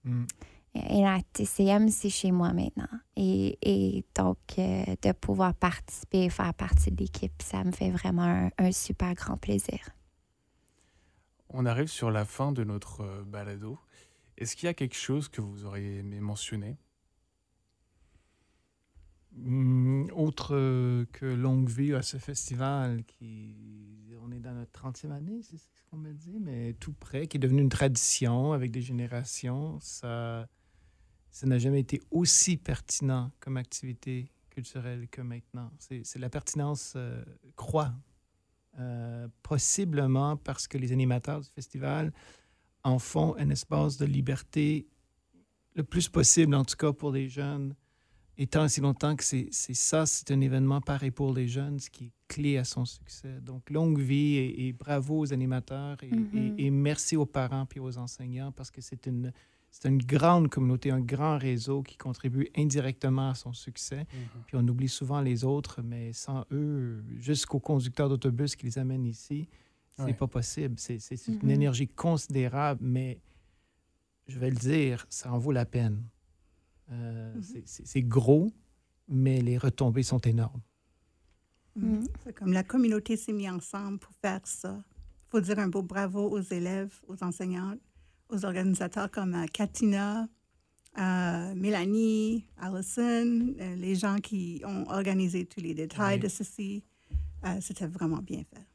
Mm. 0.03 0.25
Et 0.73 1.01
la 1.01 1.19
TCM, 1.33 1.89
c'est 1.89 2.09
chez 2.09 2.31
moi 2.31 2.53
maintenant. 2.53 2.87
Et, 3.15 3.57
et 3.61 4.05
donc, 4.15 4.37
euh, 4.57 4.83
de 5.01 5.11
pouvoir 5.11 5.53
participer 5.53 6.25
et 6.25 6.29
faire 6.29 6.53
partie 6.53 6.91
de 6.91 6.97
l'équipe, 6.97 7.41
ça 7.41 7.63
me 7.63 7.71
fait 7.71 7.91
vraiment 7.91 8.23
un, 8.23 8.49
un 8.57 8.71
super 8.71 9.13
grand 9.13 9.37
plaisir. 9.37 9.79
On 11.49 11.65
arrive 11.65 11.87
sur 11.87 12.11
la 12.11 12.23
fin 12.23 12.51
de 12.51 12.63
notre 12.63 13.01
euh, 13.01 13.23
balado. 13.23 13.77
Est-ce 14.37 14.55
qu'il 14.55 14.67
y 14.67 14.69
a 14.69 14.73
quelque 14.73 14.95
chose 14.95 15.27
que 15.27 15.41
vous 15.41 15.65
auriez 15.65 15.99
aimé 15.99 16.19
mentionner? 16.21 16.77
Mm, 19.33 20.09
autre 20.13 20.55
que 21.11 21.25
longue 21.25 21.69
vie 21.69 21.93
à 21.93 22.01
ce 22.01 22.17
festival, 22.17 23.03
qui 23.05 23.90
on 24.31 24.35
est 24.35 24.39
dans 24.39 24.53
notre 24.53 24.71
30e 24.71 25.11
année, 25.11 25.41
c'est 25.41 25.57
ce 25.57 25.67
qu'on 25.89 25.97
me 25.97 26.13
dit, 26.13 26.39
mais 26.39 26.73
tout 26.73 26.93
près, 26.93 27.27
qui 27.27 27.37
est 27.37 27.39
devenu 27.39 27.61
une 27.61 27.69
tradition 27.69 28.53
avec 28.53 28.71
des 28.71 28.81
générations, 28.81 29.79
ça 29.81 30.47
ça 31.33 31.47
n'a 31.47 31.57
jamais 31.57 31.79
été 31.79 32.01
aussi 32.11 32.57
pertinent 32.57 33.31
comme 33.39 33.55
activité 33.55 34.29
culturelle 34.49 35.07
que 35.07 35.21
maintenant. 35.21 35.71
C'est 35.79 36.19
la 36.19 36.29
pertinence 36.29 36.93
euh, 36.97 37.23
croît, 37.55 37.93
Euh, 38.79 39.27
possiblement 39.43 40.37
parce 40.37 40.65
que 40.65 40.77
les 40.77 40.93
animateurs 40.93 41.41
du 41.41 41.49
festival 41.49 42.13
en 42.83 42.99
font 42.99 43.35
un 43.35 43.49
espace 43.49 43.97
de 43.97 44.05
liberté 44.05 44.87
le 45.75 45.83
plus 45.83 46.07
possible, 46.07 46.55
en 46.55 46.63
tout 46.63 46.77
cas 46.77 46.93
pour 46.93 47.11
les 47.11 47.27
jeunes, 47.27 47.75
et 48.41 48.47
tant 48.47 48.67
si 48.67 48.81
longtemps 48.81 49.15
que 49.15 49.23
c'est 49.23 49.47
c'est 49.51 49.73
ça, 49.75 50.05
c'est 50.05 50.31
un 50.31 50.41
événement 50.41 50.81
pareil 50.81 51.11
pour 51.11 51.33
les 51.33 51.47
jeunes, 51.47 51.79
ce 51.79 51.89
qui 51.89 52.05
est 52.05 52.11
clé 52.27 52.57
à 52.57 52.63
son 52.63 52.85
succès. 52.85 53.39
Donc, 53.41 53.69
longue 53.69 53.99
vie 53.99 54.35
et, 54.37 54.67
et 54.67 54.73
bravo 54.73 55.19
aux 55.19 55.31
animateurs 55.33 55.97
et, 56.03 56.09
Mhm. 56.15 56.55
et- 56.57 56.65
et 56.65 56.71
merci 56.71 57.15
aux 57.17 57.25
parents 57.25 57.65
puis 57.65 57.79
aux 57.79 57.97
enseignants 57.97 58.51
parce 58.51 58.71
que 58.71 58.81
c'est 58.81 59.05
une, 59.05 59.31
c'est 59.69 59.87
une 59.87 59.99
grande 60.15 60.47
communauté, 60.49 60.91
un 60.91 61.01
grand 61.01 61.37
réseau 61.37 61.83
qui 61.83 61.97
contribue 61.97 62.47
indirectement 62.57 63.29
à 63.29 63.35
son 63.35 63.53
succès. 63.53 64.05
Puis 64.47 64.55
on 64.57 64.67
oublie 64.67 64.89
souvent 64.89 65.21
les 65.21 65.43
autres, 65.43 65.81
mais 65.83 66.11
sans 66.13 66.45
eux, 66.51 67.03
jusqu'aux 67.19 67.59
conducteurs 67.59 68.09
d'autobus 68.09 68.55
qui 68.55 68.65
les 68.65 68.77
amènent 68.79 69.05
ici, 69.05 69.47
c'est 69.97 70.03
Ouais. 70.03 70.13
pas 70.13 70.27
possible. 70.27 70.75
C'est 70.77 70.99
c'est- 70.99 71.17
c'est 71.17 71.33
une 71.43 71.51
énergie 71.51 71.87
considérable, 71.87 72.79
mais 72.83 73.19
je 74.27 74.39
vais 74.39 74.49
le 74.49 74.55
dire, 74.57 75.05
ça 75.09 75.31
en 75.31 75.37
vaut 75.37 75.51
la 75.51 75.65
peine. 75.65 76.01
Euh, 76.91 77.33
Mhm. 77.35 77.61
c'est- 77.65 78.01
gros, 78.01 78.51
mais 79.07 79.41
les 79.41 79.57
retombées 79.57 80.03
sont 80.03 80.19
énormes. 80.19 80.61
Mhm. 81.75 82.03
C'est 82.23 82.33
comme 82.33 82.51
la 82.51 82.63
communauté 82.63 83.15
s'est 83.15 83.31
mise 83.33 83.49
ensemble 83.49 83.99
pour 83.99 84.13
faire 84.21 84.41
ça. 84.45 84.83
Il 85.27 85.29
faut 85.29 85.39
dire 85.41 85.59
un 85.59 85.69
beau 85.69 85.81
bravo 85.83 86.29
aux 86.29 86.41
élèves, 86.41 86.99
aux 87.07 87.23
enseignantes, 87.23 87.79
aux 88.29 88.43
organisateurs 88.43 89.09
comme 89.09 89.33
euh, 89.35 89.45
Katina, 89.47 90.27
euh, 90.97 91.55
Mélanie, 91.55 92.45
Allison, 92.57 93.53
euh, 93.59 93.75
les 93.75 93.95
gens 93.95 94.17
qui 94.17 94.61
ont 94.65 94.85
organisé 94.89 95.45
tous 95.45 95.61
les 95.61 95.73
détails 95.73 96.15
Oui. 96.15 96.23
de 96.23 96.27
ceci. 96.27 96.83
Euh, 97.45 97.57
C'était 97.61 97.87
vraiment 97.87 98.21
bien 98.21 98.43
fait. 98.43 98.65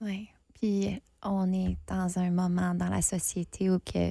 Oui. 0.00 0.28
Puis 0.54 1.00
on 1.22 1.52
est 1.52 1.76
dans 1.86 2.18
un 2.18 2.30
moment 2.30 2.74
dans 2.74 2.88
la 2.88 3.02
société 3.02 3.70
où 3.70 3.78
que 3.80 4.10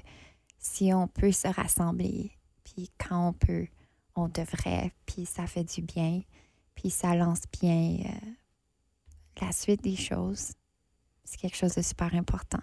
si 0.59 0.93
on 0.93 1.07
peut 1.07 1.31
se 1.31 1.47
rassembler, 1.47 2.31
puis 2.74 2.89
quand 2.97 3.30
on 3.30 3.34
peut, 3.34 3.67
on 4.15 4.28
devrait, 4.28 4.93
puis 5.05 5.26
ça 5.26 5.47
fait 5.47 5.63
du 5.63 5.82
bien, 5.82 6.22
puis 6.76 6.89
ça 6.89 7.15
lance 7.15 7.41
bien 7.59 7.97
euh, 8.05 8.30
la 9.41 9.51
suite 9.51 9.84
des 9.84 9.95
choses. 9.95 10.53
C'est 11.24 11.39
quelque 11.39 11.57
chose 11.57 11.76
de 11.76 11.82
super 11.82 12.13
important. 12.13 12.61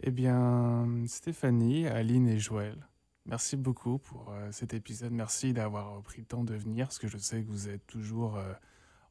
Eh 0.00 0.10
bien, 0.10 0.86
Stéphanie, 1.06 1.86
Aline 1.86 2.28
et 2.28 2.38
Joël, 2.38 2.86
merci 3.26 3.56
beaucoup 3.56 3.98
pour 3.98 4.30
euh, 4.30 4.52
cet 4.52 4.74
épisode. 4.74 5.12
Merci 5.12 5.52
d'avoir 5.52 6.00
pris 6.02 6.20
le 6.20 6.26
temps 6.26 6.44
de 6.44 6.54
venir, 6.54 6.86
parce 6.86 6.98
que 6.98 7.08
je 7.08 7.18
sais 7.18 7.42
que 7.42 7.48
vous 7.48 7.68
êtes 7.68 7.86
toujours 7.86 8.36
euh, 8.36 8.52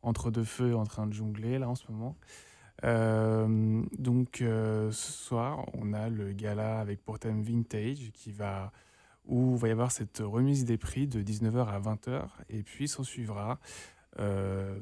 entre 0.02 0.32
deux 0.32 0.44
feux 0.44 0.76
en 0.76 0.86
train 0.86 1.08
de 1.08 1.14
jongler 1.14 1.60
là 1.60 1.70
en 1.70 1.76
ce 1.76 1.92
moment. 1.92 2.16
Donc 2.84 4.38
ce 4.38 4.92
soir, 4.92 5.66
on 5.74 5.94
a 5.94 6.10
le 6.10 6.32
gala 6.32 6.80
avec 6.80 7.04
pour 7.04 7.18
thème 7.18 7.42
Vintage 7.42 8.12
qui 8.14 8.32
va 8.32 8.72
où 9.28 9.56
il 9.56 9.60
va 9.60 9.68
y 9.68 9.72
avoir 9.72 9.92
cette 9.92 10.20
remise 10.20 10.66
des 10.66 10.78
prix 10.78 11.08
de 11.08 11.22
19h 11.22 11.68
à 11.68 11.80
20h 11.80 12.28
et 12.50 12.64
puis 12.64 12.88
s'en 12.88 13.04
suivra 13.04 13.60
euh, 14.20 14.80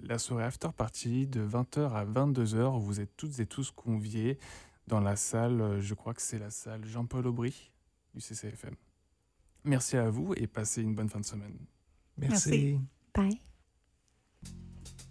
la 0.00 0.18
soirée 0.18 0.44
after 0.44 0.68
party 0.76 1.26
de 1.26 1.46
20h 1.46 1.92
à 1.92 2.04
22h 2.04 2.76
où 2.76 2.80
vous 2.80 3.00
êtes 3.00 3.16
toutes 3.16 3.38
et 3.38 3.46
tous 3.46 3.70
conviés 3.70 4.38
dans 4.86 5.00
la 5.00 5.16
salle, 5.16 5.80
je 5.80 5.94
crois 5.94 6.14
que 6.14 6.22
c'est 6.22 6.38
la 6.38 6.50
salle 6.50 6.84
Jean-Paul 6.84 7.26
Aubry 7.26 7.72
du 8.14 8.20
CCFM. 8.20 8.74
Merci 9.64 9.96
à 9.96 10.10
vous 10.10 10.32
et 10.36 10.46
passez 10.46 10.82
une 10.82 10.94
bonne 10.94 11.08
fin 11.08 11.20
de 11.20 11.24
semaine. 11.24 11.56
Merci. 12.16 12.50
Merci. 12.50 12.80
Bye. 13.14 13.40